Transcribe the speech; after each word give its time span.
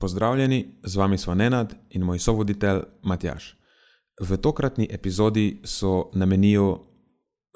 Pozdravljeni, 0.00 0.66
z 0.82 0.96
vami 0.96 1.18
smo 1.18 1.34
Nenad 1.34 1.74
in 1.90 2.02
moj 2.02 2.18
sovoditelj 2.18 2.80
Matjaš. 3.02 3.56
V 4.20 4.36
tokratni 4.36 4.88
epizodi 4.90 5.60
so 5.64 6.10
namenijo 6.14 6.86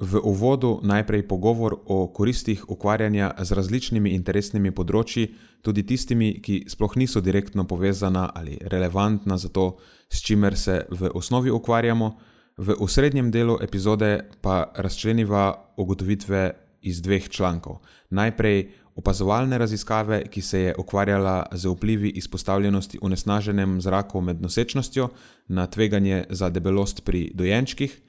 v 0.01 0.21
uvodu 0.25 0.81
najprej 0.83 1.29
pogovor 1.29 1.77
o 1.87 2.13
koristih 2.13 2.65
ukvarjanja 2.69 3.33
z 3.39 3.57
različnimi 3.57 4.11
interesnimi 4.11 4.75
področji, 4.77 5.31
tudi 5.63 5.87
tistimi, 5.89 6.35
ki 6.43 6.67
sploh 6.69 6.97
niso 7.01 7.21
direktno 7.25 7.65
povezana 7.65 8.29
ali 8.35 8.59
relevantna 8.61 9.39
za 9.39 9.49
to, 9.49 9.79
s 10.13 10.21
čimer 10.21 10.57
se 10.57 10.83
v 10.91 11.15
osnovi 11.15 11.51
ukvarjamo, 11.51 12.13
v 12.59 12.77
osrednjem 12.79 13.31
delu 13.31 13.57
epizode 13.63 14.21
pa 14.43 14.67
razčleniva 14.77 15.73
ugotovitve 15.77 16.45
iz 16.83 17.01
dveh 17.01 17.29
člankov. 17.29 17.81
Najprej 18.11 18.84
opazovalne 18.95 19.59
raziskave, 19.59 20.23
ki 20.31 20.43
se 20.43 20.61
je 20.61 20.75
ukvarjala 20.79 21.47
z 21.53 21.69
vplivi 21.69 22.09
izpostavljenosti 22.09 22.99
onesnaženem 23.03 23.81
zraku 23.81 24.21
med 24.21 24.43
nosečnostjo 24.43 25.09
na 25.49 25.67
tveganje 25.67 26.25
za 26.31 26.51
debelost 26.51 27.05
pri 27.05 27.31
dojenčkih, 27.35 28.01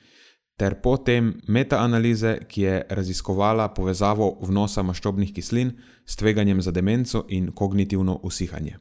ter 0.58 0.76
potem 0.82 1.34
metaanalize, 1.48 2.38
ki 2.48 2.62
je 2.62 2.86
raziskovala 2.90 3.68
povezavo 3.74 4.38
vnosa 4.42 4.84
maščobnih 4.84 5.34
kislin 5.34 5.74
s 6.06 6.16
tveganjem 6.16 6.62
za 6.62 6.72
demenco 6.72 7.26
in 7.30 7.52
kognitivno 7.52 8.20
usihanje. 8.24 8.78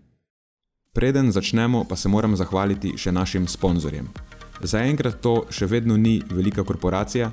Preden 0.94 1.32
začnemo, 1.32 1.84
pa 1.84 1.96
se 1.96 2.08
moram 2.08 2.36
zahvaliti 2.36 2.92
še 2.98 3.12
našim 3.12 3.48
sponzorjem. 3.50 4.06
Zaenkrat 4.62 5.18
to 5.20 5.46
še 5.50 5.66
vedno 5.66 5.96
ni 5.96 6.20
velika 6.30 6.62
korporacija, 6.64 7.32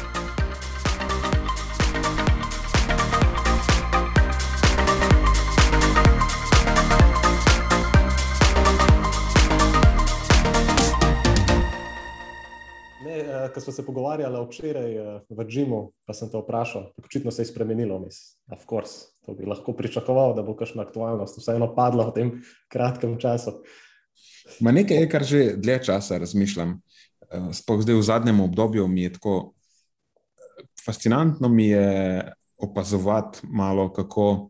Ko 13.61 13.65
smo 13.65 13.73
se 13.73 13.85
pogovarjali 13.85 14.45
včeraj 14.47 14.99
uh, 14.99 15.21
v 15.29 15.45
Džimu, 15.45 15.91
pa 16.05 16.13
sem 16.17 16.29
te 16.29 16.37
vprašal, 16.37 16.89
očitno 16.97 17.31
se 17.31 17.41
je 17.41 17.45
spremenilo, 17.45 17.99
mislim, 17.99 18.57
of 18.57 18.65
course. 18.69 19.13
To 19.25 19.35
bi 19.37 19.45
lahko 19.45 19.73
pričakoval, 19.77 20.33
da 20.33 20.41
bo 20.41 20.55
kakšna 20.57 20.81
aktualnost 20.81 21.37
vseeno 21.37 21.67
padla 21.75 22.07
v 22.09 22.13
tem 22.15 22.31
kratkem 22.73 23.19
času. 23.21 23.59
Ma 24.65 24.73
nekaj 24.73 24.97
je, 24.97 25.09
kar 25.09 25.23
že 25.23 25.43
dlje 25.61 25.77
časa 25.91 26.17
razmišljam. 26.17 26.79
Uh, 27.29 27.53
sploh 27.53 27.85
zdaj 27.85 28.01
v 28.01 28.09
zadnjem 28.09 28.41
obdobju 28.41 28.87
mi 28.87 29.05
je 29.05 29.13
tako 29.13 29.53
eh, 29.53 30.65
fascinantno 30.85 31.49
mi 31.49 31.69
je 31.69 32.25
opazovati 32.57 33.45
malo, 33.45 33.91
kako. 33.93 34.49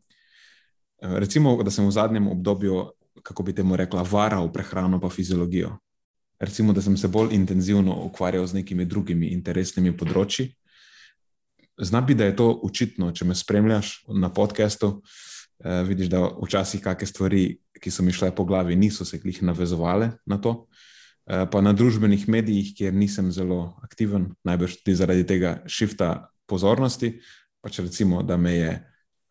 Recimo, 1.02 1.58
da 1.64 1.72
sem 1.72 1.88
v 1.88 1.92
zadnjem 1.92 2.28
obdobju, 2.30 2.92
kako 3.24 3.44
bi 3.44 3.56
temu 3.58 3.76
rekla, 3.76 4.06
varal 4.06 4.52
prehrano 4.54 5.00
pa 5.02 5.10
fiziologijo 5.10 5.80
recimo, 6.42 6.74
da 6.74 6.82
sem 6.82 6.98
se 6.98 7.08
bolj 7.08 7.36
intenzivno 7.36 7.96
ukvarjal 8.06 8.48
z 8.48 8.58
nekimi 8.62 8.86
drugimi 8.86 9.32
interesnimi 9.36 9.94
področji. 9.98 10.50
Znam 11.82 12.06
biti, 12.06 12.18
da 12.20 12.30
je 12.30 12.36
to 12.36 12.50
očitno, 12.66 13.12
če 13.14 13.26
me 13.26 13.38
spremljaš 13.38 13.94
na 14.18 14.30
podkastu. 14.34 15.00
Eh, 15.62 15.84
vidiš, 15.86 16.10
da 16.10 16.24
včasih 16.42 16.82
kakšne 16.82 17.08
stvari, 17.08 17.44
ki 17.82 17.94
so 17.94 18.04
mi 18.04 18.14
šle 18.14 18.32
po 18.36 18.46
glavi, 18.50 18.76
niso 18.76 19.06
se 19.06 19.20
jih 19.22 19.44
navezovale 19.46 20.12
na 20.26 20.42
to. 20.42 20.66
Eh, 21.30 21.46
pa 21.52 21.62
na 21.62 21.74
družbenih 21.74 22.28
medijih, 22.30 22.74
kjer 22.78 22.94
nisem 22.94 23.32
zelo 23.32 23.78
aktiven, 23.86 24.32
najbrž 24.44 24.82
tudi 24.82 24.98
zaradi 24.98 25.28
tega 25.28 25.62
šifta 25.70 26.32
pozornosti. 26.50 27.20
Pač 27.62 27.80
recimo, 27.80 28.24
da 28.26 28.38
me 28.38 28.56
je 28.56 28.72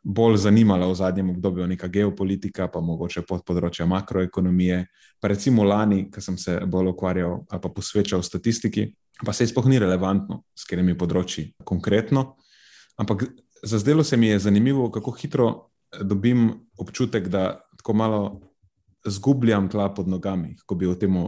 bolj 0.02 0.36
zanimala 0.36 0.88
v 0.88 0.94
zadnjem 0.94 1.30
obdobju 1.30 1.66
neka 1.66 1.88
geopolitika, 1.88 2.68
pa 2.72 2.80
mogoče 2.80 3.22
pod 3.28 3.44
področja 3.44 3.86
makroekonomije. 3.86 4.86
Pa 5.20 5.28
recimo 5.28 5.64
lani, 5.64 6.06
ko 6.10 6.22
sem 6.24 6.38
se 6.40 6.56
bolj 6.66 6.94
ukvarjal 6.94 7.44
ali 7.50 7.60
pa 7.60 7.68
posvečal 7.68 8.22
statistiki, 8.22 8.88
pa 9.24 9.32
se 9.32 9.44
je 9.44 9.52
spohni 9.52 9.78
relevantno, 9.78 10.42
s 10.56 10.64
katerimi 10.64 10.96
področji 10.96 11.50
konkretno. 11.64 12.36
Ampak 13.00 13.28
zazdelo 13.62 14.04
se 14.04 14.16
mi 14.16 14.32
je 14.32 14.38
zanimivo, 14.38 14.88
kako 14.90 15.12
hitro 15.20 15.50
dobim 16.00 16.48
občutek, 16.78 17.28
da 17.28 17.60
tako 17.76 17.92
malo 17.92 18.22
zgubljam 19.04 19.68
tla 19.68 19.90
pod 19.94 20.08
nogami, 20.08 20.56
ko 20.66 20.74
bi 20.74 20.88
o 20.88 20.96
tem. 20.96 21.20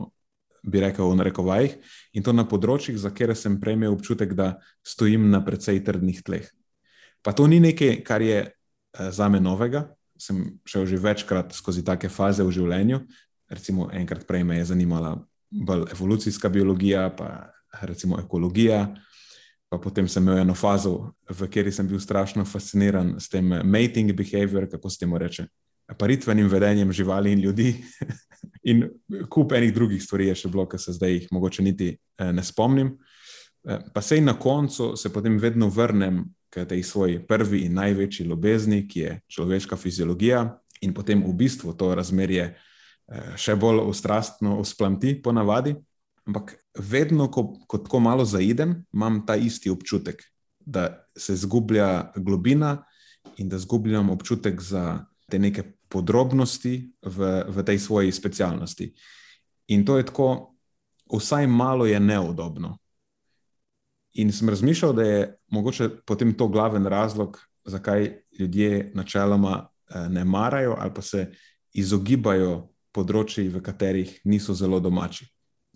Bi 0.63 0.79
rekel 0.79 1.09
v 1.11 1.17
narekovajih, 1.19 1.73
in 2.15 2.23
to 2.23 2.31
na 2.31 2.45
področjih, 2.47 2.95
za 2.95 3.11
katere 3.11 3.35
sem 3.35 3.57
prej 3.59 3.75
imel 3.75 3.97
občutek, 3.97 4.31
da 4.39 4.61
stojim 4.87 5.25
na 5.27 5.41
precej 5.43 5.81
trdnih 5.83 6.21
tleh. 6.23 6.47
Pa 7.19 7.35
to 7.35 7.49
ni 7.51 7.59
nekaj, 7.59 7.97
kar 8.07 8.23
je 8.23 8.45
za 8.99 9.29
me 9.29 9.41
novega. 9.41 9.89
Sem 10.19 10.59
šel 10.65 10.87
že 10.87 11.01
večkrat 11.03 11.53
skozi 11.53 11.85
take 11.85 12.09
faze 12.09 12.45
v 12.45 12.53
življenju. 12.53 13.01
Recimo, 13.51 13.89
enkrat 13.93 14.27
prej 14.27 14.45
me 14.45 14.59
je 14.59 14.71
zanimala 14.73 15.17
bolj 15.51 15.89
evolucijska 15.93 16.49
biologija, 16.49 17.11
pa 17.17 17.53
recimo 17.83 18.21
ekologija. 18.21 18.87
Pa 19.69 19.79
potem 19.81 20.09
sem 20.09 20.23
imel 20.23 20.43
eno 20.43 20.55
fazo, 20.55 21.15
v 21.31 21.47
kateri 21.49 21.73
sem 21.73 21.89
bil 21.89 22.01
strašno 22.01 22.45
fasciniran 22.45 23.15
s 23.21 23.31
tem 23.33 23.47
mating 23.65 24.13
behavior, 24.13 24.69
kako 24.69 24.91
se 24.91 24.99
temu 25.01 25.19
reče, 25.19 25.47
paritvenim 25.99 26.49
vedenjem 26.49 26.93
živali 26.93 27.33
in 27.33 27.41
ljudi. 27.41 27.75
in 28.71 28.89
kup 29.29 29.53
enih 29.53 29.75
drugih 29.75 30.03
stvari 30.03 30.27
je 30.27 30.35
še 30.43 30.51
bilo, 30.53 30.67
ki 30.69 30.79
se 30.79 30.93
zdaj 30.93 31.13
jih 31.13 31.27
mogoče 31.33 31.63
niti 31.63 31.89
eh, 31.93 32.33
ne 32.33 32.45
spomnim. 32.45 32.93
Eh, 33.65 33.81
pa 33.95 34.03
sej 34.03 34.21
na 34.21 34.35
koncu 34.39 34.93
se 34.97 35.13
potem 35.13 35.39
vedno 35.39 35.69
vrnem 35.69 36.25
k 36.53 36.67
tej 36.69 36.83
svoji 36.85 37.17
prvi 37.27 37.65
in 37.65 37.79
največji 37.81 38.27
ljubezni, 38.29 38.85
ki 38.89 39.01
je 39.01 39.21
človeška 39.33 39.77
fiziologija, 39.77 40.59
in 40.83 40.93
potem 40.93 41.23
v 41.25 41.33
bistvu 41.33 41.73
to 41.79 41.95
razmerje 41.95 42.53
eh, 42.53 43.33
še 43.39 43.57
bolj 43.57 43.87
ustrastno 43.89 44.59
usplamti, 44.61 45.15
ponavadi. 45.23 45.75
Ampak 46.29 46.55
vedno, 46.79 47.31
ko, 47.33 47.49
ko 47.67 47.81
tako 47.83 48.03
malo 48.05 48.27
zaidem, 48.29 48.83
imam 48.95 49.23
ta 49.27 49.37
isti 49.37 49.71
občutek, 49.71 50.23
da 50.61 51.09
se 51.17 51.35
zgublja 51.37 52.13
globina 52.17 52.85
in 53.39 53.49
da 53.49 53.59
zgubljam 53.59 54.11
občutek 54.11 54.61
za 54.61 55.07
te 55.31 55.39
neke 55.39 55.65
podrobnosti 55.89 56.93
v, 57.03 57.33
v 57.49 57.65
tej 57.65 57.79
svoji 57.79 58.13
specialnosti. 58.13 58.93
In 59.73 59.85
to 59.85 59.97
je 59.99 60.07
tako, 60.07 60.55
vsaj 61.11 61.47
malo 61.47 61.87
je 61.87 61.99
neudobno. 62.01 62.79
In 64.13 64.33
sem 64.33 64.49
razmišljal, 64.49 64.93
da 64.93 65.03
je 65.03 65.21
mogoče 65.49 65.89
potem 66.07 66.35
to 66.37 66.49
glaven 66.49 66.87
razlog, 66.87 67.39
zakaj 67.65 68.11
ljudje 68.39 68.91
načeloma 68.95 69.69
eh, 69.95 70.09
ne 70.09 70.25
marajo 70.25 70.77
ali 70.79 70.95
pa 70.95 71.03
se 71.03 71.31
izogibajo 71.73 72.69
področji, 72.93 73.49
v 73.49 73.63
katerih 73.65 74.21
niso 74.25 74.55
zelo 74.55 74.81
domači. 74.81 75.25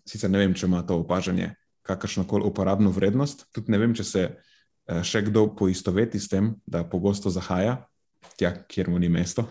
Sicer 0.06 0.30
ne 0.30 0.42
vem, 0.42 0.54
če 0.54 0.66
ima 0.66 0.82
to 0.86 1.00
opažanje 1.00 1.54
kakršno 1.86 2.26
koli 2.28 2.44
uporabno 2.44 2.90
vrednost, 2.90 3.46
tudi 3.54 3.72
ne 3.72 3.78
vem, 3.78 3.94
če 3.94 4.04
se 4.04 4.24
eh, 4.26 5.02
še 5.02 5.22
kdo 5.30 5.46
poistoveti 5.56 6.20
s 6.20 6.28
tem, 6.28 6.54
da 6.66 6.84
pogosto 6.84 7.32
zahaja 7.32 7.78
tja, 8.36 8.52
kjer 8.68 8.90
mu 8.92 9.00
ni 9.00 9.08
mesto. 9.08 9.46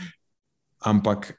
Ampak 0.90 1.32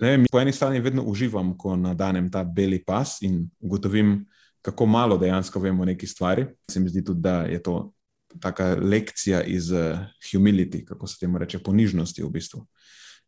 vem, 0.00 0.26
po 0.30 0.40
eni 0.42 0.52
strani 0.52 0.82
vedno 0.84 1.06
uživam, 1.08 1.54
ko 1.56 1.78
nadanem 1.78 2.28
ta 2.30 2.44
beli 2.44 2.82
pas 2.84 3.20
in 3.24 3.44
ugotovim, 3.62 4.18
kako 4.62 4.86
malo 4.86 5.18
dejansko 5.18 5.60
vemo 5.60 5.82
o 5.82 5.88
neki 5.88 6.06
stvari. 6.06 6.46
Se 6.70 6.80
mi 6.80 6.88
zdi 6.88 7.04
tudi, 7.04 7.20
da 7.20 7.42
je 7.42 7.62
to 7.62 7.92
taka 8.40 8.76
lekcija 8.80 9.42
iz 9.42 9.70
uh, 9.72 9.98
humility, 10.32 10.84
kako 10.84 11.06
se 11.06 11.18
temu 11.20 11.38
reče, 11.38 11.58
ponižnosti 11.58 12.22
v 12.22 12.30
bistvu. 12.30 12.66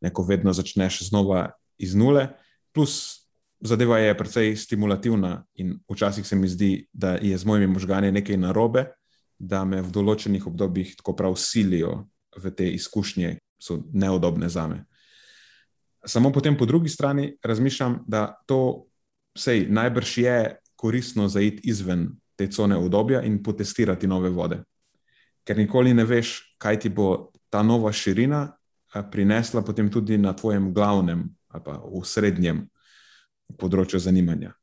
Neko 0.00 0.22
vedno 0.22 0.52
začneš 0.52 1.08
znova 1.08 1.50
iz 1.78 1.94
nule, 1.94 2.28
plus 2.72 3.22
zadeva 3.60 3.98
je 3.98 4.18
precej 4.18 4.56
stimulativna 4.56 5.44
in 5.54 5.78
včasih 5.90 6.26
se 6.26 6.36
mi 6.36 6.48
zdi, 6.48 6.86
da 6.92 7.14
je 7.22 7.38
z 7.38 7.44
mojimi 7.44 7.66
možgani 7.66 8.12
nekaj 8.12 8.36
narobe, 8.36 8.86
da 9.38 9.64
me 9.64 9.82
v 9.82 9.90
določenih 9.90 10.46
obdobjih 10.46 10.96
tako 10.98 11.14
prav 11.18 11.36
silijo 11.38 12.06
v 12.36 12.50
te 12.50 12.68
izkušnje, 12.74 13.34
ki 13.38 13.62
so 13.62 13.78
neudobne 13.92 14.48
za 14.48 14.66
me. 14.66 14.84
Samo 16.06 16.32
potem 16.32 16.56
po 16.58 16.66
drugi 16.66 16.88
strani 16.90 17.36
razmišljam, 17.42 18.02
da 18.06 18.34
to 18.46 18.86
vsej 19.38 19.66
najbrž 19.70 20.18
je 20.18 20.38
koristno 20.82 21.28
zaiti 21.28 21.70
izven 21.70 22.08
te 22.36 22.48
cone 22.50 22.76
obdobja 22.76 23.20
in 23.22 23.42
potestirati 23.42 24.08
nove 24.10 24.32
vode. 24.34 24.62
Ker 25.46 25.58
nikoli 25.58 25.94
ne 25.94 26.04
veš, 26.06 26.34
kaj 26.58 26.80
ti 26.82 26.90
bo 26.90 27.30
ta 27.50 27.62
nova 27.62 27.92
širina 27.92 28.48
prinesla 29.10 29.62
potem 29.62 29.90
tudi 29.90 30.18
na 30.18 30.32
tvojem 30.36 30.72
glavnem 30.74 31.28
ali 31.52 31.62
pa 31.64 31.76
v 31.84 32.00
srednjem 32.04 32.64
področju 33.60 34.00
zanimanja. 34.00 34.54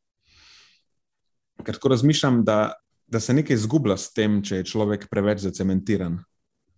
Ker 1.62 1.78
tako 1.78 1.92
razmišljam, 1.94 2.42
da, 2.44 2.74
da 3.06 3.20
se 3.22 3.34
nekaj 3.34 3.56
izgublja 3.56 3.98
s 3.98 4.14
tem, 4.16 4.40
če 4.42 4.62
je 4.62 4.70
človek 4.72 5.06
preveč 5.12 5.44
zacementiran 5.46 6.18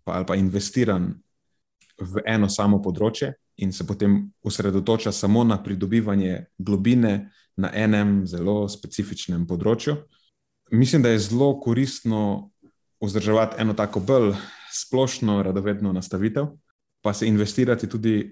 pa, 0.03 0.19
ali 0.19 0.27
pa 0.27 0.35
investiran 0.35 1.13
v 1.97 2.23
eno 2.27 2.49
samo 2.51 2.81
področje 2.83 3.31
in 3.61 3.71
se 3.71 3.85
potem 3.87 4.31
osredotoča 4.43 5.11
samo 5.11 5.43
na 5.43 5.63
pridobivanje 5.63 6.45
globine 6.57 7.31
na 7.55 7.69
enem 7.73 8.25
zelo 8.27 8.65
specifičnem 8.69 9.45
področju. 9.47 9.95
Mislim, 10.71 11.03
da 11.03 11.11
je 11.11 11.19
zelo 11.19 11.53
koristno 11.61 12.51
vzdrževati 13.03 13.61
eno 13.61 13.73
tako 13.77 13.99
bolj 13.99 14.33
splošno, 14.73 15.41
radovedno 15.43 15.91
nastavitev, 15.93 16.47
pa 17.01 17.13
se 17.13 17.27
investirati 17.27 17.89
tudi, 17.89 18.31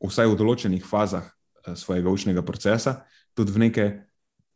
vsaj 0.00 0.30
v 0.32 0.36
določenih 0.38 0.84
fazah 0.86 1.26
eh, 1.26 1.76
svojega 1.76 2.08
učnega 2.08 2.44
procesa, 2.46 3.02
tudi 3.36 3.52
v 3.52 3.64
neke, 3.66 3.86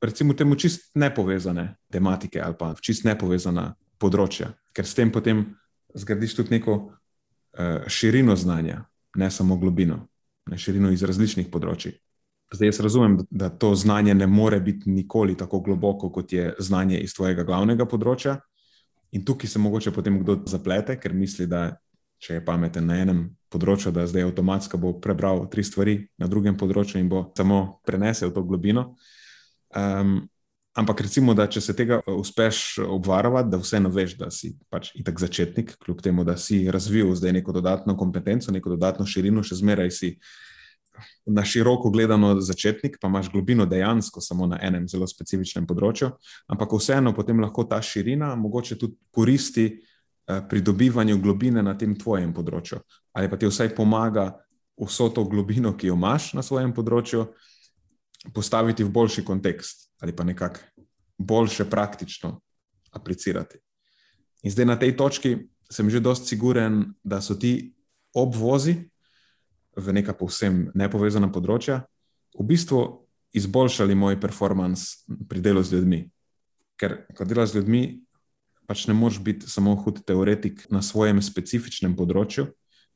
recimo, 0.01 0.33
temu 0.33 0.57
čist 0.57 0.95
nepovezane 0.97 1.75
tematike 1.93 2.41
ali 2.41 2.57
pa 2.59 2.73
čist 2.81 3.05
nepovezana 3.05 3.75
področja, 4.01 4.55
ker 4.73 4.89
s 4.89 4.97
tem 4.97 5.13
potem 5.13 5.45
zgradiš 5.95 6.35
tudi 6.41 6.57
neko 6.57 6.73
uh, 6.81 7.85
širino 7.87 8.35
znanja, 8.37 8.83
ne 9.17 9.29
samo 9.31 9.57
globino, 9.61 10.03
ne 10.51 10.59
širino 10.59 10.91
iz 10.93 11.03
različnih 11.03 11.49
področji. 11.53 11.95
Zdaj 12.55 12.69
jaz 12.69 12.81
razumem, 12.85 13.17
da 13.31 13.49
to 13.49 13.73
znanje 13.75 14.15
ne 14.15 14.27
more 14.27 14.61
biti 14.61 14.91
nikoli 14.91 15.37
tako 15.37 15.61
globoko, 15.61 16.11
kot 16.13 16.33
je 16.33 16.53
znanje 16.59 17.01
iz 17.01 17.15
tvojega 17.17 17.43
glavnega 17.45 17.87
področja. 17.89 18.37
In 19.15 19.25
tukaj 19.25 19.51
se 19.51 19.63
mogoče 19.63 19.93
potem 19.95 20.19
kdo 20.21 20.41
zaplete, 20.51 20.99
ker 21.01 21.15
misli, 21.15 21.47
da 21.51 21.71
če 22.19 22.39
je 22.39 22.45
pameten 22.45 22.87
na 22.89 22.99
enem 23.03 23.25
področju, 23.53 23.93
da 23.95 24.07
zdaj 24.09 24.29
avtomatsko 24.29 24.79
bo 24.81 24.95
prebral 25.01 25.45
tri 25.51 25.65
stvari 25.65 25.97
na 26.21 26.29
drugem 26.31 26.57
področju 26.59 27.01
in 27.01 27.09
bo 27.11 27.27
samo 27.37 27.81
prenesel 27.87 28.33
to 28.35 28.43
globino. 28.47 28.95
Um, 29.75 30.23
Ampak 30.75 31.05
recimo, 31.07 31.37
da 31.39 31.47
če 31.47 31.61
se 31.63 31.75
tega 31.77 32.01
eh, 32.03 32.11
uspeš 32.11 32.81
obvarovati, 32.83 33.51
da 33.53 33.61
vseeno 33.63 33.91
veš, 33.95 34.17
da 34.19 34.31
si 34.35 34.57
pač 34.71 34.91
itak 34.99 35.21
začetnik, 35.23 35.77
kljub 35.79 36.03
temu, 36.03 36.25
da 36.27 36.35
si 36.37 36.65
razvil 36.71 37.15
zdaj 37.15 37.37
neko 37.39 37.55
dodatno 37.55 37.95
kompetenco, 37.97 38.53
neko 38.53 38.75
dodatno 38.75 39.07
širino, 39.07 39.45
še 39.47 39.61
zmeraj 39.63 39.95
si 39.95 40.11
na 41.27 41.45
široko 41.47 41.91
gledano 41.91 42.35
začetnik, 42.43 42.99
pa 43.03 43.09
imaš 43.11 43.31
globino 43.31 43.67
dejansko 43.67 44.21
samo 44.23 44.47
na 44.51 44.59
enem 44.63 44.89
zelo 44.91 45.07
specifičnem 45.11 45.67
področju. 45.67 46.11
Ampak 46.51 46.75
vseeno 46.75 47.15
potem 47.15 47.43
lahko 47.43 47.67
ta 47.71 47.79
širina 47.83 48.35
mogoče 48.39 48.79
tudi 48.79 48.99
koristi 49.15 49.69
eh, 49.71 50.43
pri 50.51 50.63
dobivanju 50.63 51.21
globine 51.23 51.63
na 51.63 51.79
tem 51.79 51.95
tvojem 51.95 52.35
področju. 52.35 52.83
Ali 53.15 53.31
pa 53.31 53.39
ti 53.39 53.47
vsaj 53.47 53.77
pomaga 53.79 54.33
vso 54.75 55.07
to 55.15 55.23
globino, 55.31 55.77
ki 55.79 55.93
jo 55.93 55.95
imaš 55.95 56.33
na 56.35 56.43
svojem 56.43 56.75
področju 56.75 57.29
postaviti 58.35 58.83
v 58.83 58.91
boljši 58.91 59.23
kontekst 59.23 59.94
ali 60.05 60.13
pa 60.13 60.25
nekako 60.25 60.61
boljše 61.19 61.65
praktično 61.65 62.41
aplicirati. 62.93 63.59
In 64.43 64.51
zdaj 64.51 64.67
na 64.67 64.77
tej 64.79 64.97
točki 64.97 65.37
sem 65.73 65.91
že 65.91 66.01
dosti 66.01 66.29
siguren, 66.29 66.93
da 67.03 67.21
so 67.25 67.35
ti 67.35 67.73
obvozi 68.13 68.77
v 69.77 69.93
neka 69.97 70.13
povsem 70.13 70.69
nepovezana 70.75 71.33
področja 71.33 71.81
v 72.37 72.45
bistvu 72.45 72.83
izboljšali 73.33 73.95
moj 73.97 74.21
performance 74.21 75.09
pri 75.29 75.41
delu 75.41 75.63
z 75.65 75.79
ljudmi. 75.79 76.03
Ker 76.77 77.07
ko 77.17 77.25
delaš 77.25 77.55
z 77.55 77.63
ljudmi, 77.63 77.83
pač 78.69 78.85
ne 78.87 78.95
moreš 78.95 79.23
biti 79.25 79.49
samo 79.49 79.73
hud 79.75 80.05
teoretik 80.05 80.67
na 80.71 80.83
svojem 80.83 81.23
specifičnem 81.23 81.97
področju. 81.97 82.51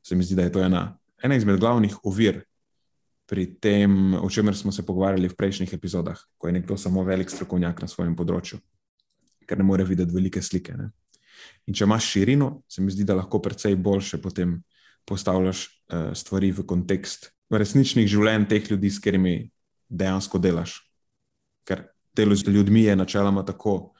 Se 0.05 0.15
mi 0.15 0.29
zdi, 0.29 0.37
da 0.37 0.45
je 0.45 0.53
to 0.53 0.61
ena, 0.61 0.99
ena 1.25 1.41
izmed 1.41 1.57
glavnih 1.57 1.97
ovir 2.05 2.45
pri 3.29 3.45
tem, 3.61 4.15
o 4.17 4.31
čemer 4.31 4.57
smo 4.57 4.73
se 4.73 4.87
pogovarjali 4.87 5.29
v 5.29 5.37
prejšnjih 5.37 5.73
epizodah, 5.77 6.17
ko 6.41 6.49
je 6.49 6.57
nekdo 6.57 6.77
samo 6.81 7.05
velik 7.05 7.29
strokovnjak 7.31 7.83
na 7.85 7.89
svojem 7.89 8.15
področju, 8.17 8.57
ker 9.45 9.61
ne 9.61 9.67
more 9.69 9.85
videti 9.85 10.17
velike 10.17 10.41
slike. 10.43 10.73
Ne? 10.73 10.89
In 11.69 11.77
če 11.77 11.85
imaš 11.85 12.09
širino, 12.09 12.63
se 12.69 12.81
mi 12.81 12.93
zdi, 12.95 13.05
da 13.05 13.19
lahko 13.19 13.43
precej 13.45 13.77
boljše 13.77 14.21
potem 14.25 14.63
postavljaš 15.09 15.67
uh, 15.69 16.11
stvari 16.17 16.51
v 16.57 16.65
kontekst 16.69 17.29
resničnih 17.53 18.09
življenj 18.09 18.47
teh 18.49 18.71
ljudi, 18.71 18.91
s 18.93 19.01
katerimi 19.01 19.35
dejansko 19.89 20.41
delaš. 20.41 20.79
Ker 21.69 21.85
delo 22.17 22.37
z 22.37 22.49
ljudmi 22.49 22.87
je 22.87 22.97
načeloma 22.97 23.45
tako, 23.45 23.93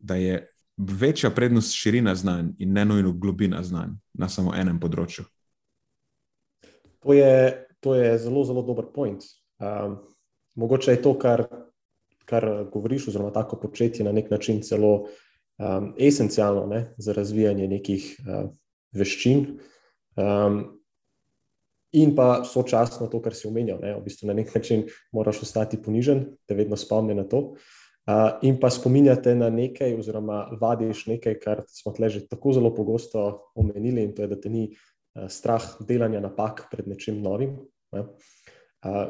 da 0.00 0.16
je 0.16 0.40
večja 0.76 1.30
prednost 1.30 1.76
širina 1.76 2.14
znanj 2.16 2.54
in 2.58 2.72
ne 2.72 2.84
nujno 2.88 3.12
globina 3.12 3.62
znanj 3.62 3.92
na 4.16 4.28
samo 4.32 4.56
enem 4.56 4.80
področju. 4.80 5.24
To 7.02 7.12
je 7.16 7.68
to 7.82 7.94
je 7.98 8.14
zelo, 8.18 8.44
zelo 8.46 8.62
dober 8.62 8.86
point. 8.94 9.24
Um, 9.58 9.98
mogoče 10.54 10.94
je 10.94 11.02
to, 11.02 11.16
kar, 11.18 11.44
kar 12.24 12.46
govoriš, 12.72 13.08
oziroma 13.08 13.32
tako 13.34 13.58
početje 13.60 14.04
na 14.04 14.12
nek 14.12 14.30
način 14.30 14.62
celo 14.62 14.92
um, 15.58 15.94
esencialno 15.98 16.66
ne, 16.66 16.94
za 16.96 17.12
razvijanje 17.12 17.68
nekih 17.68 18.06
uh, 18.22 18.50
veščin. 18.94 19.46
Um, 20.16 20.62
in 21.92 22.14
pa 22.16 22.44
sočasno 22.44 23.06
to, 23.12 23.20
kar 23.22 23.34
si 23.34 23.48
omenjal, 23.48 23.80
ne, 23.82 23.96
v 23.98 24.04
bistvu 24.06 24.30
na 24.30 24.36
nek 24.36 24.54
način 24.54 24.86
moraš 25.12 25.42
ostati 25.42 25.80
ponižen, 25.82 26.24
te 26.46 26.54
vedno 26.54 26.76
spomni 26.76 27.14
na 27.18 27.24
to. 27.28 27.52
Uh, 28.02 28.38
in 28.42 28.56
pa 28.60 28.70
spominjate 28.70 29.34
na 29.34 29.50
nekaj, 29.50 29.94
oziroma 29.98 30.46
vadiš 30.60 31.06
nekaj, 31.06 31.38
kar 31.42 31.66
smo 31.70 31.92
tle 31.94 32.08
že 32.10 32.24
tako 32.26 32.52
zelo 32.52 32.72
pogosto 32.74 33.52
omenili, 33.54 34.02
in 34.02 34.14
to 34.14 34.22
je, 34.22 34.28
da 34.28 34.40
te 34.40 34.50
ni 34.50 34.64
uh, 34.70 35.28
strah 35.30 35.62
delanja 35.80 36.20
napak 36.20 36.66
pred 36.70 36.88
nečim 36.88 37.20
novim, 37.22 37.60
Uh, 37.92 39.04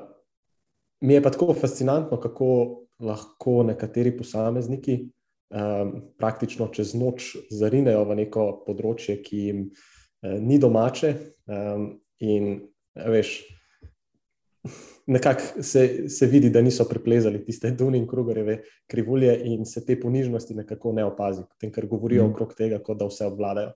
mi 1.00 1.14
je 1.14 1.22
pa 1.22 1.30
tako 1.30 1.54
fascinantno, 1.54 2.20
kako 2.20 2.48
lahko 3.02 3.62
nekateri 3.66 4.16
posamezniki 4.16 4.98
um, 5.50 5.94
praktično 6.18 6.68
čez 6.74 6.94
noč 6.94 7.36
zarinejo 7.50 8.04
v 8.10 8.18
neko 8.22 8.46
področje, 8.66 9.18
ki 9.22 9.40
jim 9.46 9.64
uh, 9.70 10.38
ni 10.40 10.58
domače. 10.62 11.14
Um, 11.50 11.88
in 12.22 12.54
veš, 12.94 13.40
nekako 15.06 15.62
se, 15.62 16.08
se 16.08 16.26
vidi, 16.26 16.50
da 16.50 16.62
niso 16.62 16.84
preplezali 16.88 17.44
tiste 17.44 17.70
Dunin 17.70 18.06
Krugerjeve 18.06 18.60
krivulje 18.86 19.34
in 19.44 19.66
se 19.66 19.84
te 19.86 19.98
ponižnosti 20.00 20.54
nekako 20.54 20.92
ne 20.92 21.04
opazi, 21.04 21.42
tem, 21.58 21.72
ker 21.72 21.86
govorijo 21.90 22.26
mm. 22.26 22.30
okrog 22.30 22.54
tega, 22.58 22.78
kot 22.84 23.00
da 23.00 23.08
vse 23.10 23.26
obvladajo. 23.26 23.72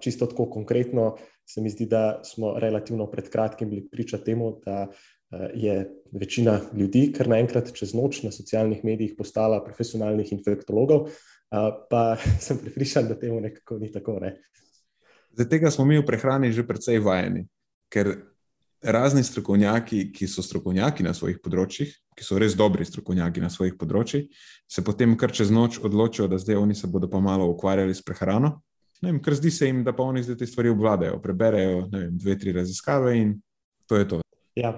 Čisto 0.00 0.26
tako 0.26 0.50
konkretno, 0.50 1.16
se 1.46 1.60
mi 1.60 1.70
zdi, 1.70 1.86
da 1.86 2.20
smo 2.24 2.58
relativno 2.58 3.06
pred 3.10 3.30
kratkim 3.30 3.70
bili 3.70 3.88
priča 3.90 4.18
temu, 4.18 4.56
da 4.64 4.88
je 5.54 5.90
večina 6.12 6.60
ljudi, 6.74 7.12
kar 7.16 7.28
naenkrat 7.28 7.72
čez 7.72 7.94
noč 7.94 8.22
na 8.22 8.32
socialnih 8.32 8.84
medijih 8.84 9.14
postala 9.18 9.62
profesionalnih 9.64 10.32
infektologov, 10.32 11.08
pa 11.90 12.16
sem 12.44 12.58
pripričan, 12.58 13.08
da 13.08 13.18
temu 13.18 13.40
nekako 13.40 13.78
ni 13.78 13.92
tako. 13.92 14.18
Ne? 14.20 14.36
Zdaj, 15.32 15.48
tega 15.48 15.70
smo 15.70 15.84
mi 15.84 15.98
v 15.98 16.06
prehrani 16.06 16.52
že 16.52 16.66
precej 16.66 16.98
vajeni, 17.00 17.46
ker 17.88 18.16
razni 18.82 19.22
strokovnjaki, 19.24 20.10
ki 20.12 20.26
so 20.28 20.42
strokovnjaki 20.42 21.06
na 21.06 21.14
svojih 21.14 21.38
področjih, 21.40 21.94
ki 22.18 22.26
so 22.26 22.38
res 22.38 22.56
dobri 22.58 22.84
strokovnjaki 22.84 23.40
na 23.40 23.48
svojih 23.50 23.78
področjih, 23.78 24.26
se 24.68 24.82
potem 24.84 25.14
kar 25.16 25.32
čez 25.32 25.54
noč 25.54 25.78
odločijo, 25.78 26.26
da 26.28 26.40
zdaj 26.42 26.58
oni 26.58 26.74
se 26.74 26.90
bodo 26.90 27.08
pa 27.08 27.22
malo 27.22 27.46
ukvarjali 27.54 27.94
s 27.94 28.02
prehrano 28.02 28.58
vem, 29.02 29.20
ker 29.22 29.36
zdi 29.38 29.50
se 29.50 29.68
jim, 29.68 29.82
da 29.84 29.94
pa 29.96 30.06
oni 30.06 30.22
zdaj 30.22 30.40
te 30.40 30.48
stvari 30.48 30.72
obvladajo. 30.72 31.20
Preberejo 31.22 31.86
vem, 31.92 32.16
dve, 32.18 32.38
tri 32.38 32.54
raziskave 32.56 33.16
in 33.18 33.36
to 33.90 34.00
je 34.00 34.08
to. 34.08 34.20
Ja. 34.58 34.74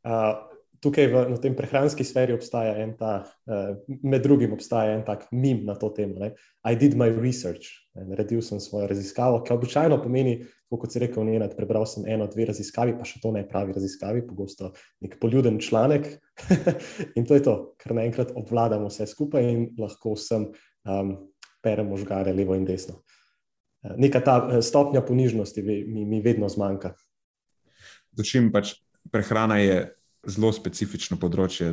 Uh, 0.00 0.50
tukaj 0.80 1.10
v, 1.12 1.24
v 1.34 1.40
tem 1.44 1.56
prehranski 1.56 2.04
sferi 2.08 2.32
obstaja 2.32 2.72
en 2.80 2.94
ta, 2.96 3.20
uh, 3.48 3.76
med 4.02 4.24
drugim 4.24 4.54
obstaja 4.56 4.96
en 4.96 5.04
tak 5.04 5.26
mim 5.32 5.62
na 5.68 5.76
to 5.76 5.92
temo. 5.96 6.16
Ne? 6.22 6.32
I 6.64 6.74
did 6.74 6.96
my 6.96 7.10
research, 7.12 7.68
naredil 7.94 8.40
sem 8.44 8.60
svojo 8.62 8.88
raziskavo, 8.90 9.42
ki 9.44 9.54
običajno 9.54 10.00
pomeni, 10.00 10.40
kot 10.70 10.92
si 10.92 11.02
rekel, 11.02 11.26
ne, 11.26 11.50
prebral 11.52 11.84
sem 11.88 12.06
eno, 12.08 12.28
dve 12.30 12.48
raziskavi, 12.48 12.94
pa 12.96 13.06
še 13.08 13.20
to 13.22 13.32
ne 13.34 13.42
pravi 13.48 13.74
raziskavi, 13.76 14.24
pogosto 14.28 14.72
nek 15.04 15.18
poljuden 15.20 15.58
članek. 15.60 16.08
in 17.18 17.28
to 17.28 17.36
je 17.36 17.44
to, 17.44 17.56
ker 17.80 17.96
naenkrat 17.98 18.32
obvladamo 18.38 18.88
vse 18.88 19.08
skupaj 19.10 19.50
in 19.50 19.66
lahko 19.80 20.14
vsem 20.16 20.48
um, 20.86 21.16
peremo 21.60 21.98
žgare 22.00 22.32
levo 22.32 22.56
in 22.56 22.64
desno. 22.64 23.02
Uh, 23.82 23.96
neka 23.96 24.20
ta 24.20 24.36
eh, 24.50 24.62
stopnja 24.62 25.00
ponižnosti 25.00 25.62
mi, 25.62 26.04
mi 26.04 26.20
vedno 26.20 26.48
zmanjka. 26.48 26.94
Začim 28.16 28.50
pač 28.52 28.74
prehrana 29.10 29.60
je 29.60 29.76
zelo 30.28 30.52
specifično 30.52 31.16
področje 31.16 31.72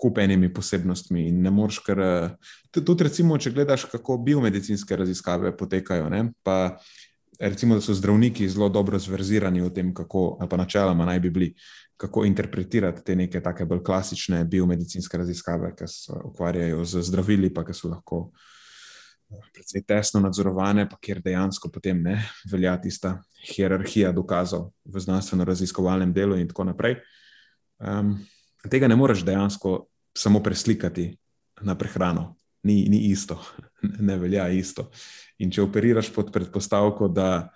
kupenimi 0.00 0.48
posebnostmi. 0.52 1.26
In 1.28 1.42
ne 1.44 1.52
moreš, 1.52 1.80
ker 1.84 2.00
tudi, 2.72 3.04
recimo, 3.04 3.36
če 3.40 3.52
gledaš, 3.52 3.84
kako 3.92 4.16
biomedicinske 4.24 4.96
raziskave 4.96 5.52
potekajo, 5.56 6.08
ne, 6.12 6.22
pa 6.44 6.78
recimo, 7.40 7.76
da 7.76 7.84
so 7.84 7.96
zdravniki 7.96 8.48
zelo 8.48 8.68
dobro 8.72 8.98
zverzirani 9.00 9.62
o 9.64 9.70
tem, 9.74 9.92
kako, 9.96 10.38
ali 10.40 10.48
pa 10.48 10.60
načeloma 10.60 11.08
naj 11.08 11.20
bi 11.20 11.30
bili, 11.30 11.50
kako 12.00 12.24
interpretirati 12.24 13.04
te 13.04 13.16
neke 13.16 13.42
take 13.44 13.66
bolj 13.68 13.82
klasične 13.84 14.44
biomedicinske 14.48 15.20
raziskave, 15.20 15.74
ki 15.76 15.88
se 15.88 16.16
ukvarjajo 16.24 16.84
z 16.84 17.04
zdravili, 17.10 17.52
pa 17.52 17.64
ki 17.64 17.76
so 17.76 17.92
lahko 17.92 18.30
precej 19.52 19.82
tesno 19.86 20.20
nadzorovane, 20.20 20.88
pa 20.88 20.96
kjer 21.00 21.20
dejansko 21.22 21.70
potem 21.70 22.02
ne 22.02 22.16
velja 22.50 22.76
tista 22.82 23.18
hierarhija 23.46 24.12
dokazov 24.12 24.70
v 24.84 25.00
znanstveno-raziskovalnem 25.00 26.12
delu 26.12 26.38
in 26.38 26.48
tako 26.48 26.66
naprej. 26.70 26.98
Um, 27.78 28.18
tega 28.70 28.88
ne 28.88 28.96
moreš 28.96 29.24
dejansko 29.24 29.86
samo 30.16 30.42
preslikati 30.42 31.12
na 31.62 31.74
prehrano. 31.78 32.36
Ni, 32.62 32.88
ni 32.88 33.06
isto, 33.08 33.38
ne 34.08 34.18
velja 34.18 34.48
isto. 34.48 34.90
In 35.38 35.50
če 35.50 35.62
operiraš 35.62 36.10
pod 36.12 36.32
predpostavko, 36.32 37.08
da 37.08 37.48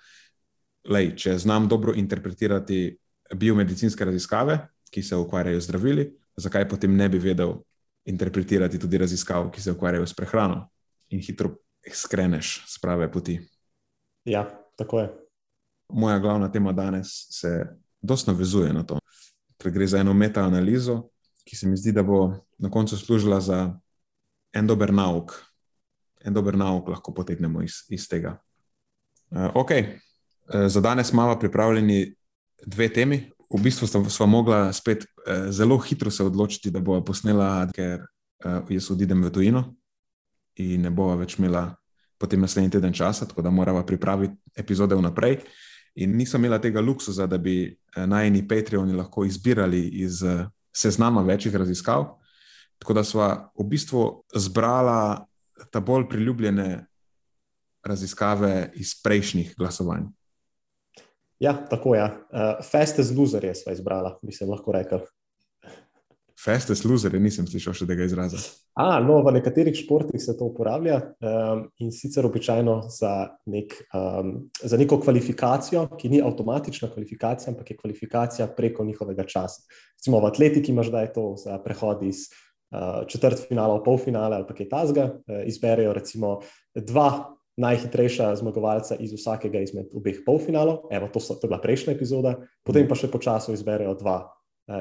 lej, 0.88 1.14
če 1.16 1.38
znam 1.38 1.69
dobro 1.69 1.93
interpretirati 1.97 2.97
biomedicinske 3.35 4.04
raziskave, 4.04 4.59
ki 4.90 5.02
se 5.02 5.16
ukvarjajo 5.16 5.61
z 5.61 5.66
zdravili, 5.66 6.07
zakaj 6.37 6.69
potem 6.69 6.95
ne 6.97 7.09
bi 7.09 7.19
vedel 7.19 7.59
interpretirati 8.07 8.78
tudi 8.78 8.99
raziskav, 9.00 9.50
ki 9.50 9.61
se 9.61 9.73
ukvarjajo 9.73 10.07
s 10.07 10.14
prehrano 10.14 10.69
in 11.09 11.21
hitro 11.21 11.57
skreneš 11.93 12.65
z 12.69 12.81
prave 12.81 13.13
poti. 13.13 13.41
Ja, 14.25 14.65
tako 14.77 15.01
je. 15.01 15.13
Moja 15.89 16.19
glavna 16.19 16.53
tema 16.53 16.73
danes 16.73 17.09
se 17.31 17.67
dosta 18.03 18.33
navezuje 18.33 18.73
na 18.73 18.83
to, 18.83 18.99
ker 19.61 19.73
gre 19.73 19.87
za 19.87 19.99
eno 19.99 20.15
metaanalizo, 20.15 21.09
ki 21.45 21.57
se 21.57 21.69
mi 21.69 21.77
zdi, 21.77 21.93
da 21.93 22.03
bo 22.03 22.33
na 22.59 22.71
koncu 22.71 22.97
služila 22.97 23.41
za 23.41 23.79
en 24.53 24.67
dober 24.67 24.93
nauk, 24.93 25.35
en 26.25 26.35
dober 26.35 26.57
nauk 26.57 26.89
lahko 26.89 27.15
potegnemo 27.15 27.63
iz, 27.63 27.85
iz 27.89 28.09
tega. 28.09 28.39
Uh, 29.31 29.45
eh, 29.45 29.51
ok, 29.55 29.71
uh, 29.71 30.67
za 30.69 30.81
danes 30.81 31.13
imamo 31.13 31.39
pripravljeni 31.39 32.15
dve 32.67 32.89
temi. 32.89 33.31
V 33.55 33.61
bistvu 33.63 33.87
smo 33.87 34.27
mogli 34.27 34.73
spet 34.73 35.05
uh, 35.05 35.51
zelo 35.51 35.79
hitro 35.79 36.11
se 36.11 36.25
odločiti, 36.25 36.71
da 36.71 36.81
bomo 36.81 37.05
posnela, 37.05 37.69
ker 37.75 38.01
uh, 38.01 38.65
jaz 38.69 38.91
odidem 38.91 39.23
v 39.25 39.31
tujino 39.31 39.75
in 40.57 40.83
ne 40.83 40.91
bomo 40.91 41.17
več 41.17 41.39
imela 41.39 41.69
potem 42.19 42.41
naslednji 42.41 42.71
teden 42.71 42.93
časa, 42.93 43.27
tako 43.27 43.43
da 43.43 43.51
moramo 43.51 43.83
pripraviti 43.87 44.35
epizode 44.57 44.95
vnaprej. 44.95 45.39
In 45.95 46.17
nisem 46.17 46.43
imela 46.43 46.59
tega 46.59 46.81
luksusa, 46.81 47.27
da 47.27 47.39
bi 47.39 47.77
najni 47.97 48.43
Patreoni 48.49 48.95
lahko 48.97 49.25
izbirali 49.25 49.89
iz 50.03 50.23
seznama 50.75 51.23
večjih 51.23 51.55
raziskav. 51.57 52.07
Tako 52.79 52.95
da 52.95 53.05
smo 53.05 53.29
v 53.59 53.67
bistvu 53.71 54.25
zbrala 54.35 55.27
ta 55.71 55.81
bolj 55.81 56.09
priljubljene 56.09 56.87
raziskave 57.85 58.71
iz 58.75 58.95
prejšnjih 59.03 59.55
glasovanj? 59.59 60.09
Ja, 61.39 61.55
tako 61.71 61.95
je. 61.95 62.01
Ja. 62.01 62.07
Uh, 62.31 62.65
Fastest 62.71 63.17
loser 63.17 63.45
je 63.45 63.55
sva 63.55 63.73
izbrala, 63.73 64.19
bi 64.23 64.33
se 64.33 64.47
lahko 64.47 64.73
rekel. 64.73 65.05
Fastest 66.35 66.83
loser, 66.85 67.14
nisem 67.23 67.47
slišal 67.47 67.76
še 67.79 67.87
tega 67.87 68.07
izraza. 68.09 68.41
A, 68.75 68.99
no, 69.05 69.21
v 69.23 69.37
nekaterih 69.37 69.76
športih 69.79 70.19
se 70.19 70.35
to 70.35 70.49
uporablja 70.50 70.97
um, 71.23 71.62
in 71.79 71.93
sicer 71.95 72.26
običajno 72.26 72.75
za, 72.91 73.12
nek, 73.47 73.76
um, 73.95 74.33
za 74.59 74.81
neko 74.81 74.99
kvalifikacijo, 75.05 75.87
ki 76.00 76.11
ni 76.11 76.23
avtomatična 76.26 76.91
kvalifikacija, 76.91 77.55
ampak 77.55 77.71
je 77.71 77.79
kvalifikacija 77.79 78.49
preko 78.57 78.85
njihovega 78.85 79.29
časa. 79.31 79.62
Recimo 79.95 80.19
v 80.25 80.33
atletiki 80.33 80.75
imaš 80.75 80.91
zdaj 80.91 81.12
to 81.14 81.29
za 81.38 81.61
prehod 81.62 82.03
iz 82.03 82.26
uh, 82.26 83.07
četrt 83.07 83.47
finala, 83.47 83.79
pol 83.87 84.03
finale 84.03 84.43
ali 84.43 84.49
pa 84.50 84.59
kaj 84.59 84.73
tasga, 84.75 85.09
uh, 85.14 85.41
izberejo 85.47 85.95
recimo 85.95 86.41
dva 86.75 87.38
najhitrejša 87.57 88.35
zmagovalca 88.43 88.99
iz 88.99 89.14
vsakega 89.14 89.62
izmed 89.62 89.93
obeh 89.95 90.25
polfinalov. 90.26 90.88
Evo, 90.91 91.09
to, 91.14 91.23
so, 91.23 91.38
to 91.38 91.47
je 91.47 91.55
bila 91.55 91.62
prejšnja 91.62 91.95
epizoda, 91.95 92.41
potem 92.67 92.91
pa 92.91 92.99
še 92.99 93.07
počasno 93.12 93.55
izberejo 93.55 93.95
dva 94.03 94.25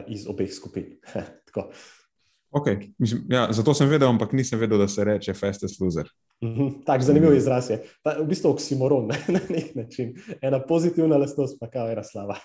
iz 0.07 0.27
obeh 0.27 0.53
skupin. 0.53 0.97
okay. 2.59 2.93
Mislim, 2.97 3.25
ja, 3.29 3.47
zato 3.51 3.73
sem 3.73 3.89
vedel, 3.89 4.09
ampak 4.09 4.33
nisem 4.33 4.59
vedel, 4.59 4.79
da 4.79 4.87
se 4.87 5.03
reče 5.03 5.33
fastest 5.33 5.81
loser. 5.81 6.09
Mhm, 6.43 6.83
tak 6.85 7.01
zanimiv 7.01 7.35
izraz 7.35 7.69
je. 7.69 7.79
Ta, 8.03 8.17
v 8.19 8.27
bistvu 8.27 8.51
oksimoron 8.51 9.07
ne, 9.11 9.19
na 9.27 9.41
nek 9.49 9.75
način. 9.75 10.15
Ena 10.41 10.59
pozitivna 10.59 11.17
lastnost, 11.17 11.59
pa 11.59 11.69
kaj 11.71 11.93
ena 11.95 12.03
slava. 12.03 12.37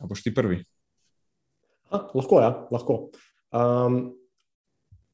A 0.00 0.06
boš 0.08 0.22
ti 0.24 0.34
prvi? 0.34 0.62
A, 1.90 2.06
lahko, 2.14 2.40
ja, 2.40 2.54
lahko. 2.70 2.96
Um, 3.50 4.14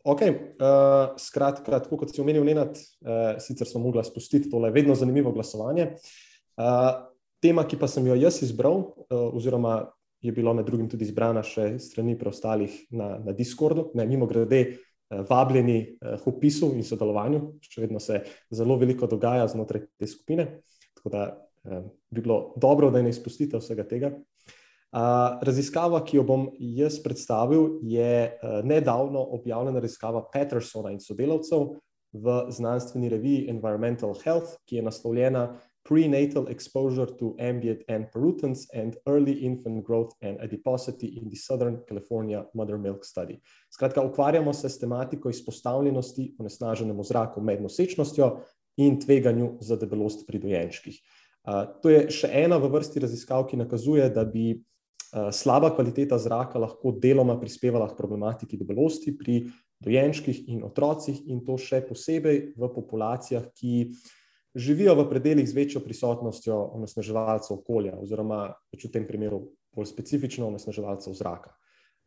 ok, 0.04 0.22
uh, 0.22 1.16
skratka, 1.18 1.80
tako 1.80 1.98
kot 2.02 2.12
si 2.12 2.20
omenil, 2.20 2.44
Nenad, 2.44 2.76
uh, 2.76 3.40
sicer 3.42 3.66
smo 3.66 3.80
mogli 3.82 4.04
spustiti 4.04 4.50
tole 4.52 4.70
vedno 4.70 4.94
zanimivo 4.94 5.32
glasovanje. 5.32 5.94
Uh, 6.56 7.08
tema, 7.42 7.64
ki 7.64 7.80
pa 7.80 7.88
sem 7.88 8.06
jo 8.06 8.14
jaz 8.20 8.42
izbral, 8.44 8.76
uh, 9.08 9.32
oziroma 9.32 9.86
je 10.26 10.35
bila 10.35 10.52
med 10.54 10.66
drugim 10.66 10.88
tudi 10.90 11.06
izbrana 11.06 11.42
še 11.47 11.76
strani 11.83 12.16
preostalih 12.18 12.75
na, 12.90 13.16
na 13.23 13.35
Discordu, 13.37 13.90
ne 13.95 14.06
mimo 14.06 14.28
grede. 14.30 14.83
Vabljeni 15.06 16.00
k 16.02 16.25
opisu 16.26 16.73
in 16.75 16.83
sodelovanju, 16.83 17.38
še 17.62 17.85
vedno 17.85 18.00
se 18.02 18.25
zelo 18.50 18.75
veliko 18.80 19.06
dogaja 19.06 19.45
znotraj 19.47 19.85
te 19.95 20.09
skupine, 20.11 20.49
tako 20.99 21.12
da 21.14 21.21
eh, 21.30 21.85
bi 22.11 22.25
bilo 22.25 22.56
dobro, 22.59 22.88
da 22.90 23.04
ne 23.04 23.12
izpustite 23.14 23.61
vsega 23.62 23.85
tega. 23.87 24.11
Raziskava, 25.47 26.00
ki 26.06 26.16
jo 26.16 26.25
bom 26.25 26.47
jaz 26.59 26.97
predstavil, 27.04 27.83
je 27.85 28.38
nedavno 28.64 29.21
objavljena 29.37 29.83
raziskava 29.83 30.23
Petersona 30.33 30.90
in 30.95 31.02
sodelavcev 31.04 31.66
v 32.16 32.37
znanstveni 32.54 33.11
reviji 33.12 33.49
Environmental 33.52 34.14
Health, 34.23 34.56
ki 34.64 34.80
je 34.80 34.87
naslovljena 34.87 35.49
Prenatal 35.88 36.49
Exposure 36.49 37.07
to 37.19 37.37
Ambient 37.38 37.81
and 37.88 38.07
Pollutants 38.14 38.66
and 38.75 38.97
Early 39.07 39.33
Infant 39.33 39.85
Growth 39.87 40.12
and 40.23 40.38
Adiposity 40.40 41.07
in 41.07 41.31
the 41.31 41.37
Southern 41.37 41.78
California 41.88 42.45
Mother 42.55 42.78
Milk 42.78 43.05
Study. 43.05 43.40
Skratka, 43.71 44.02
ukvarjamo 44.02 44.52
se 44.52 44.69
s 44.69 44.78
tematiko 44.78 45.31
izpostavljenosti 45.31 46.35
onesnaženemu 46.38 47.05
zraku 47.05 47.40
med 47.40 47.62
nosečnostjo 47.62 48.37
in 48.76 49.00
tveganju 49.00 49.57
za 49.61 49.76
debelost 49.76 50.26
pri 50.26 50.38
dojenčkih. 50.38 51.00
Uh, 51.47 51.62
to 51.83 51.90
je 51.90 52.11
še 52.11 52.31
ena 52.33 52.59
v 52.59 52.69
vrsti 52.69 53.00
raziskav, 53.07 53.47
ki 53.47 53.57
nakazuje, 53.57 54.11
da 54.11 54.25
bi 54.25 54.57
Eh, 55.16 55.33
slaba 55.33 55.71
kvaliteta 55.71 56.19
zraka 56.19 56.59
lahko 56.59 56.90
deloma 57.00 57.38
prispevala 57.40 57.87
k 57.88 57.97
problematiki 57.97 58.59
debelosti 58.59 59.14
pri 59.16 59.37
dojenčkih 59.81 60.49
in 60.50 60.64
otrocih, 60.66 61.21
in 61.31 61.45
to 61.47 61.55
še 61.61 61.78
posebej 61.87 62.40
v 62.59 62.69
populacijah, 62.75 63.47
ki 63.55 63.93
živijo 64.56 64.94
v 64.94 65.04
predeljih 65.10 65.48
z 65.48 65.54
večjo 65.54 65.80
prisotnostjo 65.84 66.56
onesnaževalcev 66.78 67.58
okolja, 67.58 67.96
oziroma 68.00 68.54
v 68.72 68.90
tem 68.92 69.06
primeru 69.06 69.50
bolj 69.76 69.90
specifično 69.92 70.48
onesnaževalcev 70.48 71.12
zraka. 71.12 71.52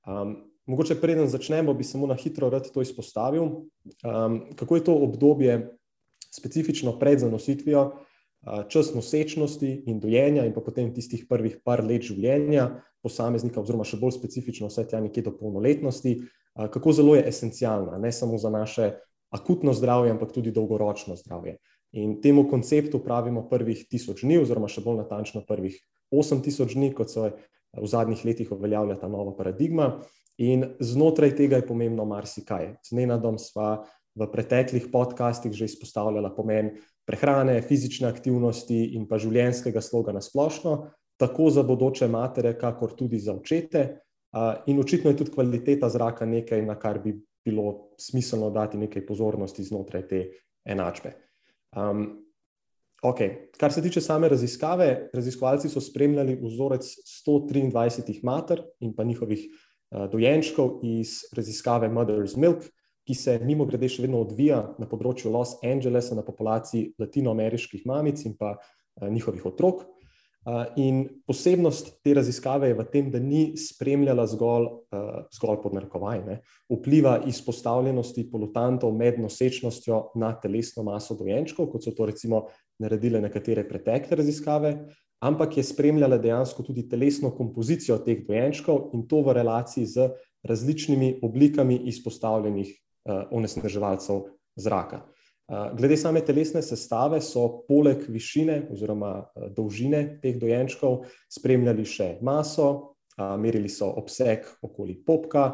Um, 0.07 0.35
mogoče 0.65 0.97
preden 1.01 1.27
začnemo, 1.29 1.73
bi 1.73 1.83
samo 1.83 2.07
na 2.07 2.15
hitro 2.17 2.49
rad 2.49 2.71
to 2.73 2.81
izpostavil, 2.81 3.43
um, 3.43 4.39
kako 4.55 4.75
je 4.75 4.83
to 4.83 4.95
obdobje 4.95 5.77
specifično 6.31 6.97
pred 6.99 7.19
zanositvijo, 7.19 7.83
uh, 7.91 8.65
čas 8.67 8.93
nosečnosti 8.95 9.83
in 9.85 9.99
dojenja, 9.99 10.45
in 10.45 10.53
pa 10.53 10.61
potem 10.65 10.93
tistih 10.93 11.27
prvih 11.29 11.59
par 11.63 11.85
let 11.85 12.01
življenja 12.01 12.81
posameznika, 13.03 13.61
oziroma 13.61 13.85
še 13.85 13.99
bolj 14.01 14.17
specifično, 14.17 14.67
vse 14.67 14.87
tja 14.89 14.99
nekje 14.99 15.23
do 15.29 15.37
polnoletnosti, 15.37 16.17
kako 16.59 16.91
zelo 16.91 17.15
je 17.15 17.27
esencialna, 17.29 17.97
ne 17.97 18.11
samo 18.11 18.37
za 18.37 18.49
naše 18.49 18.91
akutno 19.29 19.73
zdravje, 19.73 20.11
ampak 20.11 20.33
tudi 20.35 20.51
dolgoročno 20.51 21.15
zdravje. 21.15 21.59
In 21.97 22.19
temu 22.21 22.45
konceptu 22.49 22.99
pravimo 23.01 23.47
prvih 23.49 23.87
tisoč 23.89 24.21
dni, 24.21 24.37
oziroma 24.43 24.69
še 24.69 24.83
bolj 24.85 25.01
natančno 25.03 25.41
prvih 25.47 25.77
osem 26.13 26.43
tisoč 26.45 26.75
dni, 26.77 26.91
kot 26.93 27.09
se 27.09 27.31
v 27.77 27.87
zadnjih 27.89 28.21
letih 28.25 28.51
uveljavlja 28.53 28.99
ta 29.01 29.09
nova 29.09 29.33
paradigma. 29.37 29.99
In 30.39 30.63
znotraj 30.79 31.33
tega 31.35 31.59
je 31.59 31.67
pomembno 31.67 32.05
marsikaj. 32.07 32.77
Z 32.85 32.95
Nenadom 32.95 33.39
sva 33.41 33.83
v 34.15 34.27
preteklih 34.31 34.89
podcastih 34.91 35.53
že 35.53 35.65
izpostavljala 35.65 36.31
pomen 36.35 36.77
prehrane, 37.07 37.59
fizične 37.61 38.07
aktivnosti 38.09 38.95
in 38.95 39.07
pa 39.09 39.19
življenjskega 39.19 39.81
sloga 39.81 40.13
na 40.13 40.21
splošno, 40.21 40.91
tako 41.19 41.49
za 41.49 41.63
bodoče 41.63 42.07
matere, 42.07 42.53
kakor 42.57 42.93
tudi 42.95 43.19
za 43.19 43.33
očete. 43.35 43.99
In 44.69 44.79
očitno 44.79 45.11
je 45.11 45.17
tudi 45.23 45.33
kvaliteta 45.33 45.89
zraka 45.89 46.25
nekaj, 46.25 46.61
na 46.65 46.77
kar 46.79 47.01
bi 47.03 47.15
bilo 47.45 47.95
smiselno 47.97 48.51
dati 48.53 48.77
nekaj 48.77 49.05
pozornosti 49.07 49.65
znotraj 49.65 50.07
te 50.07 50.21
enačbe. 50.69 51.28
Um, 51.75 52.25
okay. 53.03 53.49
Kar 53.59 53.73
se 53.73 53.81
tiče 53.81 54.01
same 54.01 54.29
raziskave, 54.29 55.09
raziskovalci 55.13 55.69
so 55.69 55.81
spremljali 55.81 56.39
vzorec 56.41 56.85
123 57.27 58.19
mater 58.23 58.63
in 58.79 58.95
pa 58.95 59.03
njihovih 59.03 59.45
uh, 59.45 60.09
dojenčkov 60.11 60.79
iz 60.83 61.19
raziskave 61.35 61.89
Mother's 61.89 62.37
Milk, 62.37 62.65
ki 63.07 63.15
se 63.15 63.39
mimo 63.43 63.65
grede 63.65 63.89
še 63.89 64.03
vedno 64.05 64.21
odvija 64.21 64.61
na 64.79 64.87
področju 64.89 65.31
Los 65.33 65.55
Angelesa 65.65 66.15
na 66.15 66.25
populaciji 66.25 66.93
latinoameriških 67.01 67.85
mamic 67.89 68.21
in 68.25 68.35
pa 68.37 68.55
uh, 68.55 69.09
njihovih 69.09 69.45
otrok. 69.49 69.85
In 70.79 71.01
posebnost 71.27 71.99
te 72.03 72.13
raziskave 72.15 72.69
je 72.69 72.75
v 72.77 72.85
tem, 72.91 73.09
da 73.11 73.19
ni 73.19 73.57
spremljala 73.59 74.23
zgolj, 74.31 74.69
zgolj 75.35 75.59
pod 75.61 75.75
narekovaj, 75.75 76.21
vpliva 76.71 77.17
izpostavljenosti 77.27 78.23
polutantov 78.31 78.95
med 78.95 79.19
nosečnostjo 79.19 79.99
na 80.15 80.31
telesno 80.39 80.85
maso 80.87 81.17
dojenčkov, 81.19 81.67
kot 81.73 81.83
so 81.83 81.93
to 81.93 82.07
recimo 82.07 82.45
naredile 82.79 83.21
nekatere 83.21 83.67
pretekle 83.67 84.21
raziskave, 84.23 84.73
ampak 85.19 85.57
je 85.59 85.67
spremljala 85.67 86.17
dejansko 86.17 86.63
tudi 86.63 86.87
telesno 86.89 87.33
kompozicijo 87.35 87.99
teh 88.05 88.23
dojenčkov 88.27 88.93
in 88.95 89.05
to 89.11 89.19
v 89.27 89.35
relaciji 89.41 89.85
z 89.85 90.09
različnimi 90.47 91.19
oblikami 91.21 91.81
izpostavljenih 91.91 92.71
onesnaževalcev 93.31 94.23
zraka. 94.55 95.03
Glede 95.49 95.97
same 95.97 96.21
telesne 96.21 96.61
sestave 96.61 97.17
so 97.25 97.63
poleg 97.65 98.03
višine 98.07 98.67
oziroma 98.69 99.13
dolžine 99.55 100.19
teh 100.21 100.35
dojenčkov 100.37 101.07
spremljali 101.25 101.85
še 101.89 102.09
maso, 102.21 102.97
merili 103.17 103.69
so 103.69 103.89
obseg 103.97 104.45
okoli 104.61 104.99
popka, 105.05 105.47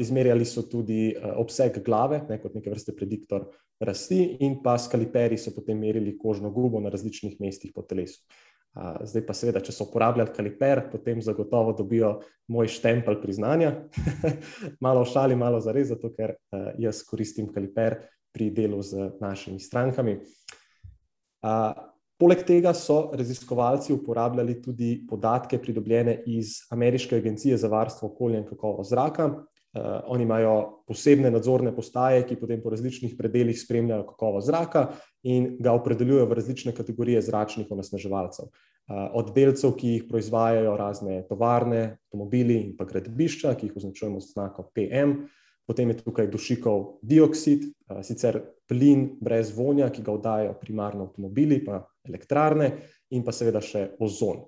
izmerjali 0.00 0.46
so 0.48 0.64
tudi 0.68 1.10
obseg 1.36 1.76
glave, 1.84 2.22
kot 2.40 2.56
neke 2.56 2.72
vrste 2.72 2.94
prediktor 2.96 3.50
rasti, 3.84 4.22
in 4.40 4.62
pa 4.64 4.78
s 4.78 4.88
kaliperji 4.88 5.36
so 5.40 5.52
potem 5.52 5.76
merili 5.78 6.16
kožno 6.16 6.50
gubo 6.50 6.80
na 6.80 6.92
različnih 6.92 7.36
mestih 7.40 7.74
po 7.74 7.84
telesu. 7.84 8.22
Zdaj 9.04 9.26
pa 9.28 9.34
seveda, 9.36 9.60
če 9.60 9.74
so 9.76 9.84
uporabljali 9.84 10.32
kaliper, 10.32 10.86
potem 10.88 11.20
zagotovo 11.20 11.74
dobijo 11.76 12.14
moj 12.48 12.70
štempelj 12.72 13.20
priznanja. 13.20 13.74
Malo 14.84 15.04
v 15.04 15.10
šali, 15.12 15.36
malo 15.36 15.60
zares, 15.60 15.90
zato 15.92 16.08
ker 16.16 16.38
jaz 16.80 17.02
koristim 17.04 17.52
kaliper 17.52 18.00
pri 18.32 18.50
delu 18.50 18.82
z 18.82 19.12
našimi 19.20 19.60
strankami. 19.60 20.18
Poleg 22.22 22.44
tega 22.46 22.70
so 22.74 23.10
raziskovalci 23.18 23.92
uporabljali 23.96 24.60
tudi 24.62 24.92
podatke, 25.08 25.58
pridobljene 25.58 26.20
iz 26.26 26.60
Ameriške 26.70 27.16
agencije 27.16 27.56
za 27.58 27.68
varstvo 27.68 28.08
okolja 28.12 28.38
in 28.38 28.46
kakovost 28.46 28.90
zraka. 28.90 29.30
Oni 30.06 30.22
imajo 30.22 30.84
posebne 30.86 31.30
nadzorne 31.32 31.72
postaje, 31.74 32.22
ki 32.28 32.36
potem 32.36 32.60
po 32.62 32.70
različnih 32.70 33.14
predelih 33.18 33.58
spremljajo 33.58 34.04
kakovost 34.12 34.46
zraka 34.46 34.84
in 35.24 35.56
ga 35.58 35.72
opredeljujejo 35.72 36.26
v 36.28 36.38
različne 36.38 36.74
kategorije 36.76 37.22
zračnih 37.22 37.70
onesnaževalcev. 37.70 38.52
Od 38.92 39.34
delcev, 39.34 39.72
ki 39.78 39.96
jih 39.96 40.04
proizvajajo 40.10 40.76
razne 40.76 41.22
tovarne, 41.28 41.96
avtomobili 42.06 42.58
in 42.60 42.76
pa 42.76 42.84
gradbišča, 42.84 43.54
ki 43.56 43.70
jih 43.70 43.78
označujemo 43.80 44.20
z 44.20 44.34
znakom 44.34 44.68
PM, 44.76 45.22
potem 45.66 45.90
je 45.92 46.00
tukaj 46.02 46.26
dušikov 46.30 46.98
dioksid, 47.02 47.68
sicer 48.02 48.40
plin 48.68 49.12
brez 49.20 49.52
vonja, 49.56 49.90
ki 49.92 50.02
ga 50.02 50.12
oddajajo 50.12 50.56
primarno 50.60 51.06
avtomobili 51.06 51.60
pa 51.64 51.82
elektrarne, 52.08 52.72
in 53.12 53.22
pa 53.24 53.32
seveda 53.32 53.60
še 53.60 53.92
ozon. 54.00 54.46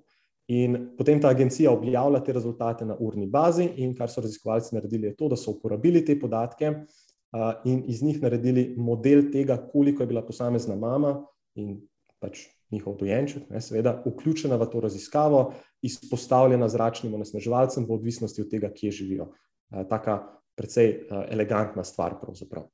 In 0.53 0.91
potem 0.97 1.17
ta 1.21 1.31
agencija 1.33 1.71
objavlja 1.73 2.19
te 2.21 2.33
rezultate 2.33 2.85
na 2.85 2.97
urni 3.01 3.25
bazi, 3.29 3.65
in 3.81 3.95
kar 3.97 4.09
so 4.09 4.21
raziskovalci 4.21 4.75
naredili, 4.75 5.09
je 5.09 5.15
to, 5.17 5.29
da 5.29 5.37
so 5.39 5.55
uporabili 5.55 6.03
te 6.05 6.17
podatke 6.19 6.71
in 7.65 7.81
iz 7.91 8.03
njih 8.03 8.21
naredili 8.21 8.75
model 8.77 9.25
tega, 9.33 9.57
koliko 9.71 10.03
je 10.03 10.07
bila 10.07 10.21
posamezna 10.25 10.75
mama 10.75 11.17
in 11.59 11.79
pač 12.21 12.45
njihov 12.71 12.95
dojenček, 12.97 13.49
seveda, 13.61 13.97
vključena 14.05 14.57
v 14.57 14.67
to 14.71 14.79
raziskavo, 14.81 15.41
izpostavljena 15.85 16.69
zračnim 16.69 17.13
onesnaževalcem, 17.13 17.85
v 17.85 17.93
odvisnosti 17.93 18.41
od 18.41 18.49
tega, 18.49 18.71
kje 18.73 18.91
živijo. 18.91 19.27
Taka 19.89 20.21
precej 20.55 21.07
elegantna 21.29 21.83
stvar 21.83 22.19
pravzaprav. 22.21 22.67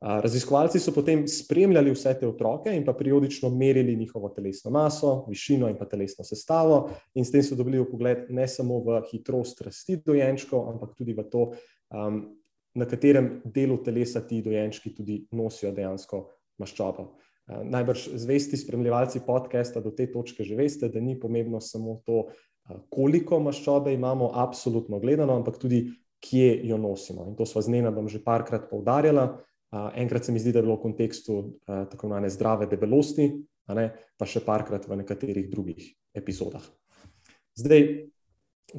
Raziskovalci 0.00 0.78
so 0.78 0.92
potem 0.92 1.22
spremljali 1.28 1.90
vse 1.94 2.12
te 2.20 2.28
otroke 2.28 2.70
in 2.76 2.84
pa 2.84 2.92
periodično 2.92 3.48
merili 3.50 3.96
njihovo 3.96 4.28
telesno 4.28 4.70
maso, 4.70 5.24
višino 5.28 5.70
in 5.72 5.78
pa 5.78 5.86
telesno 5.88 6.24
sestavo 6.24 6.90
in 7.14 7.24
s 7.24 7.32
tem 7.32 7.42
so 7.42 7.56
dobili 7.56 7.80
vpogled 7.80 8.26
ne 8.28 8.44
samo 8.48 8.82
v 8.84 9.00
hitrost 9.10 9.62
rasti 9.64 9.96
dojenčkov, 10.04 10.68
ampak 10.68 10.92
tudi 10.98 11.16
v 11.16 11.24
to, 11.32 11.46
na 12.76 12.86
katerem 12.86 13.40
delu 13.44 13.78
telesa 13.82 14.20
ti 14.20 14.42
dojenčki 14.44 14.92
tudi 14.94 15.22
nosijo 15.32 15.72
dejansko 15.72 16.20
maščobo. 16.60 17.14
Najbrž 17.46 18.08
zvesti 18.20 18.56
spremljevalci 18.60 19.22
podcasta 19.26 19.80
do 19.80 19.94
te 19.96 20.10
točke 20.12 20.44
že 20.44 20.56
veste, 20.58 20.88
da 20.92 21.00
ni 21.00 21.16
pomembno 21.20 21.60
samo 21.60 22.02
to, 22.04 22.26
koliko 22.90 23.40
maščobe 23.40 23.94
imamo 23.94 24.32
absolutno 24.34 25.00
gledano, 25.00 25.36
ampak 25.38 25.56
tudi, 25.62 25.86
kje 26.20 26.60
jo 26.64 26.78
nosimo. 26.78 27.26
In 27.28 27.36
to 27.36 27.46
sva 27.46 27.62
z 27.62 27.72
Nenadom 27.74 28.08
že 28.08 28.22
parkrat 28.24 28.70
poudarjala. 28.70 29.42
Enkrat 29.94 30.24
se 30.24 30.32
mi 30.32 30.38
zdi, 30.38 30.52
da 30.54 30.62
je 30.62 30.66
bilo 30.66 30.76
v 30.78 30.86
kontekstu 30.88 31.58
tako 31.66 32.06
imenovane 32.06 32.30
zdrave 32.30 32.66
debelosti, 32.70 33.32
pa 33.66 34.24
še 34.24 34.40
parkrat 34.46 34.86
v 34.88 35.02
nekaterih 35.02 35.50
drugih 35.50 35.88
epizodah. 36.14 36.62
Zdaj, 37.58 37.82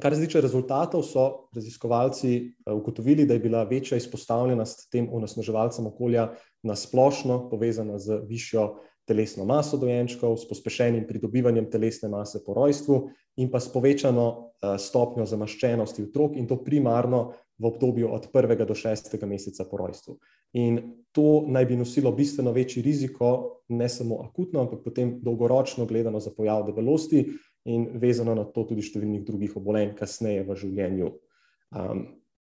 kar 0.00 0.14
se 0.16 0.24
tiče 0.24 0.40
rezultatov, 0.40 1.04
so 1.04 1.48
raziskovalci 1.54 2.54
ugotovili, 2.66 3.26
da 3.26 3.36
je 3.36 3.44
bila 3.44 3.62
večja 3.68 4.00
izpostavljenost 4.00 4.88
tem 4.90 5.08
onesnaževalcem 5.12 5.86
okolja 5.86 6.32
na 6.62 6.74
splošno 6.74 7.48
povezana 7.50 7.98
z 7.98 8.22
višjo 8.26 8.78
telesno 9.08 9.44
maso 9.44 9.76
dojenčkov, 9.80 10.36
s 10.36 10.48
pospešenim 10.48 11.06
pridobivanjem 11.08 11.70
telesne 11.70 12.08
mase 12.12 12.42
po 12.44 12.54
rojstvu 12.54 13.08
in 13.38 13.50
pa 13.50 13.60
s 13.62 13.70
povečano 13.72 14.54
stopnjo 14.58 15.26
zamaščenosti 15.26 16.08
otrok, 16.08 16.34
in 16.36 16.48
to 16.50 16.58
primarno 16.64 17.32
v 17.58 17.66
obdobju 17.66 18.10
od 18.14 18.28
prvega 18.32 18.66
do 18.66 18.74
šestega 18.74 19.26
meseca 19.26 19.66
po 19.70 19.78
rojstvu. 19.78 20.16
In 20.58 20.78
to 21.14 21.44
naj 21.46 21.66
bi 21.66 21.76
nosilo 21.76 22.12
bistveno 22.14 22.52
večji 22.54 22.82
riziko, 22.82 23.62
ne 23.68 23.88
samo 23.88 24.22
akutno, 24.24 24.62
ampak 24.62 24.82
potem 24.84 25.18
dolgoročno 25.22 25.86
gledano 25.86 26.20
za 26.20 26.30
pojav 26.34 26.66
debelosti 26.66 27.26
in 27.68 27.88
vezano 28.00 28.34
na 28.34 28.44
to 28.44 28.64
tudi 28.64 28.82
številnih 28.82 29.26
drugih 29.26 29.56
obolenj 29.58 29.94
kasneje 29.98 30.46
v 30.46 30.56
življenju. 30.56 31.12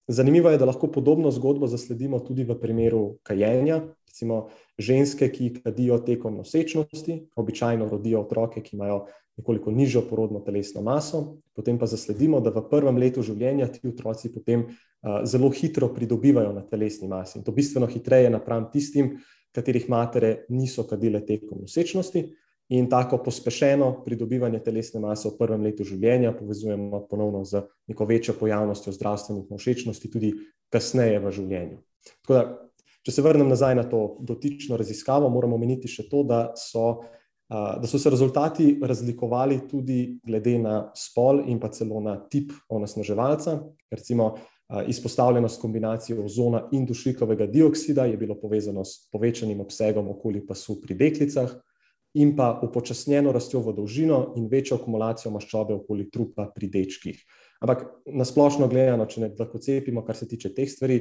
Zanimivo 0.07 0.53
je, 0.53 0.57
da 0.57 0.69
lahko 0.69 0.87
podobno 0.87 1.33
zgodbo 1.35 1.67
zasledimo 1.67 2.21
tudi 2.23 2.45
v 2.47 2.55
primeru 2.55 3.17
kajenja. 3.27 3.81
Recimo 4.07 4.47
ženske, 4.79 5.27
ki 5.29 5.49
kadijo 5.65 5.99
tekom 5.99 6.37
nosečnosti, 6.39 7.17
običajno 7.35 7.89
rodijo 7.91 8.21
otroke, 8.23 8.63
ki 8.63 8.77
imajo 8.77 9.01
nekoliko 9.37 9.71
nižjo 9.71 10.01
porodno 10.09 10.39
telesno 10.45 10.81
maso, 10.81 11.37
potem 11.55 11.77
pa 11.77 11.85
zasledimo, 11.85 12.39
da 12.41 12.49
v 12.53 12.63
prvem 12.69 12.97
letu 12.97 13.21
življenja 13.21 13.67
ti 13.71 13.87
otroci 13.87 14.33
potem 14.33 14.65
zelo 15.23 15.49
hitro 15.53 15.91
pridobivajo 15.93 16.53
na 16.55 16.65
telesni 16.65 17.07
masi, 17.07 17.37
in 17.39 17.45
to 17.45 17.53
bistveno 17.53 17.87
hitreje 17.87 18.31
napram 18.33 18.67
tistim, 18.73 19.17
katerih 19.55 19.87
matere 19.89 20.45
niso 20.49 20.83
kadile 20.89 21.23
tekom 21.25 21.63
nosečnosti. 21.63 22.25
In 22.75 22.89
tako 22.91 23.21
pospešeno 23.23 24.01
pridobivanje 24.03 24.59
telesne 24.59 24.99
mase 24.99 25.29
v 25.29 25.37
prvem 25.39 25.61
letu 25.63 25.85
življenja 25.87 26.33
povezujemo 26.35 27.05
ponovno 27.07 27.45
z 27.47 27.61
neko 27.87 28.05
večjo 28.05 28.35
pojavnostjo 28.35 28.91
zdravstvenih 28.91 29.53
nevšečnosti 29.53 30.11
tudi 30.11 30.33
kasneje 30.69 31.21
v 31.23 31.31
življenju. 31.31 31.77
Tako 32.25 32.35
da, 32.35 32.41
če 33.07 33.13
se 33.15 33.23
vrnem 33.23 33.47
nazaj 33.47 33.77
na 33.79 33.85
to 33.87 34.17
dotično 34.19 34.75
raziskavo, 34.75 35.29
moram 35.31 35.55
omeniti 35.55 35.87
še 35.87 36.09
to, 36.11 36.25
da 36.27 36.41
so 36.59 37.07
da 37.49 37.87
so 37.87 37.99
se 37.99 38.09
rezultati 38.09 38.79
razlikovali 38.83 39.59
tudi 39.69 40.19
glede 40.23 40.57
na 40.59 40.91
spol 40.95 41.41
in 41.47 41.59
pa 41.59 41.69
celo 41.71 42.01
na 42.01 42.17
tip 42.29 42.51
onesnaževalca. 42.69 43.59
Recimo, 43.91 44.35
izpostavljenost 44.87 45.61
kombinacije 45.61 46.19
ozona 46.19 46.67
in 46.71 46.85
dušikovega 46.85 47.47
dioksida 47.47 48.05
je 48.05 48.17
bilo 48.17 48.35
povezano 48.39 48.85
s 48.85 49.09
povečanim 49.11 49.61
obsegom 49.61 50.09
okoli 50.11 50.45
pasu 50.47 50.81
pri 50.81 50.95
deklicah 50.95 51.53
in 52.13 52.35
pa 52.35 52.59
upočasnjeno 52.63 53.31
rastjo 53.31 53.61
v 53.61 53.73
dolžino 53.77 54.33
in 54.35 54.47
večjo 54.51 54.77
akumulacijo 54.77 55.31
maščobe 55.31 55.73
okoli 55.73 56.09
trupa 56.11 56.49
pri 56.55 56.67
dečkih. 56.67 57.21
Ampak 57.61 57.85
na 58.05 58.25
splošno 58.25 58.67
gledano, 58.67 59.05
če 59.05 59.21
ne 59.21 59.29
dlakocepimo, 59.29 60.03
kar 60.05 60.15
se 60.15 60.27
tiče 60.27 60.53
teh 60.53 60.69
stvari, 60.69 60.99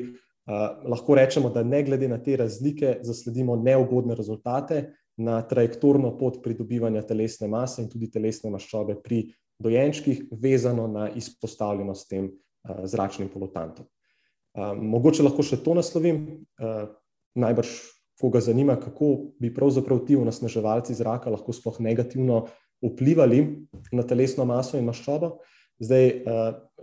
lahko 0.86 1.14
rečemo, 1.18 1.50
da 1.50 1.64
ne 1.66 1.82
glede 1.82 2.08
na 2.08 2.20
te 2.22 2.36
razlike 2.36 2.98
zasledimo 3.02 3.56
neugodne 3.56 4.14
rezultate 4.14 4.92
na 5.16 5.40
trajektorno 5.42 6.12
pot 6.18 6.42
pridobivanja 6.44 7.02
telesne 7.02 7.48
mase 7.48 7.82
in 7.82 7.90
tudi 7.90 8.10
telesne 8.12 8.50
maščobe 8.52 8.98
pri 9.02 9.22
dojenčkih, 9.62 10.26
vezano 10.36 10.84
na 10.88 11.08
izpostavljenost 11.16 12.08
tem 12.10 12.30
zračnim 12.84 13.30
polutantom. 13.32 13.86
Mogoče 14.56 15.24
lahko 15.24 15.44
še 15.44 15.58
to 15.64 15.74
naslovim, 15.76 16.44
najbrž 17.36 17.72
koga 18.20 18.40
zanima, 18.40 18.76
kako 18.80 19.32
bi 19.40 19.52
pravzaprav 19.54 20.04
ti 20.08 20.16
onesnaževalci 20.16 20.96
zraka 20.96 21.32
lahko 21.32 21.52
sploh 21.52 21.80
negativno 21.84 22.46
vplivali 22.84 23.42
na 23.92 24.04
telesno 24.04 24.44
maso 24.48 24.76
in 24.76 24.88
maščobo. 24.88 25.38
Zdaj, 25.80 26.06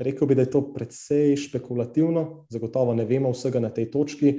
rekel 0.06 0.30
bi, 0.30 0.36
da 0.38 0.46
je 0.46 0.52
to 0.54 0.62
precej 0.74 1.34
špekulativno, 1.48 2.46
zagotovo 2.54 2.94
ne 2.94 3.06
vemo 3.10 3.32
vsega 3.34 3.62
na 3.62 3.72
tej 3.74 3.90
točki, 3.94 4.36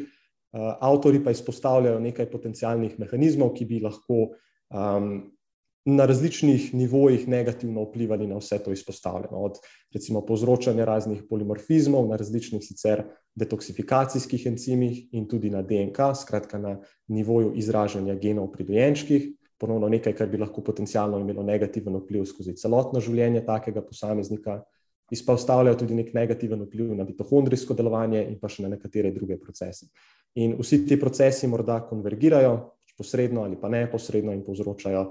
avtorji 0.55 1.25
pa 1.25 1.35
izpostavljajo 1.35 2.01
nekaj 2.01 2.31
potencialnih 2.31 2.99
mehanizmov, 2.99 3.55
ki 3.55 3.67
bi 3.67 3.81
lahko 3.83 4.29
na 5.85 6.07
različnih 6.07 6.75
nivojih 6.75 7.29
negativno 7.29 7.83
vplivali 7.85 8.27
na 8.27 8.39
vse 8.41 8.59
to 8.65 8.73
izpostavljeno, 8.73 9.37
od 9.37 9.59
recimo 9.93 10.23
povzročanja 10.27 10.85
raznih 10.85 11.23
polimorfizmov 11.29 12.09
na 12.09 12.17
različnih 12.17 12.63
sicer 12.65 13.03
detoksifikacijskih 13.35 14.47
encimih 14.47 15.03
in 15.13 15.29
tudi 15.29 15.51
na 15.51 15.63
DNK, 15.63 16.17
skratka 16.21 16.59
na 16.59 16.79
nivoju 17.09 17.53
izražanja 17.55 18.15
genov 18.15 18.53
pri 18.53 18.65
dojenčkih, 18.65 19.29
ponovno 19.61 19.89
nekaj, 19.89 20.15
kar 20.17 20.29
bi 20.29 20.41
lahko 20.41 20.65
potencialno 20.65 21.19
imelo 21.21 21.43
negativen 21.43 21.97
vpliv 22.01 22.25
skozi 22.25 22.57
celotno 22.57 23.01
življenje 23.01 23.45
takega 23.45 23.83
posameznika. 23.83 24.63
Izpostavljajo 25.13 25.77
tudi 25.83 25.95
nek 25.95 26.15
negativen 26.17 26.63
vpliv 26.65 26.95
na 26.97 27.05
mitohondrijsko 27.05 27.75
delovanje 27.77 28.25
in 28.25 28.39
pa 28.41 28.49
še 28.49 28.65
na 28.65 28.73
nekatere 28.73 29.13
druge 29.13 29.37
procese. 29.37 29.91
In 30.41 30.57
vsi 30.59 30.83
ti 30.87 30.99
procesi 30.99 31.47
morda 31.47 31.81
konvergirajo, 31.87 32.55
posredno 32.99 33.45
ali 33.45 33.59
pa 33.61 33.69
neposredno, 33.69 34.33
in 34.33 34.43
povzročajo 34.45 35.05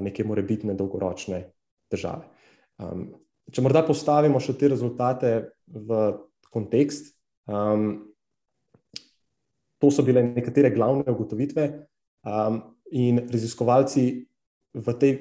neke 0.00 0.24
morebitne 0.24 0.74
dolgoročne 0.74 1.42
težave. 1.92 2.26
Um, 2.82 3.06
če 3.52 3.62
morda 3.64 3.84
postavimo 3.86 4.40
še 4.42 4.56
te 4.58 4.68
rezultate 4.72 5.32
v 5.66 6.00
kontekst, 6.52 7.12
um, 7.48 8.06
to 9.80 9.92
so 9.92 10.04
bile 10.04 10.24
nekatere 10.24 10.72
glavne 10.74 11.06
ugotovitve, 11.12 11.68
um, 12.26 12.60
in 12.96 13.22
raziskovalci 13.30 14.04
v 14.76 14.94
tej 15.00 15.14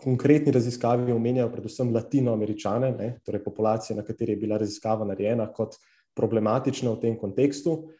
konkretni 0.00 0.52
raziskavi 0.52 1.12
omenjajo 1.12 1.50
predvsem 1.52 1.92
latinoameričane, 1.92 2.90
ne, 2.96 3.08
torej 3.24 3.42
populacije, 3.44 3.96
na 3.96 4.04
kateri 4.04 4.32
je 4.32 4.40
bila 4.40 4.58
raziskava 4.60 5.04
narejena, 5.04 5.50
kot 5.52 5.76
problematične 6.16 6.88
v 6.90 7.00
tem 7.02 7.18
kontekstu. 7.20 7.90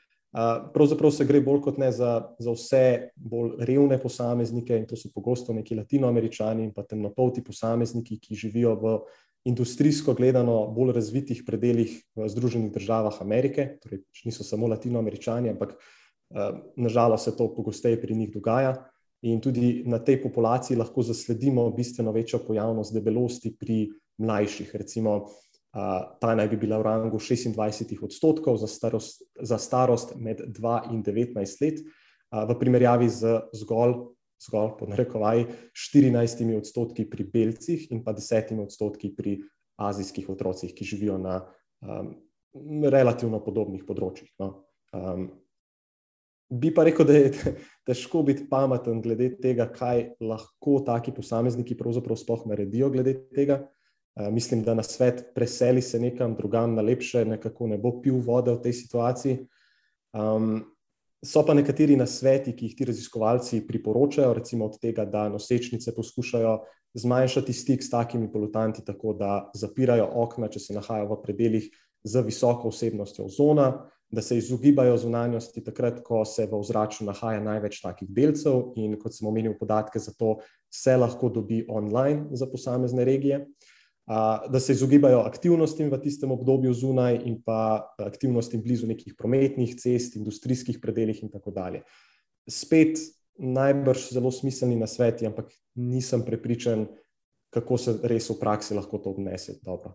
Pravzaprav 0.75 1.11
se 1.11 1.25
gre 1.27 1.41
bolj 1.43 1.61
kot 1.65 1.79
ne 1.83 1.91
za, 1.93 2.11
za 2.39 2.53
vse 2.55 3.11
bolj 3.17 3.57
revne 3.67 3.99
posameznike, 3.99 4.77
in 4.79 4.87
to 4.87 4.97
so 4.97 5.11
pogosto 5.15 5.55
neki 5.55 5.75
latinoameričani 5.75 6.69
in 6.69 6.75
pa 6.75 6.85
temnopolti 6.87 7.43
posamezniki, 7.43 8.21
ki 8.23 8.39
živijo 8.39 8.77
v 8.79 8.95
industrijsko 9.51 10.15
gledano 10.15 10.69
bolj 10.77 10.93
razvitih 10.95 11.43
predeljih 11.47 11.97
v 12.15 12.29
Združenih 12.29 12.71
državah 12.73 13.19
Amerike, 13.23 13.81
torej 13.83 14.05
niso 14.25 14.47
samo 14.47 14.69
latinoameričani, 14.71 15.51
ampak 15.51 15.75
nažalost 16.77 17.25
se 17.25 17.37
to 17.37 17.49
pogosteje 17.55 18.01
pri 18.01 18.15
njih 18.15 18.31
dogaja. 18.33 18.77
In 19.23 19.41
tudi 19.41 19.83
na 19.85 19.99
tej 19.99 20.23
populaciji 20.23 20.79
lahko 20.79 21.03
zasledimo 21.03 21.71
bistveno 21.77 22.13
večjo 22.13 22.39
pojavnost 22.47 22.95
debelosti 22.95 23.53
pri 23.59 23.91
mlajših, 24.19 24.71
recimo 24.75 25.27
ta 25.71 26.35
naj 26.35 26.49
bi 26.51 26.57
bila 26.57 26.81
v 26.81 26.87
rangu 26.87 27.19
26 27.19 27.55
odstotkov 28.03 28.59
za 28.59 28.67
starost, 28.67 29.23
za 29.39 29.59
starost 29.59 30.17
med 30.19 30.43
2 30.43 30.93
in 30.95 31.03
19 31.07 31.63
let, 31.63 31.79
v 32.31 32.59
primerjavi 32.59 33.09
z 33.09 33.39
zgolj, 33.55 33.95
zgolj 34.43 34.75
po 34.79 34.87
narekovaji, 34.91 35.47
14 35.75 36.57
odstotki 36.57 37.07
pri 37.11 37.25
belcih 37.25 37.91
in 37.91 38.03
pa 38.05 38.15
10 38.15 38.55
odstotki 38.63 39.15
pri 39.15 39.39
azijskih 39.81 40.29
otrocih, 40.31 40.75
ki 40.75 40.85
živijo 40.85 41.19
na 41.19 41.41
um, 41.81 42.15
relativno 42.91 43.41
podobnih 43.45 43.87
področjih. 43.87 44.31
No. 44.43 44.67
Um, 44.93 45.31
bi 46.51 46.73
pa 46.75 46.85
rekel, 46.85 47.07
da 47.07 47.17
je 47.17 47.55
težko 47.89 48.25
biti 48.27 48.47
pameten 48.51 49.01
glede 49.03 49.33
tega, 49.41 49.69
kaj 49.71 50.17
lahko 50.21 50.81
taki 50.87 51.15
posamezniki 51.17 51.79
pravzaprav 51.79 52.19
sploh 52.21 52.47
naredijo 52.51 52.91
glede 52.93 53.17
tega. 53.35 53.63
Eh, 54.17 54.31
mislim, 54.31 54.63
da 54.63 54.75
na 54.75 54.83
svet 54.83 55.25
preseli 55.35 55.83
se 55.83 56.01
nekam 56.01 56.35
drugam 56.35 56.75
na 56.75 56.83
lepše, 56.83 57.25
nekako 57.25 57.67
ne 57.67 57.79
bo 57.79 58.01
pil 58.03 58.19
vode 58.19 58.53
v 58.53 58.63
tej 58.63 58.73
situaciji. 58.73 59.39
Um, 60.13 60.65
so 61.25 61.45
pa 61.47 61.55
nekateri 61.55 61.97
na 61.97 62.07
sveti, 62.07 62.57
ki 62.57 62.67
jih 62.67 62.75
ti 62.77 62.85
raziskovalci 62.89 63.67
priporočajo, 63.67 64.35
recimo 64.35 64.67
od 64.67 64.81
tega, 64.81 65.05
da 65.05 65.29
nosečnice 65.29 65.95
poskušajo 65.95 66.59
zmanjšati 66.95 67.53
stik 67.53 67.85
s 67.85 67.91
takimi 67.91 68.33
polutanti, 68.33 68.85
tako 68.85 69.13
da 69.15 69.51
zapirajo 69.55 70.09
okna, 70.25 70.49
če 70.49 70.61
se 70.61 70.75
nahajajo 70.75 71.13
v 71.13 71.23
predeljih 71.23 71.71
z 72.05 72.23
visoko 72.27 72.73
vsebnostjo 72.73 73.29
ozona, 73.31 73.71
da 74.11 74.23
se 74.23 74.39
izogibajo 74.39 74.97
zunanjosti 74.99 75.63
takrat, 75.63 76.01
ko 76.03 76.25
se 76.25 76.49
v 76.51 76.59
ozračju 76.59 77.07
nahaja 77.07 77.41
največ 77.41 77.79
takih 77.85 78.09
delcev 78.11 78.73
in 78.81 78.97
kot 78.99 79.15
sem 79.15 79.29
omenil 79.29 79.55
podatke 79.61 80.03
za 80.03 80.11
to, 80.19 80.41
se 80.71 80.97
lahko 80.97 81.29
dobi 81.29 81.63
online 81.69 82.27
za 82.35 82.47
posamezne 82.51 83.05
regije 83.05 83.45
da 84.51 84.61
se 84.61 84.73
izogibajo 84.73 85.21
aktivnostim 85.23 85.91
v 85.91 85.99
tistem 86.03 86.33
obdobju 86.35 86.73
zunaj 86.75 87.21
in 87.25 87.37
pa 87.47 87.95
aktivnostim 88.03 88.63
blizu 88.63 88.89
nekih 88.91 89.15
prometnih 89.19 89.77
cest, 89.79 90.17
industrijskih 90.19 90.81
predeljih 90.83 91.23
in 91.23 91.31
tako 91.31 91.53
dalje. 91.55 91.85
Spet 92.51 92.99
najbrž 93.39 94.11
zelo 94.11 94.33
smiselni 94.35 94.77
na 94.77 94.89
sveti, 94.91 95.27
ampak 95.27 95.53
nisem 95.79 96.25
prepričan, 96.27 96.89
kako 97.55 97.79
se 97.79 97.95
res 98.03 98.27
v 98.31 98.39
praksi 98.41 98.75
lahko 98.75 98.99
to 98.99 99.15
odnese. 99.15 99.61
Dobro. 99.63 99.95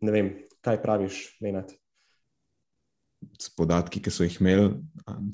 Ne 0.00 0.12
vem, 0.12 0.32
kaj 0.64 0.80
praviš, 0.82 1.20
Menat? 1.44 1.76
S 3.36 3.52
podatki, 3.52 4.00
ki 4.00 4.10
so 4.10 4.24
jih 4.24 4.40
imeli, 4.40 4.70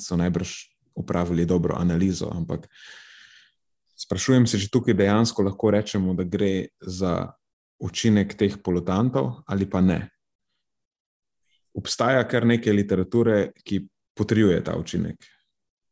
so 0.02 0.18
najbrž 0.18 0.56
upravili 0.98 1.46
dobro 1.46 1.78
analizo, 1.78 2.32
ampak 2.34 2.66
sprašujem 3.94 4.46
se, 4.50 4.58
če 4.58 4.72
tukaj 4.74 4.98
dejansko 4.98 5.46
lahko 5.46 5.70
rečemo, 5.70 6.18
da 6.18 6.26
gre 6.26 6.74
za 6.82 7.32
učinek 7.84 8.34
teh 8.38 8.56
polutantov 8.64 9.44
ali 9.46 9.68
pa 9.70 9.80
ne. 9.80 10.00
Obstaja 11.74 12.22
kar 12.28 12.46
nekaj 12.46 12.72
literature, 12.72 13.38
ki 13.64 13.82
potrjuje 14.14 14.60
ta 14.64 14.76
učinek, 14.78 15.24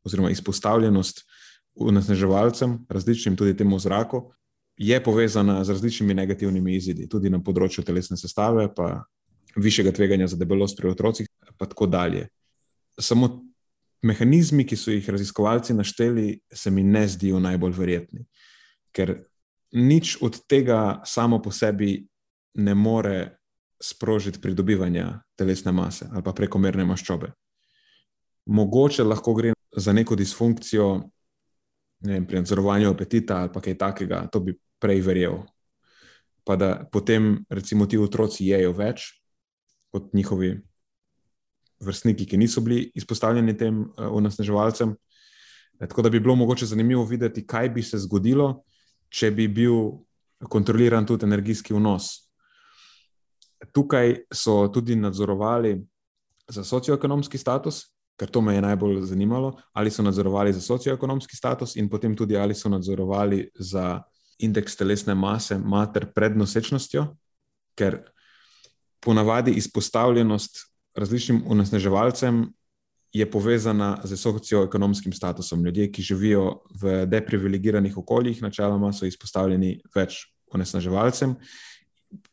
oziroma 0.07 0.31
izpostavljenost 0.31 1.25
unesneževalcem, 1.75 2.79
različnim 2.89 3.37
tudi 3.37 3.57
temu 3.57 3.79
zraku, 3.79 4.31
je 4.77 4.99
povezana 5.05 5.65
z 5.65 5.75
različnimi 5.75 6.15
negativnimi 6.15 6.77
izidi, 6.77 7.09
tudi 7.09 7.31
na 7.31 7.43
področju 7.43 7.85
telesne 7.85 8.17
sestave, 8.17 8.69
pa 8.75 9.05
višjega 9.57 9.93
tveganja 9.93 10.31
za 10.33 10.39
debelost 10.41 10.79
pri 10.79 10.93
otrocih, 10.93 11.29
pa 11.59 11.67
tako 11.69 11.87
dalje. 11.91 12.29
Samo 13.01 13.29
mehanizmi, 14.03 14.65
ki 14.67 14.77
so 14.77 14.95
jih 14.95 15.09
raziskovalci 15.11 15.75
našteli, 15.75 16.41
se 16.53 16.71
mi 16.71 16.83
ne 16.83 17.05
zdijo 17.09 17.41
najbolj 17.43 17.77
verjetni, 17.77 18.25
ker 18.93 19.19
nič 19.73 20.19
od 20.21 20.37
tega 20.49 21.01
samo 21.05 21.43
po 21.43 21.51
sebi 21.53 22.07
ne 22.55 22.75
more 22.75 23.39
sprožiti 23.83 24.41
pridobivanja 24.41 25.23
telesne 25.37 25.73
mase 25.73 26.07
ali 26.13 26.23
pa 26.23 26.33
prekomerne 26.33 26.85
maščobe. 26.85 27.33
Mogoče 28.47 29.05
lahko 29.05 29.35
gre 29.35 29.53
za 29.77 29.93
neko 29.93 30.17
disfunkcijo 30.17 31.11
ne 32.03 32.13
vem, 32.13 32.27
pri 32.27 32.43
nadzorovanju 32.43 32.91
apetita 32.91 33.43
ali 33.43 33.63
kaj 33.63 33.79
takega, 33.79 34.27
to 34.33 34.41
bi 34.41 34.57
prej 34.83 35.01
verjel. 35.01 35.43
Pa 36.45 36.57
da 36.57 36.89
potem, 36.93 37.45
recimo, 37.49 37.87
ti 37.87 37.99
otroci 37.99 38.49
jedo 38.49 38.73
več 38.75 39.13
kot 39.95 40.11
njihovi 40.15 40.57
vrstniki, 41.83 42.27
ki 42.27 42.37
niso 42.37 42.61
bili 42.61 42.91
izpostavljeni 42.99 43.55
tem 43.57 43.85
onesnaževalcem. 43.97 44.91
Uh, 44.91 45.13
Tako 45.89 46.03
da 46.03 46.11
bi 46.11 46.21
bilo 46.21 46.35
mogoče 46.35 46.67
zanimivo 46.67 47.05
videti, 47.05 47.47
kaj 47.47 47.69
bi 47.69 47.83
se 47.83 47.99
zgodilo, 47.99 48.63
če 49.13 49.31
bi 49.31 49.49
bil 49.49 49.93
kontroliran 50.49 51.07
tudi 51.07 51.27
energijski 51.29 51.75
vnos. 51.75 52.11
Tukaj 53.73 54.17
so 54.35 54.67
tudi 54.75 54.97
nadzorovali 54.97 55.77
za 56.49 56.65
socioekonomski 56.65 57.39
status, 57.39 57.85
ker 58.19 58.31
to 58.31 58.41
me 58.43 58.55
je 58.57 58.63
najbolj 58.65 59.03
zanimalo, 59.07 59.53
ali 59.73 59.91
so 59.91 60.03
nadzorovali 60.03 60.53
za 60.53 60.61
socioekonomski 60.61 61.37
status, 61.37 61.77
in 61.77 61.89
potem 61.89 62.17
tudi 62.17 62.37
ali 62.37 62.55
so 62.55 62.69
nadzorovali 62.69 63.49
za 63.55 64.03
indeks 64.39 64.77
telesne 64.77 65.15
mase 65.15 65.59
mater 65.59 66.09
pred 66.15 66.37
nosečnostjo, 66.37 67.07
ker 67.79 68.03
ponavadi 69.01 69.55
izpostavljenost 69.59 70.59
različnim 70.95 71.43
onesnaževalcem 71.47 72.45
je 73.13 73.31
povezana 73.31 73.99
z 74.05 74.17
socioekonomskim 74.17 75.13
statusom. 75.13 75.65
Ljudje, 75.65 75.91
ki 75.93 76.03
živijo 76.03 76.63
v 76.81 77.05
deprivilegiranih 77.07 77.99
okoljih, 77.99 78.43
načeloma 78.43 78.93
so 78.93 79.07
izpostavljeni 79.07 79.81
več 79.95 80.25
onesnaževalcem. 80.53 81.35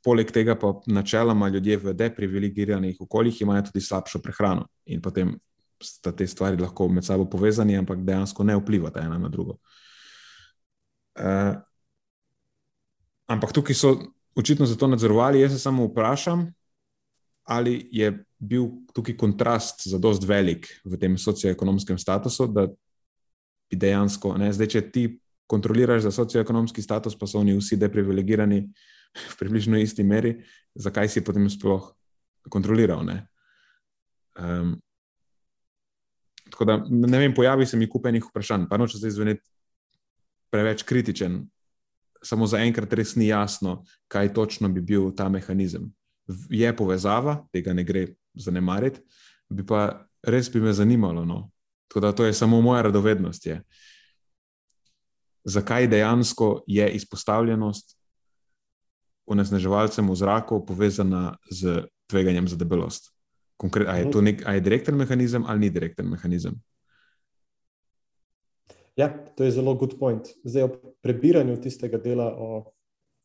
Poleg 0.04 0.32
tega 0.32 0.56
pa 0.60 0.74
načeloma 0.88 1.50
ljudje 1.50 1.78
v 1.78 1.94
deprivilegiranih 1.94 3.02
okoljih 3.02 3.42
imajo 3.42 3.70
tudi 3.70 3.82
slabšo 3.84 4.20
prehrano 4.24 4.68
in 4.86 5.02
potem 5.02 5.36
sta 5.84 6.12
te 6.12 6.28
stvari 6.28 6.60
lahko 6.60 6.88
med 6.88 7.06
sabo 7.06 7.26
povezani, 7.30 7.78
ampak 7.80 8.04
dejansko 8.04 8.44
ne 8.44 8.56
vplivata 8.60 9.04
ena 9.04 9.18
na 9.18 9.30
drugo. 9.30 9.58
Uh, 11.20 11.56
ampak 13.28 13.52
tukaj 13.56 13.76
so 13.76 13.94
očitno 14.36 14.66
za 14.66 14.76
to 14.76 14.88
nadzorovali. 14.88 15.42
Jaz 15.42 15.52
se 15.52 15.60
samo 15.60 15.88
vprašam, 15.88 16.48
ali 17.50 17.90
je 17.92 18.12
bil 18.40 18.68
tukaj 18.94 19.18
kontrast 19.18 19.88
za 19.90 19.98
dost 19.98 20.24
velik 20.24 20.68
v 20.86 20.98
tem 21.02 21.18
socioekonomskem 21.18 21.98
statusu, 21.98 22.48
da 22.48 22.68
bi 23.70 23.78
dejansko, 23.78 24.36
ne, 24.38 24.52
zdaj, 24.54 24.70
če 24.70 24.82
ti 24.94 25.04
kontroliraš 25.50 26.06
za 26.06 26.12
socioekonomski 26.14 26.82
status, 26.86 27.18
pa 27.18 27.28
so 27.28 27.42
oni 27.42 27.58
vsi 27.58 27.78
deprivilegirani 27.82 28.62
v 29.34 29.36
približno 29.42 29.82
isti 29.82 30.06
meri, 30.06 30.38
zakaj 30.78 31.10
si 31.10 31.26
potem 31.26 31.50
sploh 31.50 31.90
kontroliral? 32.54 33.02
Um, 34.38 34.78
tako 36.54 36.70
da, 36.70 36.78
ne 36.90 37.18
vem, 37.20 37.34
pojavi 37.34 37.66
se 37.66 37.78
mi 37.78 37.90
kupenih 37.90 38.30
vprašanj, 38.30 38.70
pa 38.70 38.78
noče 38.78 39.02
zdaj 39.02 39.18
zveneti 39.18 39.46
preveč 40.54 40.86
kritičen. 40.86 41.44
Samo 42.26 42.46
za 42.48 42.60
enkrat 42.62 42.94
res 42.94 43.16
ni 43.16 43.30
jasno, 43.30 43.84
kaj 44.12 44.34
točno 44.38 44.70
bi 44.70 44.82
bil 44.86 45.10
ta 45.16 45.30
mehanizem. 45.30 45.90
Je 46.50 46.76
povezava, 46.78 47.40
tega 47.54 47.74
ne 47.74 47.84
gre 47.84 48.08
zanemariti, 48.38 49.02
bi 49.50 49.66
pa 49.66 50.06
res 50.24 50.50
bi 50.52 50.62
me 50.62 50.74
zanimalo. 50.74 51.26
No. 51.26 51.50
Da 51.96 52.12
to 52.14 52.26
je 52.26 52.34
samo 52.34 52.62
moja 52.62 52.82
radovednost. 52.86 53.46
Je. 53.46 53.62
zakaj 55.44 55.88
dejansko 55.88 56.64
je 56.68 56.90
izpostavljenost 56.90 57.98
onesnaževalcem 59.26 60.10
v 60.10 60.16
zraku 60.16 60.66
povezana 60.66 61.38
z 61.52 61.86
tveganjem 62.10 62.48
za 62.48 62.56
debelost. 62.56 63.14
Konkret, 63.58 63.88
a, 63.88 63.96
je 63.98 64.12
to 64.12 64.22
nek, 64.22 64.42
a 64.46 64.54
je 64.58 64.62
direkten 64.66 64.96
mehanizem 64.98 65.46
ali 65.48 65.60
ni 65.60 65.70
direkten 65.70 66.10
mehanizem? 66.10 66.56
Ja, 68.96 69.10
to 69.36 69.44
je 69.44 69.52
zelo 69.52 69.76
good 69.76 70.00
point. 70.00 70.28
Zdaj, 70.44 70.64
ob 70.64 70.74
prebiranju 71.02 71.60
tistega 71.62 71.98
dela 71.98 72.34
o 72.36 72.72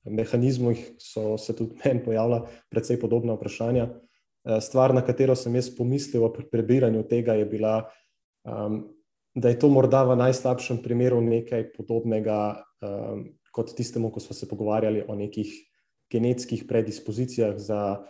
mehanizmih 0.05 0.81
so 0.99 1.39
se 1.39 1.57
tudi 1.57 1.77
meni 1.85 2.05
pojavila 2.05 2.47
precej 2.71 3.01
podobna 3.01 3.35
vprašanja. 3.35 3.89
Eh, 4.45 4.61
stvar, 4.61 4.95
na 4.95 5.01
katero 5.05 5.37
sem 5.37 5.55
jaz 5.55 5.71
pomislil 5.73 6.29
pri 6.33 6.45
prebiranju 6.53 7.05
tega, 7.09 7.35
je 7.35 7.45
bila, 7.49 7.89
um, 8.45 8.83
da 9.35 9.49
je 9.49 9.59
to 9.59 9.69
morda 9.73 10.05
v 10.05 10.17
najslabšem 10.21 10.83
primeru 10.85 11.21
nekaj 11.25 11.73
podobnega 11.73 12.61
um, 12.85 13.25
kot 13.55 13.73
tistemu, 13.77 14.11
ko 14.13 14.21
smo 14.21 14.37
se 14.37 14.49
pogovarjali 14.49 15.05
o 15.09 15.15
nekih 15.17 15.49
genetskih 16.13 16.67
predispozicijah 16.69 17.57
za 17.57 18.05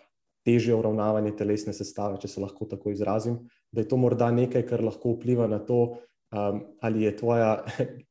težje 0.45 0.75
uravnavanje 0.75 1.37
telesne 1.39 1.73
sestave, 1.73 2.19
če 2.21 2.29
se 2.29 2.43
lahko 2.43 2.67
tako 2.69 2.91
izrazim, 2.93 3.39
da 3.73 3.81
je 3.81 3.89
to 3.89 3.97
morda 3.97 4.29
nekaj, 4.35 4.67
kar 4.69 4.83
lahko 4.85 5.15
vpliva 5.15 5.47
na 5.49 5.63
to, 5.63 6.01
um, 6.35 6.61
ali 6.81 7.03
je 7.03 7.17
tvoja 7.17 7.65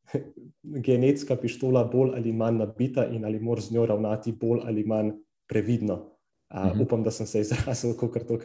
genetska 0.87 1.35
pištola 1.35 1.83
bolj 1.83 2.15
ali 2.15 2.31
manj 2.31 2.57
nabita 2.57 3.05
in 3.05 3.25
ali 3.25 3.39
moraš 3.39 3.67
z 3.67 3.73
njo 3.73 3.85
ravnati 3.85 4.31
bolj 4.31 4.59
ali 4.63 4.83
manj 4.83 5.11
previdno. 5.49 5.93
Uh, 5.93 6.59
uh 6.59 6.71
-huh. 6.71 6.83
Upam, 6.83 7.03
da 7.03 7.11
sem 7.11 7.25
se 7.27 7.39
izrazil 7.39 7.93
tako 7.99 8.33
uh, 8.35 8.41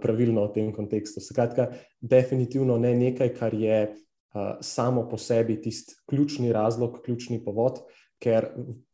pravilno 0.00 0.44
v 0.44 0.52
tem 0.52 0.72
kontekstu. 0.72 1.20
Skratka, 1.20 1.72
definitivno 2.00 2.78
ne 2.78 2.94
nekaj, 2.94 3.34
kar 3.34 3.54
je 3.54 3.94
uh, 4.34 4.56
samo 4.60 5.08
po 5.08 5.18
sebi 5.18 5.60
tisti 5.62 5.94
ključni 6.06 6.52
razlog, 6.52 7.00
ključni 7.04 7.44
povod, 7.44 7.78
ker 8.18 8.46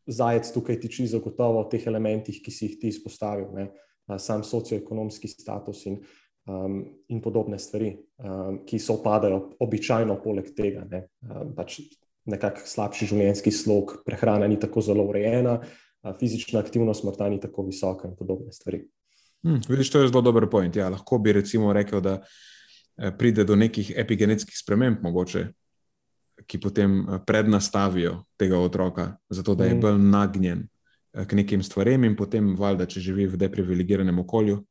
zajec 0.06 0.52
tukaj 0.52 0.80
tiči 0.80 1.06
zagotovo 1.06 1.62
v 1.62 1.70
teh 1.70 1.86
elementih, 1.86 2.42
ki 2.44 2.50
si 2.50 2.66
jih 2.66 2.78
ti 2.80 2.88
izpostavil, 2.88 3.52
ne? 3.54 3.70
sam 4.18 4.42
socioekonomski 4.44 5.28
status 5.28 5.86
in, 5.86 6.02
um, 6.46 6.80
in 7.08 7.20
podobne 7.22 7.58
stvari, 7.58 7.94
um, 8.18 8.60
ki 8.66 8.78
so 8.78 8.98
opadajo 9.00 9.56
običajno 9.60 10.16
poleg 10.24 10.52
tega. 10.56 10.84
Ne? 10.90 11.06
Um, 11.28 11.54
pač 11.56 11.80
nekako 12.24 12.64
slabši 12.68 13.10
življenjski 13.12 13.52
slog, 13.52 13.98
prehrana 14.06 14.48
ni 14.48 14.56
tako 14.60 14.80
zelo 14.84 15.04
urejena, 15.10 15.58
fizična 16.18 16.60
aktivnost 16.60 17.04
morda 17.04 17.28
ni 17.28 17.40
tako 17.40 17.64
visoka 17.64 18.08
in 18.08 18.16
podobne 18.16 18.52
stvari. 18.52 18.82
Hmm, 19.44 19.60
vidiš, 19.68 19.90
to 19.90 20.00
je 20.00 20.08
zelo 20.08 20.22
dober 20.24 20.46
point. 20.50 20.76
Ja, 20.76 20.88
lahko 20.88 21.18
bi 21.18 21.32
recimo 21.32 21.72
rekel, 21.72 22.00
da 22.00 22.14
eh, 22.20 23.12
pride 23.18 23.44
do 23.44 23.56
nekih 23.56 23.92
epigenetskih 23.96 24.56
sprememb, 24.56 25.02
mogoče 25.04 25.46
ki 26.46 26.60
potem 26.60 27.00
eh, 27.00 27.18
prednastavijo 27.26 28.22
tega 28.36 28.58
otroka, 28.58 29.16
zato 29.28 29.54
da 29.54 29.64
je 29.64 29.74
mhm. 29.74 29.80
bolj 29.80 29.98
nagnjen 29.98 30.62
eh, 31.12 31.26
k 31.26 31.32
nekim 31.32 31.62
stvarem, 31.62 32.04
in 32.04 32.16
potem, 32.16 32.54
valjda, 32.56 32.86
če 32.86 33.00
živi 33.00 33.26
v 33.26 33.40
deprivilegiranem 33.40 34.18
okolju, 34.24 34.62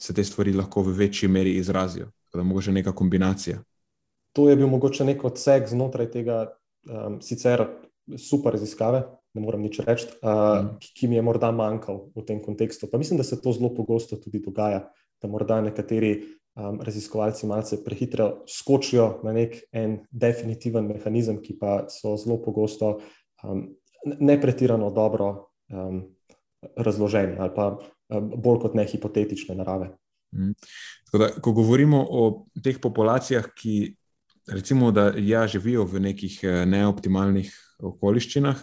se 0.00 0.14
te 0.14 0.24
stvari 0.24 0.52
lahko 0.52 0.82
v 0.82 0.94
večji 0.98 1.28
meri 1.28 1.56
izrazijo. 1.58 2.10
Da 2.32 2.40
je 2.40 2.44
mogoče 2.44 2.72
neka 2.72 2.92
kombinacija. 2.92 3.58
To 4.36 4.48
je 4.48 4.56
bil 4.56 4.68
mogoče 4.68 5.04
nek 5.04 5.24
odsek 5.24 5.68
znotraj 5.68 6.10
tega, 6.10 6.42
um, 6.86 7.20
sicer 7.24 7.64
super 8.18 8.52
raziskave, 8.54 9.02
ne 9.34 9.42
morem 9.42 9.64
nič 9.66 9.80
reči, 9.84 10.08
uh, 10.22 10.30
mm. 10.30 10.76
ki, 10.80 10.92
ki 10.94 11.08
mi 11.08 11.18
je 11.18 11.24
morda 11.24 11.50
manjkal 11.52 12.08
v 12.14 12.24
tem 12.26 12.42
kontekstu. 12.44 12.88
Pa 12.90 12.98
mislim, 12.98 13.18
da 13.18 13.24
se 13.24 13.40
to 13.40 13.52
zelo 13.52 13.72
pogosto 13.74 14.16
tudi 14.16 14.40
dogaja, 14.44 14.84
da 15.22 15.28
morda 15.28 15.60
nekateri 15.64 16.12
um, 16.54 16.80
raziskovalci 16.84 17.46
malce 17.46 17.80
prehitro 17.84 18.44
skočijo 18.48 19.18
na 19.24 19.32
nek 19.32 19.56
en 19.72 19.98
definitiven 20.10 20.86
mehanizem, 20.86 21.42
ki 21.42 21.58
pa 21.58 21.80
so 21.92 22.16
zelo 22.20 22.38
pogosto 22.44 22.98
um, 23.42 23.66
ne 24.04 24.40
pretirano 24.40 24.90
dobro 24.94 25.50
um, 25.72 26.02
razloženi 26.76 27.36
ali 27.38 27.50
pa 27.54 27.78
bolj 28.08 28.60
kot 28.64 28.74
ne 28.74 28.86
hipotetične 28.88 29.56
narave. 29.58 29.92
Mm. 30.36 30.52
Da, 31.12 31.30
ko 31.40 31.52
govorimo 31.56 32.02
o 32.10 32.24
teh 32.64 32.80
populacijah, 32.82 33.48
ki 33.56 33.94
recimo, 34.48 34.90
da 34.92 35.12
ja, 35.16 35.46
živijo 35.46 35.84
v 35.84 36.00
nekih 36.00 36.40
eh, 36.42 36.66
neoptimalnih 36.66 37.52
okoliščinah, 37.78 38.60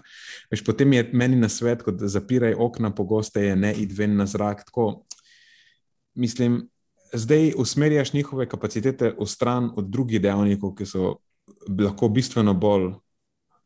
veš, 0.52 0.64
potem 0.66 0.94
je 0.94 1.10
meni 1.14 1.38
na 1.40 1.50
svet, 1.50 1.86
da 1.88 2.10
zapiraj 2.12 2.58
okna, 2.60 2.92
pogosteje 2.96 3.56
ne 3.56 3.72
id 3.74 3.94
ven 3.98 4.18
na 4.18 4.26
zrak. 4.28 4.66
Tako, 4.68 5.06
mislim, 6.16 6.66
zdaj 7.14 7.54
usmerjaš 7.58 8.14
njihove 8.14 8.50
kapacitete 8.50 9.14
v 9.20 9.28
stran 9.28 9.72
od 9.76 9.90
drugih 9.90 10.22
dejavnikov, 10.22 10.76
ki 10.76 10.86
so 10.90 11.16
lahko 11.80 12.10
bistveno 12.10 12.54
bolj 12.54 12.92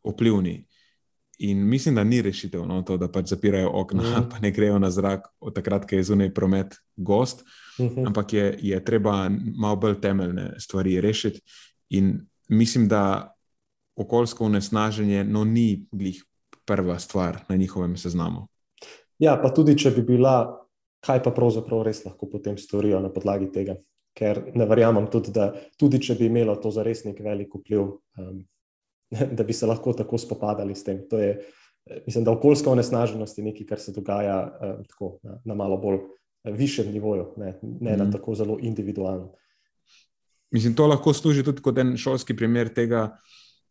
vplivni. 0.06 0.69
In 1.40 1.62
mislim, 1.70 1.96
da 1.96 2.04
ni 2.04 2.22
rešitev 2.22 2.66
no, 2.68 2.82
to, 2.84 2.98
da 2.98 3.08
pač 3.08 3.32
zapirajo 3.32 3.72
okna, 3.74 4.04
mm. 4.04 4.30
pa 4.32 4.40
ne 4.44 4.52
grejo 4.52 4.80
na 4.80 4.92
zrak, 4.92 5.28
od 5.40 5.56
takrat, 5.56 5.86
ko 5.90 5.96
je 5.96 6.04
zunaj 6.04 6.34
promet 6.34 6.76
gost, 6.96 7.46
mm 7.80 7.86
-hmm. 7.86 8.08
ampak 8.08 8.34
je, 8.34 8.58
je 8.62 8.84
treba 8.86 9.30
malo 9.58 9.76
bolj 9.76 10.02
temeljne 10.02 10.54
stvari 10.60 11.02
rešiti. 11.02 11.42
In 11.90 12.28
mislim, 12.50 12.88
da 12.88 13.36
okoljsko 13.96 14.46
unesnaženje 14.46 15.24
no, 15.24 15.44
ni 15.44 15.86
glih 15.92 16.24
prva 16.66 17.00
stvar 17.00 17.38
na 17.50 17.56
njihovem 17.56 17.98
seznamu. 17.98 18.48
Ja, 19.20 19.40
pa 19.44 19.54
tudi 19.54 19.78
če 19.78 19.92
bi 19.92 20.02
bila 20.02 20.60
kaj 21.06 21.24
pa 21.24 21.32
pravzaprav 21.36 21.84
res 21.88 22.04
lahko 22.06 22.28
potem 22.32 22.58
storijo 22.58 23.00
na 23.00 23.12
podlagi 23.14 23.50
tega. 23.54 23.78
Ker 24.18 24.42
ne 24.58 24.66
verjamem 24.68 25.08
tudi, 25.12 25.32
da 25.32 25.52
tudi 25.80 26.00
če 26.02 26.18
bi 26.20 26.28
imelo 26.28 26.58
to 26.60 26.72
za 26.76 26.84
res 26.84 27.06
nek 27.06 27.20
velik 27.24 27.54
vpliv, 27.56 27.94
um, 28.20 28.42
da 29.38 29.44
bi 29.44 29.54
se 29.54 29.66
lahko 29.66 29.94
tako 29.94 30.18
spopadali 30.18 30.76
s 30.76 30.84
tem. 30.84 31.02
Je, 31.12 31.40
mislim, 32.06 32.24
da 32.24 32.32
okoljska 32.32 32.72
onesnaženost 32.72 33.38
je 33.38 33.44
nekaj, 33.44 33.66
kar 33.66 33.80
se 33.80 33.92
dogaja 33.92 34.40
um, 34.62 34.86
tako, 34.86 35.18
na, 35.24 35.42
na 35.46 35.56
malo 35.56 35.78
bolj 35.78 35.96
uh, 35.96 36.56
višjem 36.56 36.92
nivoju, 36.92 37.34
ne, 37.38 37.60
ne 37.62 37.94
mm. 37.94 37.98
na 37.98 38.04
mhm. 38.04 38.12
tako 38.12 38.36
zelo 38.36 38.58
individualno. 38.62 39.34
Mislim, 40.52 40.76
to 40.76 40.88
lahko 40.88 41.14
služi 41.14 41.44
tudi 41.44 41.62
kot 41.62 41.78
en 41.78 41.98
šolski 41.98 42.36
primer 42.36 42.74
tega, 42.74 43.18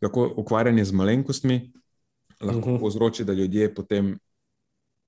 kako 0.01 0.33
ukvarjanje 0.37 0.85
z 0.85 0.93
malenkostmi 0.93 1.73
lahko 2.41 2.59
uh 2.59 2.67
mhm. 2.67 2.77
-huh. 2.77 2.81
povzroči, 2.81 3.25
da 3.25 3.33
ljudje 3.33 3.75
potem 3.75 4.19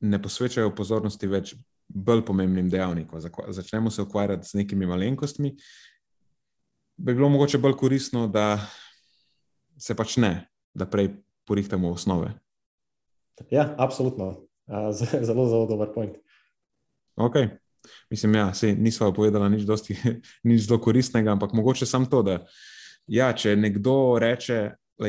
ne 0.01 0.23
posvečajo 0.23 0.75
pozornosti 0.75 1.27
več 1.27 1.55
bolj 1.89 2.25
pomembnim 2.25 2.71
dejavnikom. 2.71 3.21
Začnemo 3.49 3.91
se 3.91 4.03
ukvarjati 4.03 4.49
z 4.49 4.55
nekimi 4.55 4.87
malenkostmi. 4.87 5.57
Bi 6.97 7.15
bilo 7.15 7.29
mogoče 7.29 7.59
bolj 7.59 7.73
koristno, 7.73 8.29
da 8.29 8.67
se 9.81 9.97
pač 9.97 10.17
ne, 10.21 10.35
da 10.75 10.87
prej 10.87 11.15
porihtamo 11.49 11.91
osnove. 11.91 12.35
Ja, 13.51 13.75
absolutno. 13.79 14.47
Zelo, 15.27 15.49
zelo 15.49 15.67
dober 15.67 15.89
point. 15.95 16.21
Ok. 17.17 17.35
Mislim, 18.11 18.35
ja, 18.35 18.53
nismo 18.77 19.09
povedali 19.13 19.51
nič, 19.51 19.65
dosti, 19.65 19.97
nič 20.49 20.69
zelo 20.69 20.79
koristnega, 20.79 21.33
ampak 21.33 21.57
mogoče 21.57 21.89
samo 21.89 22.07
to, 22.07 22.23
da 22.23 22.37
ja, 23.09 23.33
če 23.33 23.57
nekdo 23.57 24.19
reče, 24.21 24.59
da 25.01 25.09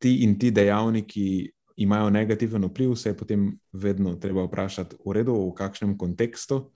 ti 0.00 0.24
in 0.24 0.38
ti 0.40 0.50
dejavniki 0.50 1.52
imajo 1.76 2.10
negativen 2.10 2.64
vpliv, 2.64 2.94
se 2.96 3.12
je 3.12 3.16
potem 3.16 3.50
vedno 3.72 4.14
treba 4.16 4.46
vprašati, 4.46 4.96
v 5.04 5.12
redu, 5.12 5.36
v 5.36 5.54
kakšnem 5.54 5.92
kontekstu, 5.98 6.70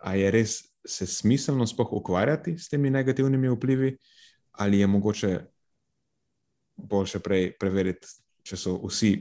ali 0.00 0.24
je 0.24 0.30
res 0.32 0.56
se 0.86 1.06
smiselno 1.06 1.66
sploh 1.68 1.92
ukvarjati 1.92 2.56
s 2.58 2.72
temi 2.72 2.90
negativnimi 2.90 3.52
vplivi, 3.52 3.96
ali 4.52 4.80
je 4.80 4.86
mogoče 4.86 5.38
boljše 6.88 7.20
prej 7.24 7.52
preveriti, 7.58 8.08
če 8.42 8.56
so 8.56 8.76
vsi, 8.86 9.14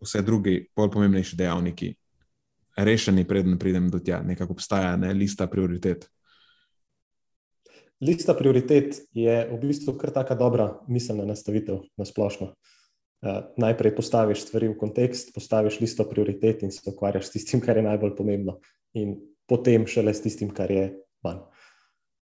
vse 0.00 0.22
drugi, 0.22 0.58
bolj 0.76 0.90
pomembnejši 0.94 1.36
dejavniki 1.36 1.94
rešeni, 2.76 3.24
preden 3.24 3.58
pridem 3.58 3.88
do 3.90 3.98
tja, 3.98 4.20
nekako 4.22 4.52
obstaja 4.52 4.96
ne, 4.96 5.12
lista 5.14 5.46
prioritet. 5.46 6.06
Lista 8.00 8.34
prioritet 8.36 8.98
je 9.16 9.36
v 9.48 9.58
bistvu 9.60 9.96
kar 9.96 10.12
tako 10.12 10.36
dobra 10.36 10.66
miselna 10.88 11.24
nastavitev 11.24 11.80
na 11.96 12.04
splošno. 12.04 12.52
Uh, 13.24 13.38
najprej 13.56 13.94
postaviš 13.96 14.44
stvari 14.44 14.68
v 14.68 14.76
kontekst, 14.76 15.32
postaviš 15.34 15.80
listo 15.80 16.04
prioritet 16.04 16.62
in 16.62 16.70
se 16.70 16.84
ukvarjaš 16.84 17.30
s 17.30 17.38
tistim, 17.38 17.62
kar 17.64 17.80
je 17.80 17.86
najbolj 17.86 18.12
pomembno, 18.16 18.58
in 18.92 19.16
potem 19.48 19.86
šele 19.88 20.12
s 20.14 20.20
tistim, 20.22 20.52
kar 20.52 20.70
je 20.70 20.90
manj. 21.24 21.40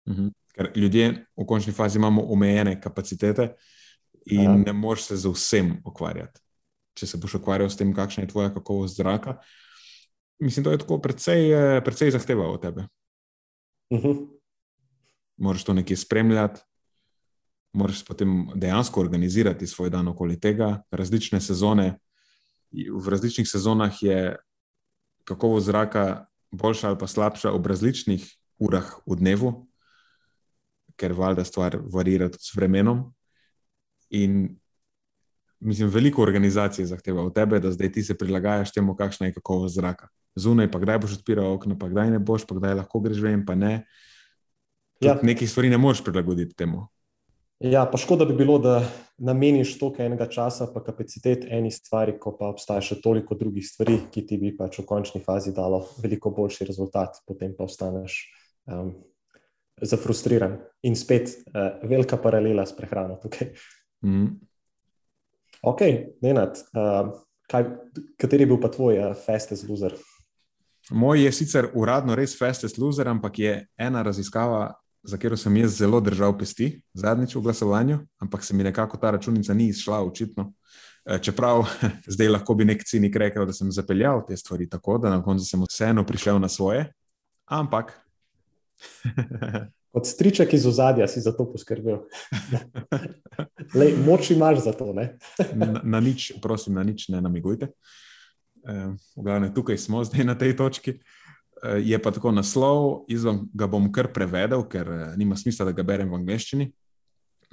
Uh 0.06 0.12
mhm. 0.12 0.32
Ker 0.54 0.70
ljudje 0.78 1.26
v 1.34 1.44
končni 1.50 1.72
fazi 1.74 1.98
imamo 1.98 2.22
omejene 2.30 2.76
kapacitete 2.80 3.56
in 4.26 4.48
Aha. 4.48 4.58
ne 4.66 4.72
moreš 4.72 5.02
se 5.10 5.16
z 5.16 5.30
vsem 5.32 5.76
ukvarjati. 5.84 6.40
Če 6.94 7.06
se 7.06 7.18
boš 7.18 7.34
ukvarjal 7.40 7.70
s 7.70 7.76
tem, 7.76 7.94
kakšna 7.94 8.24
je 8.24 8.30
tvoja 8.30 8.52
kakovost 8.54 8.96
zraka, 8.96 9.38
mislim, 10.38 10.64
da 10.64 10.74
je 10.74 10.78
to 10.78 10.98
precej, 11.02 11.50
precej 11.84 12.14
zahteva 12.14 12.48
od 12.50 12.62
tebe. 12.62 12.86
Uh 13.90 13.98
mhm. 13.98 14.08
-huh. 14.08 14.28
Moraš 15.36 15.64
to 15.64 15.74
nekje 15.74 15.96
spremljati, 15.96 16.60
moraš 17.72 18.04
potem 18.04 18.50
dejansko 18.54 19.00
organizirati 19.00 19.66
svoj 19.66 19.90
dan 19.90 20.08
okoli 20.08 20.40
tega. 20.40 20.82
Različne 20.90 21.40
sezone, 21.40 21.98
v 22.70 23.08
različnih 23.08 23.48
sezonah 23.48 24.02
je 24.02 24.36
kakovost 25.24 25.66
zraka 25.66 26.26
boljša 26.50 26.88
ali 26.88 26.98
pa 26.98 27.06
slabša 27.06 27.52
ob 27.52 27.66
različnih 27.66 28.36
urah 28.58 28.94
v 29.06 29.16
dnevu, 29.16 29.52
ker 30.96 31.12
valjda 31.12 31.44
stvar 31.44 31.78
varira 31.92 32.28
tudi 32.28 32.44
s 32.44 32.54
vremenom. 32.54 33.14
In 34.14 34.56
mislim, 35.64 35.88
veliko 35.90 36.22
organizacij 36.22 36.86
zahteva 36.86 37.24
od 37.24 37.34
tebe, 37.34 37.60
da 37.60 37.72
zdaj 37.72 37.92
ti 37.92 38.02
se 38.02 38.16
prilagajaš 38.18 38.72
temu, 38.72 38.94
kakšna 38.96 39.26
je 39.26 39.36
kakovost 39.38 39.74
zraka. 39.74 40.08
Zunaj, 40.36 40.70
pa 40.70 40.78
kdaj 40.82 40.98
boš 40.98 41.18
odpiral 41.20 41.52
okno, 41.54 41.78
pa 41.78 41.88
kdaj 41.88 42.10
ne 42.10 42.18
boš, 42.18 42.46
pa 42.46 42.58
kdaj 42.58 42.74
lahko 42.82 43.00
greš 43.00 43.22
ven, 43.22 43.44
pa 43.46 43.54
ne. 43.54 43.84
Ja. 45.00 45.18
Nekih 45.22 45.50
stvari 45.50 45.70
ne 45.70 45.78
moreš 45.78 46.04
prilagoditi 46.04 46.54
temu. 46.56 46.86
Ja, 47.64 47.84
pa 47.86 47.98
škoda 47.98 48.26
bi 48.26 48.34
bilo, 48.36 48.58
da 48.58 48.82
nameniš 49.18 49.76
toliko 49.78 50.02
enega 50.02 50.26
časa, 50.28 50.66
pa 50.74 50.82
kapacitet 50.84 51.46
eni 51.48 51.70
stvari, 51.70 52.16
ko 52.20 52.34
pa 52.38 52.50
obstaja 52.50 52.82
še 52.82 52.98
toliko 53.02 53.38
drugih 53.38 53.64
stvari, 53.66 54.00
ki 54.12 54.24
ti 54.26 54.38
bi 54.42 54.50
pač 54.56 54.80
v 54.82 54.86
končni 54.88 55.22
fazi 55.24 55.54
dalo 55.54 55.84
veliko 56.02 56.34
boljši 56.34 56.66
rezultat, 56.68 57.22
potem 57.26 57.54
pa 57.56 57.64
ostaneš 57.64 58.18
um, 58.66 58.90
zafrustriran. 59.80 60.58
In 60.84 60.98
spet 60.98 61.30
uh, 61.30 61.78
velika 61.86 62.18
paralela 62.20 62.66
s 62.66 62.76
prehrano 62.76 63.16
tukaj. 63.22 63.54
Mm. 64.04 64.34
Ok, 65.64 65.80
Nenad, 66.20 66.60
uh, 66.76 67.14
kaj, 67.48 67.64
kateri 68.20 68.44
je 68.44 68.50
bil 68.52 68.60
pa 68.60 68.68
tvoj 68.68 69.00
uh, 69.00 69.12
fastest 69.26 69.68
loser? 69.68 69.96
Moj 70.90 71.24
je 71.24 71.32
sicer 71.32 71.70
uradno 71.72 72.14
res 72.14 72.36
fastest 72.36 72.78
loser, 72.78 73.08
ampak 73.08 73.38
je 73.40 73.54
ena 73.80 74.02
raziskava 74.04 74.74
za 75.04 75.16
katero 75.16 75.36
sem 75.36 75.56
jaz 75.56 75.76
zelo 75.78 76.00
držal 76.00 76.38
pesti 76.38 76.80
zadnjič 76.94 77.34
v 77.36 77.40
glasovanju, 77.40 77.98
ampak 78.18 78.44
se 78.44 78.54
mi 78.54 78.64
nekako 78.64 78.96
ta 78.96 79.10
računica 79.10 79.54
ni 79.54 79.68
izšla, 79.68 80.00
očitno. 80.04 80.52
Eh, 81.04 81.18
čeprav 81.18 81.66
zdaj 82.14 82.28
lahko 82.28 82.54
bi 82.54 82.64
nek 82.64 82.84
cinik 82.84 83.16
rekel, 83.16 83.46
da 83.46 83.52
sem 83.52 83.72
zapeljal 83.72 84.24
te 84.28 84.36
stvari 84.36 84.68
tako, 84.68 84.98
da 84.98 85.10
na 85.10 85.22
koncu 85.22 85.44
sem 85.44 85.62
vseeno 85.68 86.06
prišel 86.06 86.40
na 86.40 86.48
svoje. 86.48 86.92
Ampak. 87.44 87.92
Kot 89.94 90.08
striček 90.10 90.52
iz 90.56 90.66
ozadja 90.66 91.06
si 91.08 91.22
za 91.22 91.30
to 91.32 91.46
poskrbel. 91.46 92.02
Lej, 93.78 93.94
moč 94.02 94.32
imaš 94.34 94.64
za 94.66 94.72
to. 94.74 94.90
na, 94.90 95.80
na 95.82 96.00
nič, 96.02 96.32
prosim, 96.42 96.74
na 96.74 96.82
nič 96.82 97.06
ne 97.14 97.22
namigujte. 97.22 97.70
E, 97.70 98.74
v 99.14 99.22
glavnem, 99.22 99.54
tukaj 99.54 99.78
smo 99.78 100.02
zdaj 100.02 100.26
na 100.26 100.34
tej 100.34 100.58
točki. 100.58 100.98
Eh, 101.64 101.80
je 101.80 101.98
pa 102.02 102.10
tako 102.10 102.32
naslov, 102.32 103.04
izven 103.08 103.46
ga 103.56 103.66
bom 103.66 103.88
kar 103.92 104.10
prevedel, 104.12 104.66
ker 104.68 104.88
eh, 104.88 105.04
nima 105.16 105.36
smisla, 105.36 105.70
da 105.70 105.72
ga 105.72 105.86
berem 105.86 106.10
v 106.12 106.18
angleščini. 106.20 106.66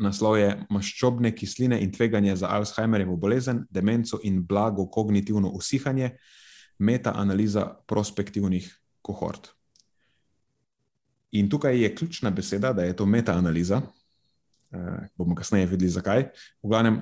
Naslov 0.01 0.35
je 0.39 0.49
Maščobne 0.73 1.31
kisline 1.35 1.77
in 1.83 1.91
tveganje 1.93 2.35
za 2.41 2.49
Alzheimerjevo 2.51 3.15
bolezen, 3.15 3.63
demenco 3.69 4.19
in 4.27 4.41
blago 4.43 4.87
kognitivno 4.91 5.51
usihanje, 5.55 6.15
meta-analiza 6.79 7.67
prospektivnih 7.87 8.67
kohort. 9.05 9.53
In 11.31 11.49
tukaj 11.49 11.81
je 11.81 11.95
ključna 11.95 12.29
beseda, 12.29 12.73
da 12.73 12.83
je 12.83 12.95
to 12.95 13.05
meta-analiza. 13.05 13.81
Uh, 14.71 14.79
bomo 15.17 15.35
kasneje 15.35 15.65
videli, 15.65 15.89
zakaj. 15.91 16.23
V 16.63 16.69
glavnem, 16.69 17.01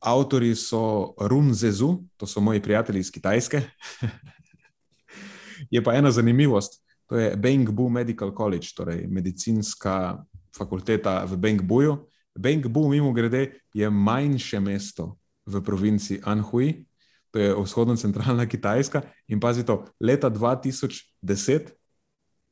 avtori 0.00 0.54
so 0.54 1.14
Run 1.20 1.54
Zezu, 1.54 1.98
to 2.16 2.26
so 2.26 2.40
moji 2.40 2.62
prijatelji 2.62 3.00
iz 3.00 3.10
Kitajske. 3.10 3.62
Je 5.70 5.82
pa 5.84 5.94
ena 5.94 6.10
zanimivost, 6.10 6.82
to 7.06 7.16
je 7.16 7.36
Bengbu 7.36 7.88
Medical 7.88 8.34
College, 8.36 8.68
torej 8.76 9.06
medicinska 9.10 10.24
fakulteta 10.56 11.24
v 11.24 11.36
Bengbuju. 11.36 11.96
Bengbu, 12.38 12.88
mimo 12.88 13.12
grede, 13.12 13.50
je 13.74 13.90
manjše 13.90 14.60
mesto 14.60 15.16
v 15.46 15.62
provinci 15.64 16.20
Anhui, 16.24 16.86
to 17.30 17.38
je 17.38 17.54
vzhodno-centralna 17.54 18.46
Kitajska. 18.46 19.02
In 19.28 19.40
pazi 19.40 19.64
to, 19.66 19.84
leta 20.00 20.30
2010 20.30 21.77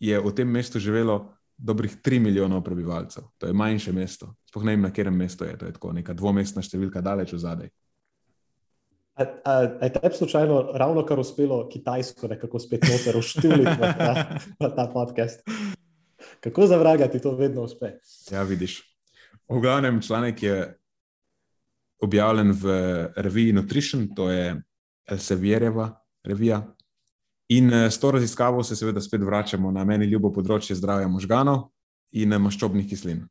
je 0.00 0.20
v 0.20 0.32
tem 0.34 0.48
mestu 0.48 0.78
živelo 0.78 1.32
dobrih 1.56 1.96
3 2.04 2.20
milijonov 2.20 2.62
prebivalcev. 2.64 3.24
To 3.38 3.46
je 3.46 3.52
manjše 3.52 3.92
mesto. 3.92 4.34
Sploh 4.48 4.64
ne 4.64 4.76
vem, 4.76 4.82
na 4.82 4.90
katerem 4.90 5.16
mestu 5.16 5.44
je. 5.44 5.56
To 5.58 5.66
je 5.66 5.72
tako 5.72 5.92
neka 5.96 6.14
dvomestna 6.14 6.62
številka, 6.62 7.00
daleč 7.00 7.32
v 7.32 7.40
zadaj. 7.40 7.70
Je 9.16 9.92
tebi 9.92 10.14
slučajno 10.16 10.76
ravno 10.76 11.06
kar 11.08 11.20
uspelo 11.20 11.62
kitajsko 11.72 12.28
nekako 12.28 12.60
spet 12.60 12.84
noter 12.84 13.16
uštuliti 13.16 13.64
na, 13.80 13.92
ta, 13.96 14.10
na 14.60 14.68
ta 14.68 14.84
podcast? 14.92 15.40
Kako 16.44 16.66
za 16.66 16.76
vraga 16.76 17.08
ti 17.08 17.18
to 17.18 17.32
vedno 17.36 17.64
uspe? 17.64 17.96
Ja, 18.30 18.42
vidiš. 18.42 18.82
V 19.48 19.60
glavnem 19.60 20.02
članek 20.02 20.42
je 20.42 20.58
objavljen 22.04 22.52
v 22.52 22.74
reviji 23.16 23.52
Nutrition, 23.52 24.08
to 24.14 24.30
je 24.30 24.62
Elsevierjeva 25.08 25.94
revija. 26.24 26.60
In 27.48 27.72
eh, 27.72 27.90
s 27.90 27.98
to 27.98 28.10
raziskavo 28.10 28.62
se 28.62 28.76
seveda 28.76 29.00
spet 29.00 29.22
vračamo 29.22 29.70
na 29.70 29.84
meni 29.84 30.06
ljubo 30.10 30.32
področje 30.34 30.74
zdravja 30.76 31.08
možganov 31.08 31.68
in 32.12 32.32
eh, 32.32 32.42
maščobnih 32.42 32.88
kislin. 32.90 33.22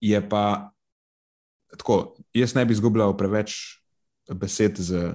Je 0.00 0.20
pa 0.28 0.72
tako, 1.76 2.16
jaz 2.34 2.54
ne 2.56 2.64
bi 2.64 2.72
izgubljal 2.76 3.16
preveč 3.20 3.82
besed 4.32 4.80
z, 4.80 5.12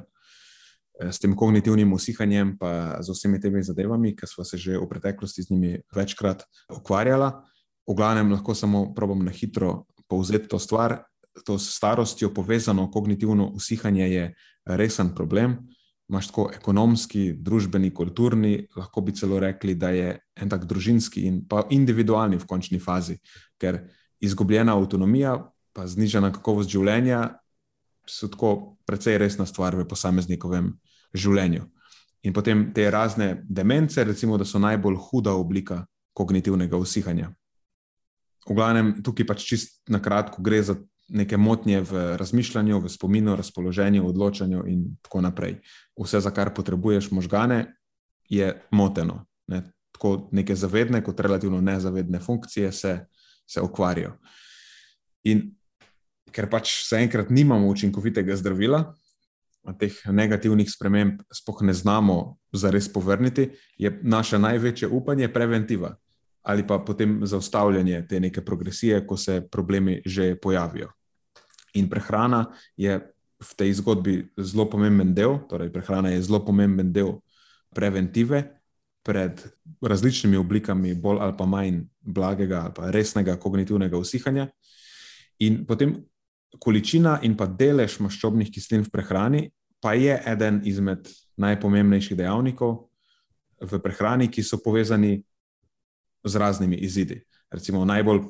eh, 1.02 1.10
s 1.10 1.18
tem 1.20 1.34
kognitivnim 1.34 1.94
usihanjem, 1.94 2.54
pa 2.60 3.02
z 3.02 3.16
vsemi 3.16 3.42
temi 3.42 3.64
zadevami, 3.66 4.14
ki 4.16 4.30
smo 4.30 4.46
se 4.46 4.62
že 4.62 4.78
v 4.78 4.86
preteklosti 4.90 5.48
z 5.48 5.56
njimi 5.56 5.82
večkrat 5.96 6.46
ukvarjali. 6.70 7.32
V 7.90 7.98
glavnem, 7.98 8.30
lahko 8.30 8.54
samo 8.54 8.94
probam 8.94 9.26
na 9.26 9.34
hitro 9.34 9.88
povzeti 10.06 10.48
to 10.48 10.60
stvar. 10.60 11.02
To 11.46 11.58
s 11.58 11.74
starostjo 11.74 12.30
povezano 12.34 12.92
kognitivno 12.92 13.48
usihanje 13.58 14.06
je 14.06 14.24
resen 14.66 15.16
problem. 15.16 15.58
Máš 16.10 16.32
tako 16.32 16.48
ekonomski, 16.54 17.36
družbeni, 17.38 17.92
kulturni, 17.94 18.66
lahko 18.76 19.02
bi 19.06 19.14
celo 19.14 19.38
rekli, 19.40 19.76
da 19.78 19.92
je 19.94 20.16
en 20.42 20.50
tak 20.50 20.66
družinski 20.66 21.28
in 21.30 21.44
pa 21.46 21.68
individualni 21.70 22.40
v 22.42 22.48
končni 22.50 22.80
fazi, 22.82 23.20
ker 23.62 23.84
izgubljena 24.20 24.74
avtonomija, 24.74 25.36
pa 25.74 25.86
znižena 25.86 26.32
kakovost 26.34 26.72
življenja 26.74 27.22
so 28.10 28.28
tako 28.28 28.80
precej 28.90 29.20
resna 29.22 29.46
stvar 29.46 29.78
v 29.78 29.86
posameznikovem 29.88 30.72
življenju. 31.14 31.68
In 32.26 32.34
potem 32.34 32.72
te 32.74 32.90
razne 32.92 33.46
demence, 33.48 34.04
recimo, 34.04 34.38
da 34.38 34.46
so 34.46 34.60
najbolj 34.60 34.98
huda 35.10 35.38
oblika 35.38 35.84
kognitivnega 36.18 36.78
usihanja. 36.78 37.30
V 38.50 38.56
glavnem, 38.58 38.96
tukaj 39.04 39.28
pač 39.30 39.46
čist 39.46 39.78
na 39.88 40.02
kratko 40.02 40.42
gre 40.44 40.64
za 40.66 40.76
neke 41.10 41.38
motnje 41.38 41.82
v 41.82 42.18
razmišljanju, 42.18 42.80
v 42.80 42.90
spominu, 42.90 43.36
razpoloženju, 43.36 44.08
odločanju 44.08 44.64
in 44.68 44.86
tako 45.02 45.22
naprej. 45.22 45.60
Vse, 46.00 46.22
za 46.22 46.32
kar 46.32 46.54
potrebuješ 46.54 47.12
možgane, 47.12 47.76
je 48.30 48.62
moteno. 48.72 49.26
Ne? 49.48 49.64
Tako 49.92 50.30
neke 50.32 50.56
zavedne, 50.56 51.04
kot 51.04 51.20
relativno 51.20 51.62
nezavedne 51.62 52.20
funkcije 52.20 52.72
se, 52.72 53.00
se 53.48 53.62
ukvarjajo. 53.62 54.14
In 55.24 55.50
ker 56.32 56.50
pač 56.50 56.72
zaenkrat 56.90 57.30
nimamo 57.30 57.68
učinkovitega 57.68 58.36
zdravila, 58.36 58.84
teh 59.80 59.94
negativnih 60.08 60.70
sprememb 60.72 61.22
spoh 61.34 61.62
ne 61.62 61.74
znamo 61.74 62.38
zares 62.54 62.88
povrniti, 62.94 63.50
je 63.78 63.92
naše 64.04 64.40
največje 64.40 64.88
upanje 64.88 65.28
preventiva 65.34 65.98
ali 66.42 66.68
pa 66.68 66.80
potem 66.80 67.20
zaustavljanje 67.24 68.08
te 68.10 68.20
neke 68.20 68.42
progresije, 68.42 69.08
ko 69.08 69.18
se 69.18 69.42
problemi 69.52 70.02
že 70.06 70.36
pojavijo. 70.36 70.92
In 71.74 71.90
prehrana 71.90 72.48
je 72.78 73.00
v 73.40 73.52
tej 73.56 73.74
zgodbi 73.80 74.16
zelo 74.38 74.66
pomemben 74.70 75.14
del, 75.16 75.40
torej 75.50 75.72
prehrana 75.72 76.12
je 76.12 76.22
zelo 76.22 76.42
pomemben 76.46 76.92
del 76.94 77.20
preventive. 77.76 78.56
Pred 79.00 79.40
različnimi 79.82 80.38
oblikami, 80.38 80.92
bolj 80.94 81.22
ali 81.24 81.34
pa 81.38 81.46
manj 81.48 81.86
blagega, 82.04 82.66
ali 82.68 82.74
pa 82.76 82.90
resnega 82.92 83.38
kognitivnega 83.40 83.98
usihanja, 83.98 84.50
in 85.40 85.64
potem 85.66 85.96
količina 86.60 87.20
in 87.24 87.38
pa 87.38 87.48
delež 87.48 88.00
maščobnih 88.04 88.52
kislin 88.52 88.84
v 88.84 88.92
prehrani 88.92 89.42
pa 89.80 89.94
je 89.94 90.22
eden 90.26 90.62
izmed 90.68 91.08
najpomembnejših 91.40 92.18
dejavnikov 92.18 92.90
v 93.62 93.80
prehrani, 93.80 94.28
ki 94.28 94.44
so 94.44 94.60
povezani 94.60 95.24
z 96.24 96.34
raznimi 96.36 96.76
izidi. 96.76 97.22
Recimo 97.52 97.86
najbolj 97.86 98.22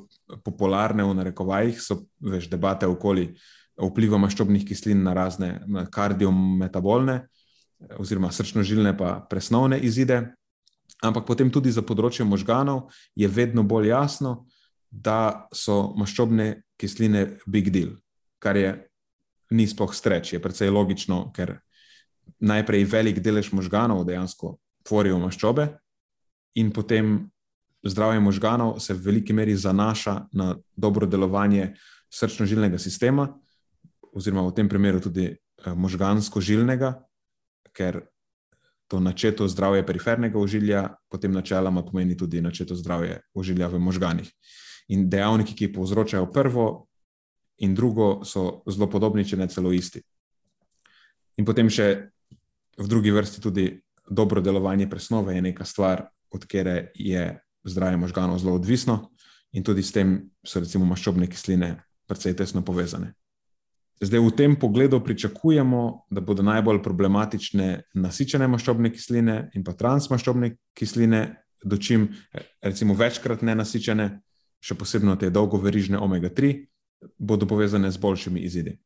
popularne 0.44 1.04
v 1.04 1.14
narekovajih 1.18 1.80
so 1.82 2.00
veš, 2.20 2.48
debate 2.48 2.88
okoli 2.88 3.28
vpliva 3.80 4.18
maščobnih 4.20 4.64
kislin 4.68 5.02
na 5.04 5.14
razne 5.16 5.60
kardiometabolne 5.92 7.20
oziroma 8.00 8.28
srčno-žilne 8.32 8.92
pa 8.96 9.18
presnovne 9.30 9.80
izide. 9.80 10.34
Ampak 11.04 11.24
potem 11.28 11.48
tudi 11.52 11.72
za 11.72 11.84
področje 11.84 12.26
možganov 12.28 12.90
je 13.16 13.28
vedno 13.28 13.62
bolj 13.64 13.88
jasno, 13.88 14.44
da 14.90 15.46
so 15.54 15.94
maščobne 15.96 16.62
kisline 16.80 17.38
big 17.46 17.70
deal 17.72 17.94
kar 18.40 18.56
je 18.56 18.88
ni 19.50 19.66
spoh 19.68 19.92
streč, 19.94 20.32
je 20.32 20.42
precej 20.42 20.72
logično, 20.72 21.28
ker 21.36 21.58
najprej 22.40 22.86
velik 22.88 23.20
delež 23.20 23.52
možganov 23.52 24.06
dejansko 24.08 24.56
tvorijo 24.86 25.18
maščobe, 25.20 25.66
in 26.56 26.72
potem 26.72 27.28
zdravje 27.82 28.20
možganov 28.20 28.80
se 28.80 28.94
v 28.94 29.02
veliki 29.04 29.32
meri 29.32 29.56
zanaša 29.56 30.26
na 30.32 30.56
dobro 30.76 31.06
delovanje 31.06 31.74
srčno-žilnega 32.10 32.78
sistema, 32.78 33.28
oziroma 34.12 34.48
v 34.48 34.54
tem 34.54 34.68
primeru 34.68 35.00
tudi 35.00 35.30
eh, 35.30 35.74
možgansko-žilnega, 35.74 36.94
ker 37.72 38.02
to 38.90 39.00
načeto 39.00 39.46
zdravje 39.48 39.86
perifernega 39.86 40.38
ožilja 40.38 40.88
potem 41.08 41.32
načeloma 41.32 41.84
pomeni 41.86 42.16
tudi 42.16 42.40
načeto 42.40 42.74
zdravje 42.74 43.20
ožilja 43.34 43.68
v 43.68 43.78
možganih. 43.78 44.30
In 44.90 45.06
dejavniki, 45.10 45.54
ki 45.54 45.72
povzročajo 45.72 46.26
prvo 46.32 46.86
in 47.62 47.74
drugo 47.74 48.24
so 48.24 48.62
zelo 48.66 48.90
podobni, 48.90 49.24
če 49.24 49.36
ne 49.36 49.46
celo 49.48 49.70
isti. 49.72 50.02
In 51.38 51.46
potem 51.46 51.70
še 51.70 52.10
v 52.80 52.88
drugi 52.90 53.14
vrsti 53.14 53.40
tudi 53.40 53.70
dobro 54.10 54.42
delovanje 54.42 54.90
presnove 54.90 55.36
je 55.36 55.42
neka 55.42 55.64
stvar, 55.64 56.08
od 56.34 56.46
kere 56.50 56.90
je 56.94 57.38
zdravje 57.64 57.96
možganov 57.96 58.38
zelo 58.38 58.54
odvisno, 58.54 59.10
in 59.52 59.64
tudi 59.64 59.82
s 59.82 59.92
tem 59.92 60.30
so 60.46 60.60
recimo 60.60 60.86
maščobne 60.86 61.26
kisline 61.30 61.74
precej 62.06 62.36
tesno 62.38 62.62
povezane. 62.66 63.14
Zdaj 64.00 64.20
v 64.24 64.32
tem 64.32 64.56
pogledu 64.56 65.00
pričakujemo, 65.04 66.06
da 66.10 66.22
bodo 66.24 66.42
najbolj 66.42 66.80
problematične 66.82 67.82
nasičene 67.94 68.48
maščobne 68.48 68.88
kisline 68.94 69.50
in 69.54 69.64
pa 69.64 69.74
transmaščobne 69.76 70.54
kisline, 70.72 71.36
dočim 71.60 72.08
recimo 72.64 72.96
večkrat 72.96 73.44
nenasičene, 73.44 74.08
še 74.60 74.76
posebej 74.76 75.18
te 75.20 75.30
dolgoverižne 75.30 76.00
omega-3, 76.00 76.54
bodo 77.18 77.48
povezane 77.48 77.90
z 77.92 78.00
boljšimi 78.00 78.40
izidi. 78.40 78.78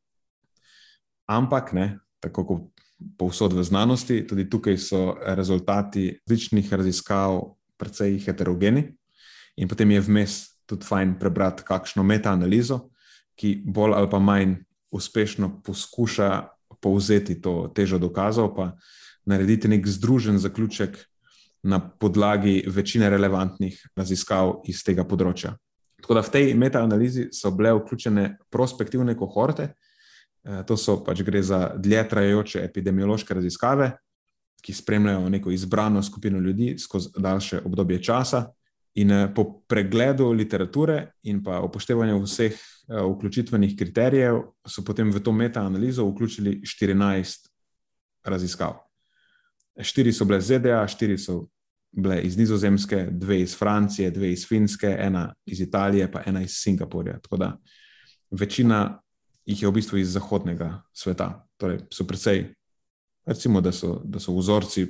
Ampak, 1.31 1.71
ne, 1.73 1.99
tako 2.19 2.43
kot 2.45 2.83
povsod 3.19 3.55
v 3.55 3.63
znanosti, 3.63 4.21
tudi 4.27 4.49
tukaj 4.51 4.77
so 4.77 5.15
rezultati 5.23 6.19
različnih 6.27 6.73
raziskav 6.73 7.55
precej 7.77 8.19
heterogeni, 8.25 8.87
in 9.55 9.67
potem 9.67 9.91
je 9.91 10.01
vmes 10.01 10.37
tudi 10.65 10.85
fajn 10.85 11.15
prebrati 11.19 11.63
kakšno 11.67 12.03
metaanalizo, 12.03 12.89
ki 13.35 13.61
bolj 13.65 13.95
ali 13.95 14.09
pa 14.09 14.19
manj 14.19 14.55
uspešno 14.95 15.61
poskuša 15.63 16.29
povzeti 16.81 17.39
to 17.41 17.71
težo 17.75 17.99
dokazov, 17.99 18.53
pa 18.55 18.71
narediti 19.25 19.67
nek 19.67 19.87
združen 19.87 20.39
zaključek 20.39 20.97
na 21.63 21.79
podlagi 21.79 22.63
večine 22.67 23.09
relevantnih 23.09 23.79
raziskav 23.97 24.61
iz 24.69 24.83
tega 24.85 25.03
področja. 25.03 25.55
Tako 26.01 26.13
da 26.13 26.21
v 26.21 26.31
tej 26.31 26.53
metaanalizi 26.53 27.29
so 27.33 27.49
bile 27.51 27.73
vključene 27.73 28.27
prospektivne 28.53 29.15
kohorte, 29.17 29.73
Eh, 30.45 30.61
to 30.61 30.77
so 30.77 30.99
pač 31.01 31.23
gre 31.25 31.41
za 31.41 31.73
dlje 31.73 32.03
trajajoče 32.09 32.61
epidemiološke 32.67 33.33
raziskave, 33.33 33.95
ki 34.61 34.73
spremljajo 34.73 35.29
neko 35.29 35.51
izbrano 35.51 36.03
skupino 36.03 36.39
ljudi 36.39 36.75
skozi 36.79 37.09
daljše 37.17 37.61
obdobje 37.65 38.03
časa. 38.03 38.45
In 38.95 39.11
eh, 39.11 39.33
po 39.35 39.61
pregledu 39.67 40.31
literature 40.31 41.11
in 41.23 41.43
pa 41.43 41.59
upoštevanju 41.61 42.21
vseh 42.23 42.53
eh, 42.53 43.01
vključitvenih 43.01 43.75
kriterijev, 43.77 44.41
so 44.67 44.83
potem 44.83 45.11
v 45.11 45.19
to 45.19 45.31
metaanalizo 45.31 46.05
vključili 46.07 46.61
14 46.61 47.49
raziskav. 48.23 48.77
Štiri 49.81 50.13
so 50.13 50.25
bile 50.25 50.41
ZDA, 50.41 50.87
štiri 50.87 51.17
so 51.17 51.47
bile 51.91 52.21
iz 52.21 52.37
Nizozemske, 52.37 53.07
dve 53.11 53.41
iz 53.41 53.57
Francije, 53.57 54.11
dve 54.11 54.31
iz 54.31 54.47
Finske, 54.47 54.95
ena 54.99 55.33
iz 55.45 55.61
Italije, 55.61 56.11
pa 56.11 56.21
ena 56.25 56.41
iz 56.41 56.51
Singapurja. 56.53 57.19
Tako 57.19 57.37
da 57.37 57.57
večina 58.31 59.01
jih 59.45 59.61
je 59.61 59.67
v 59.67 59.71
bistvu 59.71 59.97
iz 59.97 60.13
zahodnega 60.13 60.81
sveta. 60.93 61.47
Torej, 61.57 61.79
so 61.93 62.07
precej, 62.07 62.54
recimo, 63.25 63.61
da 63.61 63.71
so, 63.71 64.01
da 64.05 64.19
so 64.19 64.33
vzorci 64.37 64.87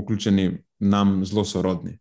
vključeni 0.00 0.64
nam 0.78 1.24
zelo 1.24 1.44
sorodni. 1.44 1.98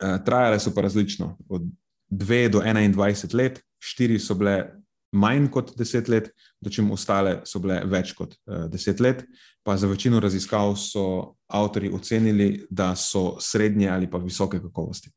E, 0.00 0.18
trajale 0.24 0.60
so 0.60 0.74
pa 0.74 0.80
različno, 0.80 1.36
od 1.48 1.62
2 2.10 2.48
do 2.50 2.60
21 2.60 3.34
let, 3.34 3.60
4 3.98 4.18
so 4.18 4.34
bile 4.34 4.72
manj 5.12 5.48
kot 5.50 5.76
10 5.76 6.10
let, 6.10 6.30
dočim 6.60 6.90
ostale 6.90 7.40
so 7.44 7.58
bile 7.58 7.80
več 7.84 8.12
kot 8.12 8.34
uh, 8.46 8.66
10 8.70 9.00
let. 9.00 9.24
Pa 9.62 9.76
za 9.76 9.86
večino 9.86 10.20
raziskav 10.20 10.74
so 10.76 11.34
avtori 11.46 11.90
ocenili, 11.94 12.66
da 12.70 12.94
so 12.96 13.36
srednje 13.40 13.88
ali 13.88 14.10
pa 14.10 14.18
visoke 14.18 14.60
kakovosti. 14.60 15.10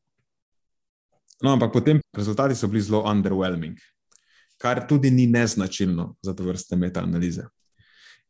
No, 1.42 1.52
ampak 1.52 1.72
potem 1.72 2.00
rezultati 2.16 2.54
so 2.54 2.68
bili 2.68 2.82
zelo 2.82 3.02
underwhelming 3.10 3.78
kar 4.60 4.86
tudi 4.88 5.10
ni 5.10 5.26
neznačilno 5.26 6.16
za 6.22 6.34
to 6.34 6.44
vrste 6.44 6.76
metaanalize. 6.76 7.46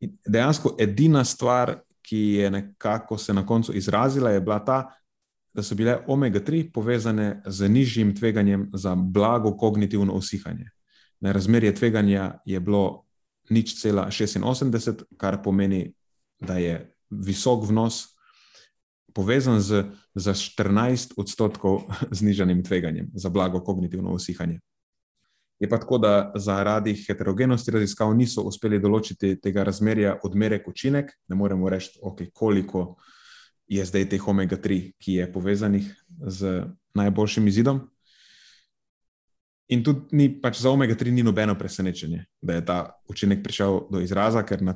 In 0.01 0.17
dejansko 0.27 0.77
edina 0.81 1.25
stvar, 1.25 1.81
ki 2.03 2.19
je 2.19 2.51
nekako 2.51 3.19
se 3.19 3.35
na 3.35 3.47
koncu 3.47 3.73
izrazila, 3.77 4.31
je 4.31 4.41
bila 4.41 4.59
ta, 4.65 4.79
da 5.55 5.63
so 5.63 5.75
bile 5.75 5.99
omega-3 6.07 6.73
povezane 6.73 7.43
z 7.47 7.69
nižjim 7.69 8.17
tveganjem 8.17 8.71
za 8.75 8.95
blago 8.95 9.57
kognitivno 9.57 10.13
usihanje. 10.13 10.71
Na 11.21 11.33
razmerje 11.33 11.75
tveganja 11.75 12.39
je 12.45 12.61
bilo 12.61 13.05
nič 13.51 13.81
cela 13.81 14.07
86, 14.07 15.03
kar 15.17 15.43
pomeni, 15.43 15.93
da 16.41 16.57
je 16.59 16.95
visok 17.11 17.69
vnos 17.69 18.07
povezan 19.15 19.61
z, 19.61 19.85
z 20.15 20.33
14 20.33 21.13
odstotkov 21.17 21.83
znižanim 22.19 22.65
tveganjem 22.65 23.11
za 23.15 23.29
blago 23.29 23.61
kognitivno 23.61 24.11
usihanje. 24.11 24.61
Je 25.61 25.69
pa 25.69 25.79
tako, 25.79 25.99
da 25.99 26.33
zaradi 26.35 26.95
heterogenosti 27.07 27.71
raziskav 27.71 28.15
niso 28.17 28.47
uspeli 28.49 28.79
določiti 28.81 29.35
tega 29.45 29.65
razmerja 29.69 30.17
odmerek 30.25 30.69
učinek. 30.69 31.13
Ne 31.29 31.37
moremo 31.37 31.69
reči, 31.69 31.99
okay, 32.01 32.31
koliko 32.33 32.95
je 33.69 33.85
zdaj 33.85 34.09
teh 34.11 34.29
omega-3, 34.29 34.81
ki 34.99 35.19
je 35.21 35.27
povezanih 35.33 35.91
z 36.27 36.63
najboljšim 36.97 37.51
izidom. 37.53 37.85
In 39.71 39.85
tudi 39.87 40.17
ni, 40.17 40.31
pač 40.33 40.59
za 40.65 40.73
omega-3 40.73 41.13
ni 41.15 41.23
nobeno 41.23 41.55
presenečenje, 41.55 42.25
da 42.43 42.57
je 42.57 42.65
ta 42.67 42.79
učinek 43.07 43.45
prišel 43.45 43.85
do 43.93 44.01
izraza, 44.03 44.43
ker 44.43 44.65
na 44.65 44.75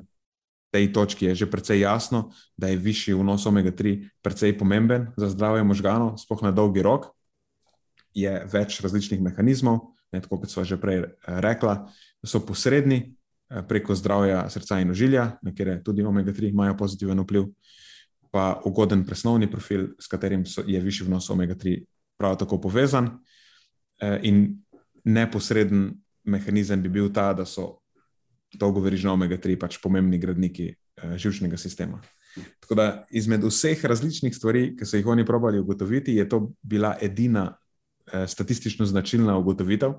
tej 0.70 0.92
točki 0.92 1.30
je 1.30 1.34
že 1.42 1.50
precej 1.50 1.80
jasno, 1.80 2.28
da 2.58 2.68
je 2.68 2.76
višji 2.76 3.16
vnos 3.16 3.46
omega-3 3.46 4.20
precej 4.22 4.54
pomemben 4.58 5.14
za 5.16 5.32
zdravje 5.32 5.64
možganov, 5.64 6.18
sploh 6.20 6.44
na 6.44 6.52
dolgi 6.52 6.82
rok. 6.82 7.10
Je 8.14 8.30
več 8.52 8.78
različnih 8.84 9.22
mehanizmov, 9.22 9.93
ne, 10.14 10.22
tako 10.22 10.38
kot 10.42 10.52
smo 10.52 10.64
že 10.64 10.78
prej 10.80 11.02
eh, 11.02 11.08
rekla, 11.42 11.84
so 12.24 12.40
posredni 12.46 13.00
eh, 13.02 13.62
preko 13.68 13.96
zdravja 13.98 14.44
srca 14.50 14.80
in 14.80 14.94
ožilja, 14.94 15.26
na 15.42 15.54
kjer 15.54 15.80
tudi 15.84 16.06
omega-3 16.06 16.52
imajo 16.52 16.76
pozitiven 16.78 17.20
vpliv, 17.24 17.50
pa 18.30 18.60
ugoden 18.64 19.04
presnovni 19.06 19.50
profil, 19.50 19.92
s 19.98 20.10
katerim 20.10 20.46
so, 20.46 20.64
je 20.66 20.80
višji 20.80 21.06
vnos 21.06 21.30
omega-3 21.30 21.82
prav 22.18 22.38
tako 22.38 22.60
povezan. 22.60 23.18
Eh, 24.02 24.20
in 24.30 24.46
neposreden 25.04 25.92
mehanizem 26.24 26.82
bi 26.82 26.88
bil 26.88 27.12
ta, 27.12 27.32
da 27.34 27.44
so 27.46 27.80
dolgoverižne 28.54 29.10
omega-3 29.10 29.58
pač 29.60 29.78
pomembni 29.82 30.18
gradniki 30.18 30.72
živčnega 31.18 31.58
sistema. 31.58 31.98
Tako 32.62 32.74
da 32.78 32.84
izmed 33.10 33.44
vseh 33.44 33.84
različnih 33.84 34.34
stvari, 34.34 34.62
ki 34.78 34.86
so 34.86 34.96
jih 34.96 35.06
oni 35.10 35.26
probali 35.26 35.58
ugotoviti, 35.58 36.14
je 36.14 36.28
to 36.28 36.52
bila 36.62 36.94
edina 37.02 37.50
statistično 38.26 38.86
značilna 38.86 39.36
ugotovitev. 39.38 39.92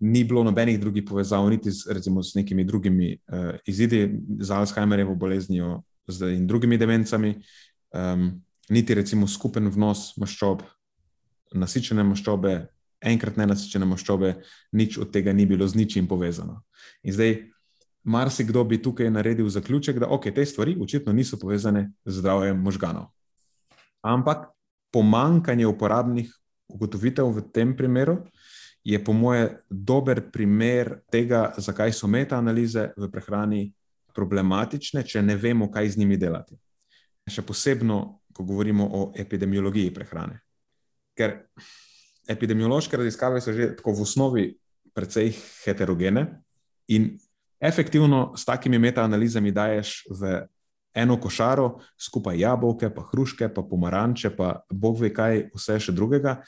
Ni 0.00 0.24
bilo 0.24 0.44
nobenih 0.44 0.80
drugih 0.80 1.04
povezav, 1.08 1.48
niti 1.50 1.70
z, 1.70 1.92
recimo, 1.92 2.22
z 2.22 2.34
nekimi 2.34 2.64
drugimi 2.64 3.18
uh, 3.28 3.54
izidi, 3.66 4.20
z 4.40 4.50
Alzheimerjevo 4.50 5.14
boleznijo 5.14 5.82
in 6.32 6.46
drugimi 6.46 6.78
demencami, 6.78 7.34
um, 7.92 8.42
niti 8.68 8.94
recimo 8.94 9.28
skupen 9.28 9.68
vnos 9.68 10.16
maščob, 10.16 10.62
nasičene 11.52 12.02
maščobe, 12.06 12.54
enkrat 13.00 13.36
ne 13.36 13.46
nasičene 13.50 13.86
maščobe, 13.86 14.34
nič 14.72 14.98
od 14.98 15.12
tega 15.12 15.32
ni 15.32 15.46
bilo 15.46 15.68
z 15.68 15.76
ničim 15.76 16.08
povezano. 16.08 16.62
In 17.02 17.12
zdaj, 17.12 17.36
marsikdo 18.04 18.64
bi 18.64 18.80
tukaj 18.82 19.10
naredil 19.10 19.48
zaključek, 19.48 20.00
da 20.00 20.08
okay, 20.08 20.34
te 20.34 20.46
stvari 20.46 20.76
očitno 20.80 21.12
niso 21.12 21.38
povezane 21.38 21.90
z 22.04 22.18
zdravjem 22.18 22.58
možganov. 22.58 23.10
Ampak 24.02 24.48
pomankanje 24.90 25.66
uporabnih 25.66 26.32
ugotovitev 26.74 27.28
v 27.34 27.44
tem 27.52 27.74
primeru 27.76 28.18
je, 28.84 28.98
po 29.04 29.12
moje, 29.12 29.60
dober 29.70 30.22
primer 30.32 31.00
tega, 31.12 31.50
zakaj 31.58 31.92
so 31.92 32.08
metaanalize 32.08 32.90
v 32.96 33.10
prehrani 33.12 33.62
problematične, 34.14 35.04
če 35.06 35.22
ne 35.22 35.36
vemo, 35.36 35.70
kaj 35.70 35.94
z 35.94 36.00
njimi 36.00 36.16
delati. 36.18 36.56
Še 37.30 37.44
posebno, 37.46 38.20
ko 38.34 38.46
govorimo 38.46 38.86
o 38.86 39.02
epidemiologiji 39.16 39.92
prehrane. 39.94 40.40
Ker 41.14 41.36
epidemiološke 42.30 42.96
raziskave 42.96 43.40
so 43.42 43.52
že 43.52 43.74
tako 43.76 43.92
v 43.98 44.06
osnovi 44.06 44.44
precej 44.94 45.34
heterogene 45.64 46.26
in 46.88 47.12
efektivno 47.60 48.32
s 48.36 48.44
takimi 48.44 48.78
metaanalizami 48.78 49.52
daješ 49.52 50.08
v 50.10 50.46
eno 50.94 51.16
košaro, 51.20 51.78
skupaj 52.00 52.38
jabolke, 52.40 52.90
pa 52.94 53.04
hruške, 53.12 53.48
pa 53.54 53.62
pomaranče, 53.62 54.32
pa 54.36 54.60
bog 54.70 55.00
ve 55.00 55.12
kaj, 55.14 55.48
vse 55.54 55.78
še 55.80 55.94
drugega, 55.94 56.40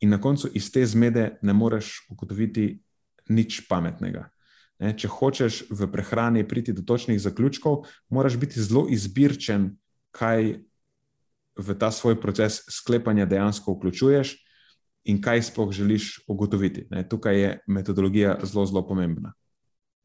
in 0.00 0.10
na 0.10 0.20
koncu 0.20 0.48
iz 0.56 0.70
te 0.72 0.84
zmede 0.86 1.36
ne 1.42 1.52
moreš 1.52 2.06
ugotoviti 2.10 2.80
nič 3.28 3.66
pametnega. 3.68 4.28
Ne, 4.80 4.94
če 4.96 5.10
hočeš 5.12 5.66
v 5.68 5.90
prehrani 5.92 6.46
priti 6.48 6.72
do 6.72 6.82
točnih 6.82 7.20
zaključkov, 7.20 7.84
moraš 8.08 8.38
biti 8.40 8.62
zelo 8.64 8.86
izbirčen, 8.88 9.74
kaj 10.16 10.64
v 11.60 11.74
ta 11.76 11.90
svoj 11.92 12.16
proces 12.20 12.62
sklepanja 12.72 13.26
dejansko 13.28 13.76
vključuješ 13.76 14.38
in 15.12 15.20
kaj 15.20 15.42
sploh 15.50 15.72
želiš 15.72 16.24
ugotoviti. 16.28 16.86
Ne, 16.90 17.04
tukaj 17.08 17.40
je 17.40 17.50
metodologija 17.68 18.38
zelo, 18.42 18.64
zelo 18.66 18.82
pomembna. 18.88 19.34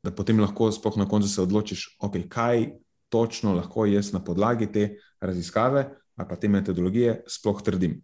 Da 0.03 0.11
potem 0.11 0.39
lahko 0.39 0.67
sploh 0.71 0.99
na 0.99 1.07
koncu 1.07 1.31
se 1.31 1.41
odločiš, 1.41 1.95
okay, 2.03 2.27
kaj 2.29 2.67
točno 3.09 3.53
lahko 3.55 3.85
jaz 3.85 4.13
na 4.13 4.23
podlagi 4.23 4.67
te 4.71 4.89
raziskave 5.21 5.85
ali 6.15 6.27
pa 6.29 6.35
te 6.35 6.47
metodologije 6.47 7.23
sploh 7.27 7.61
trdim. 7.63 7.99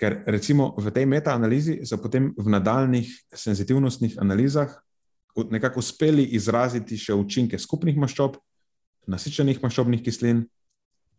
Ker 0.00 0.22
recimo 0.26 0.72
v 0.78 0.90
tej 0.90 1.06
metaanalizi 1.06 1.84
so 1.86 2.00
potem 2.02 2.32
v 2.36 2.50
nadaljnih 2.50 3.10
senzitivnostnih 3.34 4.16
analizah 4.18 4.72
nekako 5.50 5.82
uspeli 5.82 6.24
izraziti 6.34 6.96
še 6.98 7.14
učinke 7.14 7.58
skupnih 7.58 7.96
maščob, 7.98 8.38
nasičenih 9.10 9.60
maščobnih 9.62 10.02
kislin, 10.02 10.44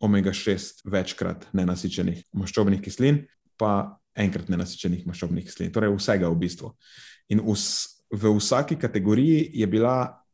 omega-6 0.00 0.84
večkrat 0.92 1.46
nenasičenih 1.56 2.24
maščobnih 2.36 2.82
kislin, 2.84 3.22
pa 3.56 3.96
enkrat 4.16 4.50
nenasičenih 4.52 5.06
maščobnih 5.08 5.46
kislin, 5.46 5.72
torej 5.72 5.94
vsega 5.96 6.28
v 6.32 6.40
bistvu. 6.40 6.72
In 7.32 7.40
v, 7.44 7.56
v 8.12 8.32
vsaki 8.36 8.76
kategoriji 8.80 9.50
je 9.60 9.66
bila 9.70 10.25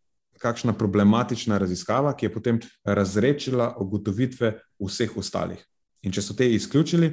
kakšna 0.42 0.74
problematična 0.74 1.58
raziskava, 1.58 2.16
ki 2.16 2.26
je 2.26 2.32
potem 2.34 2.60
razrečila 2.84 3.76
ugotovitve 3.78 4.56
vseh 4.82 5.16
ostalih. 5.16 5.62
In 6.02 6.12
če 6.12 6.22
so 6.22 6.34
te 6.34 6.48
izključili, 6.50 7.12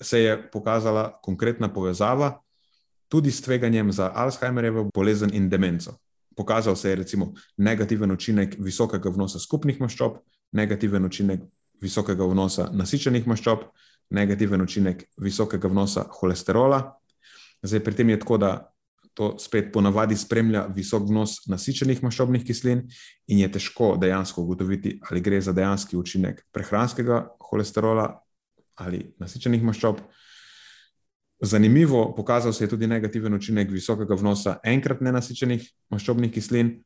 se 0.00 0.20
je 0.22 0.36
pokazala 0.52 1.10
konkretna 1.22 1.68
povezava 1.72 2.38
tudi 3.08 3.30
s 3.30 3.42
tveganjem 3.42 3.92
za 3.92 4.12
Alzheimerjevo 4.14 4.90
bolezen 4.94 5.30
in 5.34 5.48
demenco. 5.48 5.96
Pokazal 6.36 6.76
se 6.76 6.90
je 6.90 6.96
recimo 6.96 7.32
negativen 7.56 8.10
učinek 8.10 8.56
visokega 8.58 9.10
vnosa 9.10 9.38
skupnih 9.38 9.80
maščob, 9.80 10.20
negativen 10.52 11.04
učinek 11.04 11.40
visokega 11.80 12.26
vnosa 12.26 12.68
nasičenih 12.72 13.26
maščob, 13.26 13.64
negativen 14.10 14.62
učinek 14.62 15.04
visokega 15.16 15.68
vnosa 15.68 16.04
holesterola. 16.20 16.82
Zdaj, 17.62 17.84
pri 17.84 17.94
tem 17.94 18.10
je 18.10 18.20
tako, 18.20 18.38
da 18.38 18.52
to 19.18 19.32
spet 19.42 19.72
ponavadi 19.74 20.14
spremlja 20.16 20.68
visok 20.74 21.08
vnos 21.08 21.40
nasičenih 21.50 22.04
maščobnih 22.06 22.44
kislin, 22.46 22.84
in 23.26 23.40
je 23.42 23.48
težko 23.56 23.96
dejansko 23.98 24.44
ugotoviti, 24.44 25.00
ali 25.10 25.22
gre 25.24 25.40
za 25.42 25.52
dejanski 25.52 25.98
učinek 25.98 26.44
prehranskega 26.54 27.24
holesterola 27.50 28.12
ali 28.78 29.02
nasičenih 29.18 29.64
maščob. 29.66 29.98
Zanimivo, 31.42 32.12
pokazal 32.14 32.54
se 32.54 32.64
je 32.64 32.70
tudi 32.70 32.86
negativen 32.86 33.34
učinek 33.34 33.70
visokega 33.74 34.14
vnosa 34.14 34.56
enkrat 34.62 35.02
nenasičenih 35.02 35.66
maščobnih 35.90 36.30
kislin, 36.34 36.76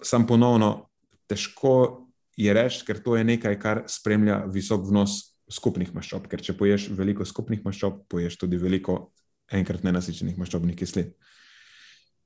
sam 0.00 0.24
ponovno 0.26 0.88
težko 1.28 2.08
je 2.36 2.56
reči, 2.56 2.86
ker 2.88 3.02
to 3.04 3.18
je 3.20 3.24
nekaj, 3.28 3.58
kar 3.60 3.82
spremlja 3.88 4.46
visok 4.52 4.88
vnos 4.88 5.18
skupnih 5.52 5.92
maščob. 5.92 6.24
Ker 6.32 6.40
če 6.40 6.56
poješ 6.56 6.88
veliko 6.96 7.28
skupnih 7.28 7.60
maščob, 7.64 8.06
poješ 8.08 8.40
tudi 8.40 8.60
veliko 8.60 9.12
enkrat 9.52 9.84
nenasičenih 9.84 10.40
maščobnih 10.40 10.76
kislin. 10.78 11.12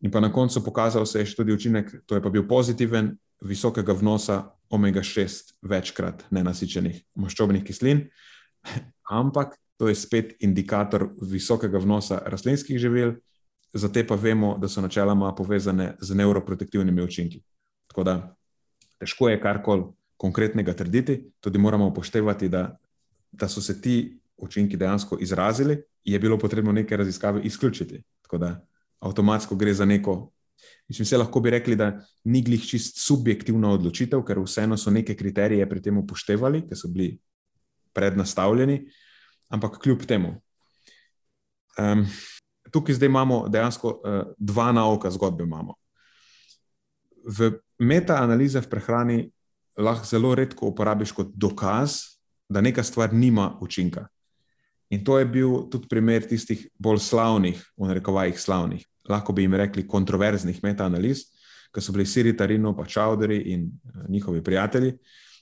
In 0.00 0.10
pa 0.10 0.20
na 0.20 0.32
koncu 0.32 0.64
pokazal 0.64 1.06
se 1.06 1.20
je 1.20 1.34
tudi 1.34 1.52
učinek, 1.52 1.90
to 2.06 2.14
je 2.14 2.22
pa 2.22 2.30
bil 2.30 2.46
pozitiven, 2.48 3.16
visokega 3.40 3.92
vnosa 3.92 4.42
omega-6 4.70 5.54
večkrat 5.62 6.24
nenasičenih 6.30 7.02
maščobnih 7.14 7.64
kislin, 7.64 8.06
ampak 9.20 9.56
to 9.76 9.88
je 9.88 9.94
spet 9.94 10.36
indikator 10.40 11.08
visokega 11.20 11.78
vnosa 11.78 12.22
rastlinskih 12.26 12.78
živil, 12.78 13.16
za 13.74 13.88
te 13.92 14.06
pa 14.06 14.16
vemo, 14.16 14.56
da 14.58 14.68
so 14.68 14.80
načeloma 14.80 15.34
povezane 15.34 15.96
z 16.00 16.14
neuroprotektivnimi 16.14 17.02
učinki. 17.02 17.42
Tako 17.88 18.04
da 18.04 18.14
težko 18.98 19.28
je 19.28 19.40
karkoli 19.40 19.84
konkretnega 20.16 20.72
trditi, 20.72 21.18
tudi 21.40 21.58
moramo 21.58 21.86
upoštevati, 21.86 22.48
da, 22.48 22.78
da 23.32 23.48
so 23.48 23.60
se 23.60 23.80
ti 23.80 24.18
učinki 24.36 24.76
dejansko 24.76 25.18
izrazili, 25.20 25.82
je 26.04 26.18
bilo 26.18 26.38
potrebno 26.38 26.72
neke 26.72 26.96
raziskave 26.96 27.42
izključiti. 27.42 28.02
Tako 28.22 28.38
da 28.38 28.66
avtomatsko 29.00 29.56
gre 29.56 29.74
za 29.74 29.84
neko. 29.84 30.32
Mislim, 30.88 31.06
se 31.06 31.18
lahko 31.18 31.40
bi 31.40 31.50
rekli, 31.50 31.76
da 31.76 32.00
ni 32.24 32.42
glih 32.42 32.62
čist 32.64 33.00
subjektivna 33.02 33.70
odločitev, 33.74 34.22
ker 34.24 34.40
vseeno 34.40 34.76
so 34.76 34.90
neke 34.90 35.16
kriterije 35.16 35.68
pri 35.68 35.82
tem 35.82 35.98
upoštevali, 35.98 36.62
ki 36.68 36.78
so 36.78 36.88
bili 36.88 37.16
prednastavljeni, 37.94 38.80
ampak 39.48 39.80
kljub 39.82 40.06
temu. 40.06 40.34
Um, 41.78 42.06
tukaj 42.70 42.94
zdaj 42.94 43.06
imamo 43.06 43.48
dejansko 43.48 43.88
uh, 43.88 44.20
dva 44.38 44.72
nauka 44.72 45.10
zgodbe. 45.10 45.44
Imamo. 45.44 45.74
V 47.26 47.50
metaanalize 47.78 48.60
v 48.60 48.70
prehrani 48.70 49.18
lahko 49.76 50.06
zelo 50.06 50.34
redko 50.34 50.70
uporabiš 50.72 51.12
kot 51.12 51.34
dokaz, 51.34 51.98
da 52.48 52.60
neka 52.60 52.82
stvar 52.82 53.12
nima 53.12 53.58
učinka. 53.60 54.06
In 54.90 55.04
to 55.04 55.18
je 55.18 55.26
bil 55.26 55.66
tudi 55.70 55.88
primer 55.90 56.26
tistih 56.28 56.68
bolj 56.78 57.00
slavnih, 57.02 57.58
v 57.76 57.88
narekovajih 57.90 58.38
slavnih, 58.40 58.84
lahko 59.08 59.32
bi 59.32 59.42
jim 59.42 59.54
rekli 59.54 59.86
kontroverznih 59.86 60.62
metaanaliz, 60.62 61.24
ki 61.74 61.82
so 61.82 61.92
bili 61.92 62.06
Siri 62.06 62.36
Tarino, 62.36 62.72
pa 62.76 62.86
Čauderi 62.86 63.40
in 63.52 63.66
uh, 63.66 64.04
njihovi 64.08 64.42
prijatelji, 64.42 64.94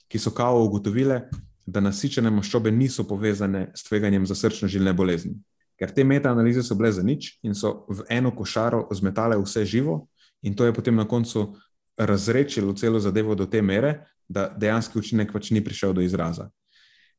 ki 0.07 0.19
so 0.19 0.33
kao 0.33 0.63
ugotovili, 0.65 1.19
da 1.65 1.81
nasičene 1.81 2.29
maščobe 2.29 2.71
niso 2.71 3.07
povezane 3.07 3.71
s 3.75 3.87
tveganjem 3.87 4.25
za 4.25 4.35
srčno-žilne 4.35 4.93
bolezni. 4.93 5.33
Ker 5.79 5.91
te 5.91 6.03
metaanalize 6.03 6.63
so 6.63 6.75
bile 6.77 6.91
za 6.93 7.03
nič 7.03 7.39
in 7.43 7.55
so 7.55 7.85
v 7.89 8.05
eno 8.09 8.31
košaro 8.35 8.85
zmetale 8.93 9.37
vse 9.41 9.65
živo, 9.65 10.05
in 10.41 10.53
to 10.55 10.65
je 10.65 10.73
potem 10.73 10.95
na 10.95 11.07
koncu 11.07 11.55
razrečilo 11.97 12.73
celo 12.73 12.99
zadevo 12.99 13.35
do 13.35 13.45
te 13.45 13.61
mere, 13.61 14.05
da 14.27 14.47
dejanski 14.57 14.99
učinek 14.99 15.33
pač 15.33 15.51
ni 15.51 15.63
prišel 15.63 15.93
do 15.93 16.01
izraza. 16.01 16.49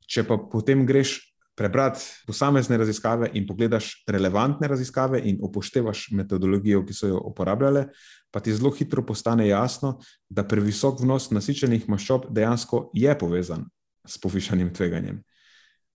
Če 0.06 0.22
pa 0.26 0.38
potem 0.38 0.86
greš 0.86 1.18
prebrati 1.56 2.04
posamezne 2.26 2.76
raziskave 2.76 3.30
in 3.34 3.46
pogledaš 3.46 4.04
relevantne 4.06 4.68
raziskave 4.68 5.20
in 5.24 5.38
upoštevaš 5.40 6.10
metodologijo, 6.12 6.82
ki 6.86 6.94
so 6.94 7.08
jo 7.08 7.20
uporabljale, 7.24 7.86
pa 8.30 8.40
ti 8.40 8.54
zelo 8.54 8.70
hitro 8.70 9.06
postane 9.06 9.48
jasno, 9.48 9.96
da 10.28 10.44
previsok 10.44 11.00
vnos 11.00 11.30
nasičenih 11.30 11.88
maščob 11.88 12.28
dejansko 12.30 12.90
je 12.94 13.18
povezan 13.18 13.64
s 14.06 14.20
povišanim 14.20 14.74
tveganjem. 14.74 15.22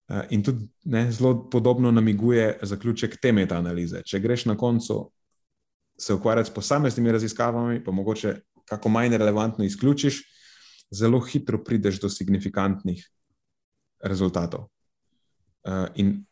Eh, 0.10 0.28
in 0.30 0.44
tudi 0.44 0.68
ne, 0.86 1.12
zelo 1.12 1.50
podobno 1.50 1.92
namiguje 1.92 2.58
zaključek 2.62 3.20
te 3.22 3.32
metaanalize. 3.32 4.02
Če 4.06 4.20
greš 4.20 4.46
na 4.50 4.58
koncu 4.58 5.06
se 6.00 6.14
ukvarjati 6.14 6.50
s 6.50 6.54
posameznimi 6.54 7.12
raziskavami, 7.12 7.84
pa 7.84 7.92
mogoče 7.92 8.36
kako 8.66 8.90
manj 8.90 9.18
relevantno 9.18 9.66
izključiš, 9.66 10.24
zelo 10.92 11.20
hitro 11.20 11.64
prideš 11.64 12.00
do 12.02 12.10
signifikantnih 12.10 13.06
rezultatov. 14.04 14.68
Eh, 15.68 15.88
in 15.96 16.26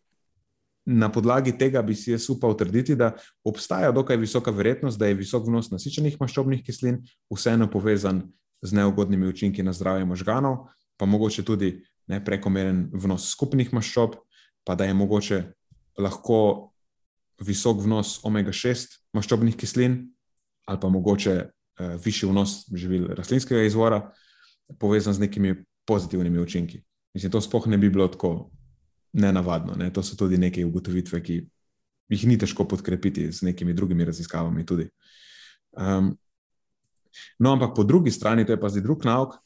na 0.85 1.11
podlagi 1.11 1.53
tega 1.57 1.81
bi 1.85 1.93
si 1.95 2.11
jaz 2.11 2.29
upal 2.29 2.55
trditi, 2.57 2.95
da 2.95 3.11
obstaja 3.45 3.91
dokaj 3.91 4.17
visoka 4.17 4.51
verjetnost, 4.51 4.99
da 4.99 5.07
je 5.07 5.19
visok 5.19 5.45
vnos 5.47 5.69
nasičenih 5.71 6.17
maščobnih 6.19 6.63
kislin 6.65 7.03
vseeno 7.29 7.69
povezan 7.69 8.23
z 8.65 8.73
neugodnimi 8.73 9.29
učinki 9.29 9.63
na 9.63 9.73
zdravje 9.73 10.05
možganov, 10.09 10.65
pa 10.97 11.05
mogoče 11.05 11.45
tudi 11.45 11.83
ne, 12.09 12.23
prekomeren 12.25 12.87
vnos 12.93 13.29
skupnih 13.29 13.69
maščob, 13.73 14.17
pa 14.65 14.75
da 14.75 14.89
je 14.89 14.97
mogoče 14.97 15.43
lahko 15.99 16.71
visok 17.45 17.85
vnos 17.85 18.17
omega-6 18.25 18.97
maščobnih 19.13 19.55
kislin, 19.55 20.01
ali 20.67 20.81
pa 20.81 20.89
mogoče 20.89 21.35
uh, 21.45 21.95
višji 22.03 22.29
vnos 22.29 22.63
živil 22.73 23.07
rastlinskega 23.15 23.61
izvora, 23.63 24.01
povezan 24.79 25.13
z 25.13 25.27
nekimi 25.27 25.53
pozitivnimi 25.87 26.41
učinki. 26.41 26.81
Mislim, 27.13 27.31
to 27.31 27.41
sploh 27.41 27.67
ne 27.67 27.77
bi 27.77 27.89
bilo 27.89 28.07
tako 28.07 28.49
nenavadno. 29.13 29.75
Ne? 29.75 29.89
To 29.93 30.03
so 30.03 30.15
tudi 30.15 30.37
neke 30.37 30.65
ugotovitve, 30.65 31.21
ki 31.23 31.41
jih 32.09 32.25
ni 32.27 32.37
težko 32.37 32.65
podkrepiti 32.67 33.31
z 33.31 33.45
nekimi 33.45 33.73
drugimi 33.73 34.05
raziskavami. 34.05 34.65
Um, 35.71 36.15
no, 37.39 37.51
ampak 37.51 37.75
po 37.75 37.83
drugi 37.83 38.11
strani, 38.11 38.45
to 38.45 38.53
je 38.53 38.59
pa 38.61 38.69
zdaj 38.69 38.85
drug 38.85 39.05
nauk, 39.05 39.37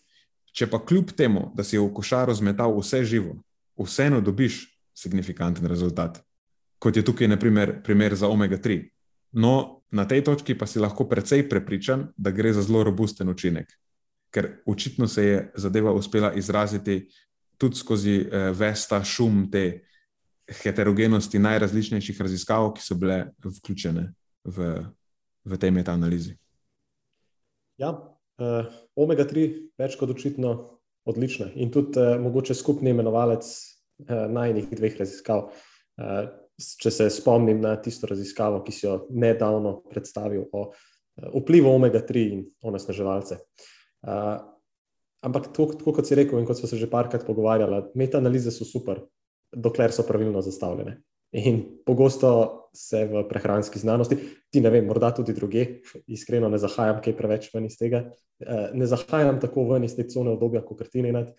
Če 0.54 0.68
pa 0.70 0.78
kljub 0.86 1.16
temu, 1.18 1.48
da 1.58 1.66
si 1.66 1.80
v 1.82 1.90
košaro 1.94 2.34
zmetal 2.38 2.76
vse 2.78 3.02
živo, 3.10 3.40
vseeno 3.80 4.22
dobiš 4.22 4.68
signifikanten 4.94 5.66
rezultat, 5.66 6.20
kot 6.78 6.98
je 6.98 7.02
tukaj, 7.06 7.28
na 7.28 7.40
primer, 7.42 7.80
primer 7.84 8.14
za 8.14 8.30
omega-3. 8.30 8.84
No, 9.42 9.82
na 9.90 10.06
tej 10.06 10.22
točki 10.28 10.54
pa 10.54 10.70
si 10.70 10.82
lahko 10.82 11.08
precej 11.10 11.48
prepričan, 11.50 12.12
da 12.18 12.30
gre 12.30 12.54
za 12.54 12.62
zelo 12.62 12.84
robusten 12.86 13.34
učinek, 13.34 13.74
ker 14.30 14.60
očitno 14.70 15.10
se 15.10 15.26
je 15.26 15.40
zadeva 15.58 15.94
uspela 15.94 16.34
izraziti 16.38 17.08
tudi 17.58 17.80
skozi 17.80 18.16
eh, 18.22 18.52
vesta 18.58 19.04
šum 19.04 19.46
te 19.52 19.84
heterogenosti 20.64 21.40
najrazličnejših 21.40 22.22
raziskav, 22.22 22.74
ki 22.76 22.84
so 22.84 22.98
bile 23.00 23.34
vključene 23.44 24.10
v, 24.44 24.74
v 25.46 25.60
tej 25.60 25.72
metaanalizi. 25.72 26.36
Ja, 27.80 27.94
Uh, 28.42 28.66
Omega-3, 28.98 29.44
več 29.78 29.94
kot 30.00 30.10
očitno, 30.10 30.54
odlična. 31.06 31.52
In 31.62 31.70
tudi 31.74 32.02
uh, 32.02 32.16
mogoče 32.22 32.56
skupni 32.58 32.90
imenovalec 32.90 33.46
uh, 33.46 34.24
najnih 34.34 34.72
dveh 34.74 34.96
raziskav. 34.98 35.52
Uh, 36.02 36.24
če 36.58 36.92
se 36.94 37.08
spomnim 37.14 37.62
na 37.62 37.76
tisto 37.82 38.10
raziskavo, 38.10 38.64
ki 38.66 38.74
si 38.74 38.88
jo 38.88 39.04
nedavno 39.14 39.76
predstavil 39.86 40.48
o 40.50 40.64
uh, 40.66 40.74
vplivu 41.44 41.70
Omega-3 41.76 42.26
in 42.34 42.42
onesnaževalce. 42.66 43.38
Uh, 44.02 44.42
ampak, 45.24 45.50
tako 45.56 45.94
kot 45.96 46.08
si 46.08 46.18
rekel, 46.20 46.40
in 46.40 46.48
kot 46.48 46.60
smo 46.60 46.70
se 46.70 46.78
že 46.78 46.90
parkrat 46.92 47.26
pogovarjali, 47.26 47.82
metaanalize 47.96 48.52
so 48.52 48.68
super, 48.68 49.02
dokler 49.54 49.92
so 49.92 50.06
pravilno 50.08 50.42
zastavljene. 50.42 51.00
In 51.34 51.64
pogosto 51.86 52.70
se 52.74 53.06
v 53.10 53.24
prehranski 53.30 53.80
znanosti, 53.80 54.18
ti 54.54 54.62
ne 54.62 54.70
vem, 54.70 54.86
morda 54.86 55.10
tudi 55.14 55.34
druge, 55.34 55.82
iskreno 56.08 56.50
ne 56.50 56.60
zahajam 56.62 57.00
kaj 57.02 57.16
preveč 57.18 57.50
ven 57.54 57.66
iz 57.66 57.78
tega, 57.80 58.04
eh, 58.40 58.70
ne 58.74 58.86
zahajam 58.86 59.40
tako 59.42 59.66
ven 59.72 59.88
iz 59.88 59.96
te 59.98 60.06
cone 60.10 60.36
obdobja, 60.36 60.62
kot 60.62 60.86
krtini 60.86 61.12
nad. 61.16 61.34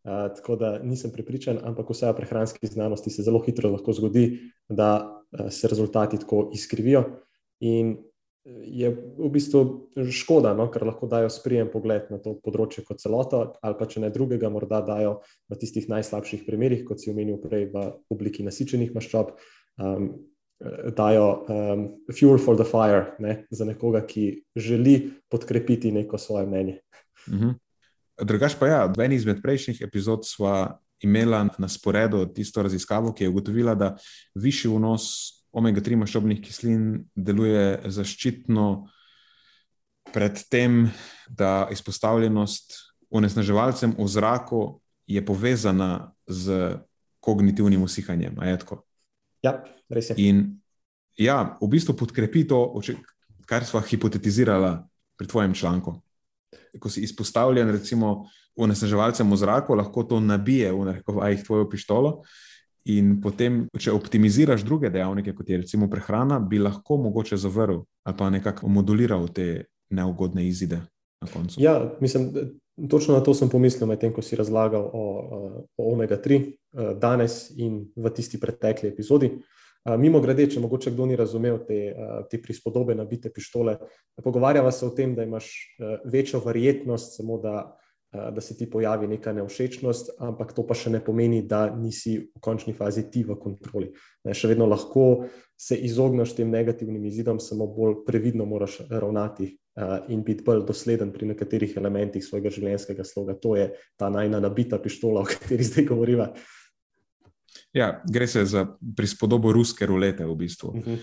Uh, 0.00 0.30
tako 0.32 0.54
da 0.56 0.78
nisem 0.80 1.10
prepričan, 1.12 1.58
ampak 1.60 1.90
vse 1.92 2.08
v 2.08 2.16
prehranski 2.16 2.70
znanosti 2.72 3.10
se 3.12 3.20
zelo 3.22 3.42
hitro 3.44 3.68
lahko 3.68 3.92
zgodi, 3.92 4.38
da 4.64 4.94
uh, 5.04 5.50
se 5.52 5.68
rezultati 5.68 6.16
tako 6.22 6.46
izkrivijo. 6.56 7.02
In 7.60 7.98
je 8.44 8.88
v 9.18 9.28
bistvu 9.28 9.90
škoda, 10.10 10.54
no, 10.56 10.70
ker 10.72 10.86
lahko 10.88 11.06
dajo 11.10 11.28
sprijem 11.32 11.68
pogled 11.72 12.08
na 12.12 12.18
to 12.22 12.34
področje 12.40 12.84
kot 12.88 13.02
celoto, 13.02 13.42
ali 13.60 13.76
pa 13.76 13.88
če 13.90 14.04
ne 14.04 14.10
drugega, 14.12 14.48
morda 14.52 14.80
dajo 14.84 15.18
v 15.50 15.58
tistih 15.60 15.88
najslabših 15.92 16.46
primerih, 16.48 16.84
kot 16.88 17.02
si 17.02 17.12
omenil 17.12 17.40
prej, 17.42 17.68
v 17.74 17.84
obliki 18.12 18.46
nasičenih 18.46 18.94
maščob, 18.96 19.34
um, 19.84 20.12
dajo 20.96 21.26
um, 21.48 21.84
fuel 22.12 22.40
for 22.40 22.56
the 22.56 22.64
fire 22.68 23.16
ne, 23.20 23.44
za 23.52 23.64
nekoga, 23.68 24.02
ki 24.04 24.44
želi 24.56 25.10
podkrepiti 25.32 25.92
neko 25.92 26.18
svoje 26.20 26.48
mnenje. 26.48 26.80
Mhm. 27.28 27.58
Drugač 28.20 28.56
pa 28.60 28.68
ja, 28.68 28.80
v 28.84 29.04
eni 29.04 29.16
izmed 29.16 29.40
prejšnjih 29.40 29.80
epizod 29.84 30.26
sva 30.28 30.80
imela 31.00 31.46
na 31.56 31.68
sporedu 31.72 32.26
tisto 32.28 32.60
raziskavo, 32.62 33.14
ki 33.16 33.24
je 33.24 33.30
ugotovila, 33.32 33.74
da 33.74 33.94
višji 34.36 34.68
vnos 34.68 35.39
omega-3 35.52 35.98
maščobnih 36.00 36.40
kislin 36.44 37.04
deluje 37.14 37.80
zaščitno 37.90 38.66
pred 40.14 40.38
tem, 40.50 40.88
da 41.28 41.68
izpostavljenost 41.70 42.78
onesnaževalcem 43.10 43.94
v 43.98 44.06
zraku 44.08 44.62
je 45.06 45.22
povezana 45.26 46.12
z 46.26 46.78
kognitivnim 47.20 47.82
usihanjem. 47.82 48.38
Ja, 49.42 49.60
res 49.90 50.10
je. 50.10 50.16
In 50.22 50.60
ja, 51.18 51.56
v 51.60 51.68
bistvu 51.68 51.96
podkrepi 51.98 52.46
to, 52.48 52.80
kar 53.46 53.66
smo 53.66 53.82
hipotetizirali 53.82 54.78
pri 55.18 55.28
tvojem 55.28 55.54
članku. 55.54 55.98
Ko 56.78 56.90
si 56.90 57.02
izpostavljen, 57.02 57.70
recimo, 57.70 58.30
onesnaževalcem 58.56 59.26
v 59.26 59.36
zraku, 59.36 59.74
lahko 59.74 60.04
to 60.06 60.20
nabije 60.20 60.72
v 60.72 60.86
narekovajih 60.86 61.44
tvojo 61.44 61.68
pištolo. 61.70 62.22
In 62.88 63.18
potem, 63.20 63.66
če 63.76 63.92
optimiziraš 63.92 64.64
druge 64.64 64.88
dejavnike, 64.90 65.34
kot 65.36 65.50
je 65.50 65.58
recimo 65.60 65.90
prehrana, 65.90 66.38
bi 66.40 66.58
lahko 66.58 66.96
mogoče 66.96 67.36
zavrl 67.36 67.82
ali 68.08 68.16
pa 68.16 68.30
nekako 68.30 68.68
moduliral 68.72 69.28
te 69.28 69.66
neugodne 69.92 70.46
izide 70.48 70.80
na 71.20 71.28
koncu. 71.28 71.60
Ja, 71.60 71.92
mislim, 72.00 72.30
točno 72.88 73.14
na 73.14 73.20
to 73.20 73.34
sem 73.34 73.48
pomislil, 73.52 73.88
medtem 73.88 74.14
ko 74.16 74.22
si 74.24 74.36
razlagal 74.36 74.88
o, 74.92 75.04
o 75.76 75.92
omega-3 75.92 76.40
eh, 76.40 76.94
danes 76.96 77.50
in 77.56 77.82
v 77.96 78.14
tisti 78.16 78.40
pretekli 78.40 78.88
epizodi. 78.88 79.34
Mimo 79.80 80.20
grede, 80.20 80.44
če 80.52 80.60
mogoče 80.60 80.90
kdo 80.92 81.06
ni 81.08 81.14
razumel 81.16 81.56
te, 81.64 81.94
te 82.28 82.36
prispodobe 82.42 82.92
nabite 82.94 83.30
pištole, 83.32 83.78
pogovarjava 84.20 84.68
se 84.76 84.84
o 84.84 84.90
tem, 84.92 85.14
da 85.16 85.24
imaš 85.24 85.46
večjo 86.04 86.42
verjetnost, 86.44 87.16
samo 87.16 87.38
da, 87.40 87.62
da 88.12 88.40
se 88.40 88.56
ti 88.56 88.70
pojavi 88.70 89.06
neka 89.06 89.32
neušečnost, 89.32 90.10
ampak 90.18 90.52
to 90.52 90.64
pa 90.66 90.74
še 90.74 90.90
ne 90.90 91.00
pomeni, 91.04 91.44
da 91.46 91.68
nisi 91.70 92.16
v 92.18 92.40
končni 92.42 92.74
fazi 92.74 93.04
ti 93.10 93.22
v 93.22 93.36
kontroli. 93.38 93.92
Še 94.26 94.50
vedno 94.50 94.66
lahko 94.66 95.26
se 95.54 95.78
izogneš 95.78 96.34
tem 96.34 96.50
negativnim 96.50 97.04
izidom, 97.06 97.38
samo 97.40 97.68
bolj 97.70 98.00
previdno 98.06 98.48
moraš 98.50 98.80
ravnati 98.90 99.52
in 100.10 100.24
biti 100.26 100.42
bolj 100.44 100.64
dosleden 100.66 101.12
pri 101.14 101.30
nekaterih 101.30 101.76
elementih 101.78 102.24
svojega 102.24 102.50
življenjskega 102.50 103.06
sloga. 103.06 103.36
To 103.38 103.54
je 103.56 103.70
ta 103.96 104.10
najna 104.10 104.40
nabita 104.42 104.80
pištola, 104.82 105.22
o 105.22 105.30
kateri 105.30 105.64
zdaj 105.64 105.86
govoriva. 105.92 106.32
Ja, 107.72 108.00
gre 108.10 108.26
se 108.26 108.42
za 108.44 108.64
prispodobo 108.96 109.52
ruske 109.54 109.86
rulete 109.86 110.26
v 110.26 110.34
bistvu. 110.34 110.68
Uh 110.74 110.82
-huh. 110.82 110.98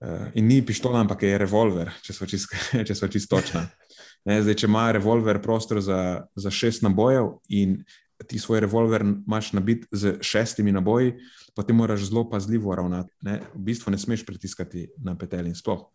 uh, 0.00 0.26
in 0.34 0.48
ni 0.48 0.62
pištola, 0.64 1.00
ampak 1.00 1.22
je 1.22 1.38
revolver, 1.38 1.90
če 2.02 2.12
smo 2.12 2.26
čisto 2.26 3.08
čist 3.12 3.28
točni. 3.28 3.60
Zdaj, 4.24 4.54
če 4.54 4.66
ima 4.66 4.90
revolver 4.92 5.40
prostor 5.42 5.80
za, 5.80 6.26
za 6.36 6.50
šest 6.50 6.82
nabojev 6.82 7.38
in 7.48 7.82
ti 8.26 8.38
svoj 8.38 8.60
revolver 8.60 9.04
imaš 9.06 9.52
nabit 9.52 9.86
z 9.92 10.16
šestimi 10.20 10.72
naboji, 10.72 11.14
potem 11.56 11.76
moraš 11.76 12.08
zelo 12.10 12.24
pazljivo 12.30 12.74
ravnati. 12.74 13.14
Ne? 13.22 13.40
V 13.54 13.62
bistvu 13.70 13.90
ne 13.90 13.98
smeš 13.98 14.26
pritiskati 14.26 14.88
na 14.98 15.14
petelj 15.18 15.52
in 15.52 15.54
sploh. 15.54 15.86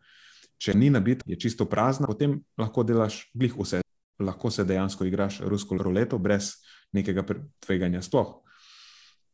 Če 0.57 0.75
ni 0.77 0.89
nabit, 0.89 1.23
je 1.27 1.35
čisto 1.39 1.65
prazna, 1.67 2.07
potem 2.07 2.37
lahko 2.57 2.85
delaš 2.87 3.25
glih 3.33 3.55
vse. 3.59 3.81
Lahko 4.23 4.51
se 4.51 4.63
dejansko 4.63 5.05
igraš 5.05 5.41
rusko 5.41 5.77
ruleto 5.77 6.17
brez 6.17 6.53
nekega 6.93 7.25
tveganja 7.65 8.01
sploh. 8.01 8.39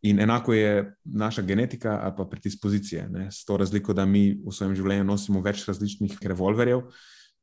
In 0.01 0.19
enako 0.23 0.53
je 0.55 0.95
naša 1.03 1.41
genetika 1.41 1.99
ali 2.03 2.13
pa 2.17 2.25
predispozicije. 2.25 3.09
Ne? 3.09 3.27
S 3.31 3.45
to 3.45 3.57
razliko, 3.57 3.93
da 3.93 4.05
mi 4.05 4.31
v 4.33 4.53
svojem 4.55 4.75
življenju 4.75 5.03
nosimo 5.03 5.43
več 5.45 5.65
različnih 5.67 6.17
revolverjev 6.23 6.87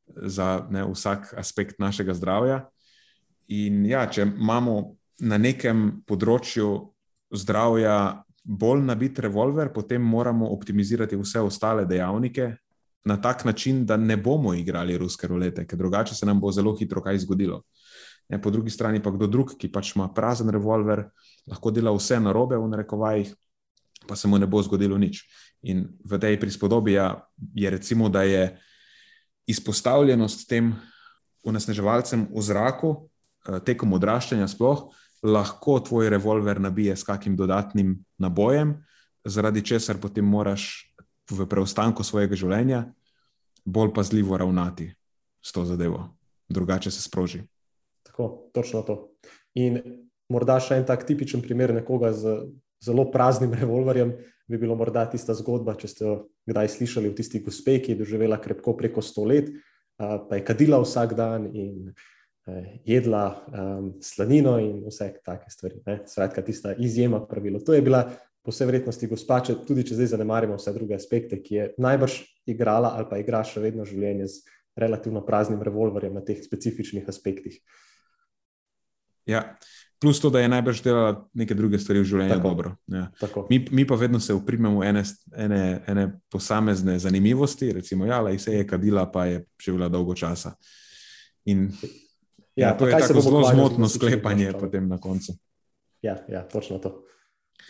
za 0.06 0.66
ne, 0.70 0.84
vsak 0.84 1.34
aspekt 1.38 1.78
našega 1.78 2.14
zdravja. 2.14 2.60
In 3.48 3.84
ja, 3.86 4.06
če 4.10 4.26
imamo 4.26 4.96
na 5.22 5.38
nekem 5.38 6.02
področju 6.06 6.70
zdravja 7.34 8.22
bolj 8.46 8.84
nabit 8.86 9.18
revolver, 9.18 9.72
potem 9.74 10.02
moramo 10.02 10.52
optimizirati 10.54 11.18
vse 11.18 11.42
ostale 11.42 11.86
dejavnike 11.86 12.52
na 13.06 13.16
tak 13.22 13.44
način, 13.44 13.84
da 13.86 13.96
ne 13.96 14.16
bomo 14.16 14.54
igrali 14.54 14.98
ruske 14.98 15.26
rolete, 15.30 15.66
ker 15.66 15.78
drugače 15.78 16.14
se 16.14 16.26
nam 16.26 16.40
bo 16.40 16.50
zelo 16.52 16.74
hitro 16.78 17.02
kaj 17.02 17.18
zgodilo. 17.22 17.62
Ne, 18.28 18.40
po 18.42 18.50
drugi 18.50 18.70
strani 18.70 19.02
pa 19.02 19.10
kdo 19.14 19.26
drug, 19.30 19.52
ki 19.58 19.70
pač 19.72 19.92
ima 19.94 20.08
prazen 20.14 20.50
revolver, 20.50 21.04
lahko 21.46 21.70
dela 21.70 21.92
vse 21.94 22.18
na 22.20 22.32
robe, 22.34 22.58
v 22.58 22.66
narekovajih, 22.72 23.30
pa 24.08 24.16
se 24.16 24.28
mu 24.28 24.38
ne 24.38 24.46
bo 24.46 24.62
zgodilo 24.62 24.98
nič. 24.98 25.22
In 25.70 25.86
v 26.02 26.18
tej 26.18 26.38
prispodobi 26.40 26.96
ja, 26.98 27.12
je 27.54 27.70
recimo, 27.70 28.08
da 28.08 28.22
je 28.26 28.56
izpostavljenost 29.46 30.48
tem 30.48 30.74
onesnaževalcem 31.46 32.26
v 32.30 32.42
zraku, 32.42 32.92
eh, 33.48 33.60
tekom 33.60 33.92
odraščanja, 33.92 34.48
sploh 34.48 34.88
lahko 35.22 35.80
tvoj 35.80 36.10
revolver 36.10 36.60
nabije 36.60 36.96
s 36.96 37.04
kakim 37.04 37.36
dodatnim 37.36 38.04
nabojem, 38.18 38.76
zaradi 39.24 39.62
česar 39.64 39.98
potem 39.98 40.24
moraš 40.24 40.92
v 41.30 41.46
preostanku 41.46 42.04
svojega 42.04 42.36
življenja 42.36 42.84
bolj 43.64 43.92
pazljivo 43.94 44.36
ravnati 44.38 44.92
s 45.42 45.52
to 45.52 45.64
zadevo, 45.64 46.16
drugače 46.48 46.90
se 46.90 47.02
sproži. 47.02 47.42
Tako, 48.06 48.50
točno 48.54 48.82
to. 48.82 48.96
In 49.54 49.80
morda 50.30 50.60
še 50.62 50.78
en 50.78 50.86
tak 50.86 51.06
tipičen 51.06 51.42
primer 51.42 51.74
nekoga 51.74 52.12
z 52.14 52.38
zelo 52.82 53.08
praznim 53.10 53.54
revolverjem, 53.54 54.14
bi 54.48 54.58
bilo 54.58 54.76
morda 54.78 55.04
tista 55.10 55.34
zgodba, 55.34 55.74
če 55.78 55.88
ste 55.90 56.04
jo 56.04 56.16
kdaj 56.46 56.68
slišali 56.76 57.10
o 57.10 57.16
tisti 57.16 57.40
gospe, 57.42 57.80
ki 57.82 57.94
je 57.94 58.00
doživela 58.02 58.38
krepko 58.42 58.76
preko 58.78 59.02
sto 59.02 59.24
let, 59.26 59.50
pa 59.96 60.38
je 60.38 60.44
kadila 60.46 60.78
vsak 60.82 61.16
dan 61.18 61.48
in 61.50 61.90
jedla 62.86 63.24
um, 63.50 63.88
slanino 64.02 64.58
in 64.62 64.84
vse 64.86 65.08
take 65.24 65.50
stvari. 65.50 65.80
Skratka, 66.06 66.44
tista 66.46 66.74
izjema 66.78 67.24
pravilo. 67.26 67.58
To 67.66 67.74
je 67.74 67.82
bila 67.82 68.04
po 68.46 68.54
vsej 68.54 68.68
vrednosti 68.70 69.08
gospa, 69.10 69.40
če, 69.42 69.56
tudi 69.66 69.82
če 69.88 69.96
zdaj 69.98 70.12
zanemarimo 70.12 70.54
vse 70.54 70.70
druge 70.76 70.94
aspekte, 70.94 71.40
ki 71.42 71.54
je 71.54 71.64
najbrž 71.82 72.20
igrala 72.46 72.92
ali 72.94 73.08
pa 73.10 73.18
igra 73.18 73.42
še 73.42 73.58
vedno 73.64 73.82
življenje 73.88 74.28
z 74.30 74.54
relativno 74.78 75.24
praznim 75.26 75.62
revolverjem 75.66 76.14
na 76.14 76.22
teh 76.22 76.38
specifičnih 76.44 77.08
aspektih. 77.10 77.58
Ja. 79.26 79.42
Plus 80.00 80.20
to, 80.20 80.30
da 80.30 80.40
je 80.40 80.48
najbrž 80.48 80.82
delala 80.84 81.12
neke 81.34 81.54
druge 81.54 81.78
stvari 81.78 82.02
v 82.02 82.04
življenju 82.04 82.34
tako, 82.34 82.48
dobro. 82.48 82.74
Ja. 82.92 83.06
Mi, 83.50 83.62
mi 83.70 83.86
pa 83.88 83.96
vedno 83.96 84.20
se 84.20 84.34
uprimemo 84.34 84.84
ene, 84.84 85.02
ene, 85.36 85.62
ene 85.88 86.04
posamezne 86.30 86.98
zanimivosti, 86.98 87.72
recimo, 87.72 88.06
ja, 88.06 88.20
da 88.22 88.38
se 88.38 88.52
je 88.52 88.66
kadila, 88.66 89.06
pa 89.12 89.24
je 89.26 89.44
živela 89.64 89.88
dolgo 89.88 90.14
časa. 90.14 90.52
In 91.48 91.70
ja, 92.56 92.68
ja, 92.68 92.76
to 92.76 92.88
je 92.88 92.98
tako 92.98 93.20
zelo 93.20 93.42
zmotno 93.52 93.88
sklepanje 93.88 94.52
potem 94.60 94.88
na 94.88 94.98
koncu. 94.98 95.32
Ja, 96.02 96.16
ja 96.28 96.44
točno 96.48 96.78
to. 96.78 97.02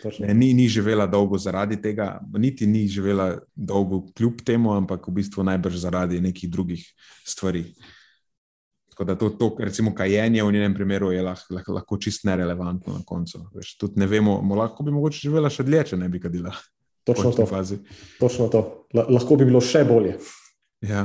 Točno. 0.01 0.27
Ne, 0.27 0.33
ni, 0.33 0.53
ni 0.53 0.67
živela 0.67 1.07
dolgo 1.07 1.37
zaradi 1.37 1.81
tega, 1.81 2.19
niti 2.37 2.67
ni 2.67 2.87
živela 2.87 3.37
dolgo 3.55 4.03
kljub 4.13 4.41
temu, 4.45 4.73
ampak 4.75 5.07
v 5.07 5.11
bistvu 5.11 5.43
najbrž 5.43 5.79
zaradi 5.79 6.21
nekih 6.21 6.51
drugih 6.51 6.83
stvari. 7.25 7.63
Tako 8.97 9.05
da 9.05 9.15
to, 9.15 9.29
to 9.29 9.55
recimo, 9.59 9.91
kajenje 9.95 10.43
v 10.43 10.51
njenem 10.51 10.73
primeru 10.73 11.11
je 11.11 11.21
lahko, 11.21 11.53
lahko, 11.53 11.73
lahko 11.73 11.97
čist 12.01 12.23
nerelevantno 12.25 12.93
na 12.93 13.03
koncu. 13.05 13.43
Veš, 13.53 13.75
tudi 13.77 13.99
ne 14.01 14.07
vemo, 14.09 14.39
lahko 14.57 14.81
bi 14.83 14.91
mogoče 14.91 15.19
živela 15.21 15.51
še 15.53 15.61
dlje, 15.67 15.83
če 15.91 15.99
ne 16.01 16.07
bi 16.09 16.17
kadila. 16.23 16.49
Točno 17.05 17.29
to. 17.31 17.45
Točno 18.17 18.47
to. 18.49 18.61
Lahko 18.97 19.37
bi 19.37 19.45
bilo 19.45 19.61
še 19.61 19.83
bolje. 19.85 20.15
Ja. 20.81 21.03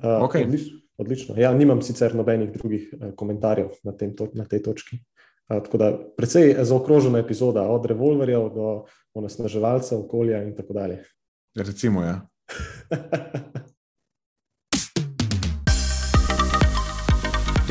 Uh, 0.00 0.24
okay. 0.24 0.46
odlič, 0.48 0.70
odlično. 0.96 1.36
Ja, 1.36 1.50
nimam 1.52 1.82
sicer 1.84 2.16
nobenih 2.16 2.48
drugih 2.54 2.88
uh, 2.96 3.10
komentarjev 3.12 3.76
na, 3.84 3.92
tem, 3.92 4.16
to, 4.16 4.30
na 4.32 4.48
tej 4.48 4.62
točki. 4.64 5.02
Uh, 5.52 5.60
tako 5.66 5.82
da 5.82 5.90
precej 6.16 6.54
zaokrožena 6.64 7.20
epizoda, 7.20 7.66
od 7.68 7.84
revolverjev 7.92 8.48
do 8.56 8.70
onesnaževalcev, 9.12 10.06
okolja 10.06 10.40
in 10.46 10.56
tako 10.56 10.80
dalje. 10.80 11.02
Recimo, 11.60 12.08
ja. 12.08 12.22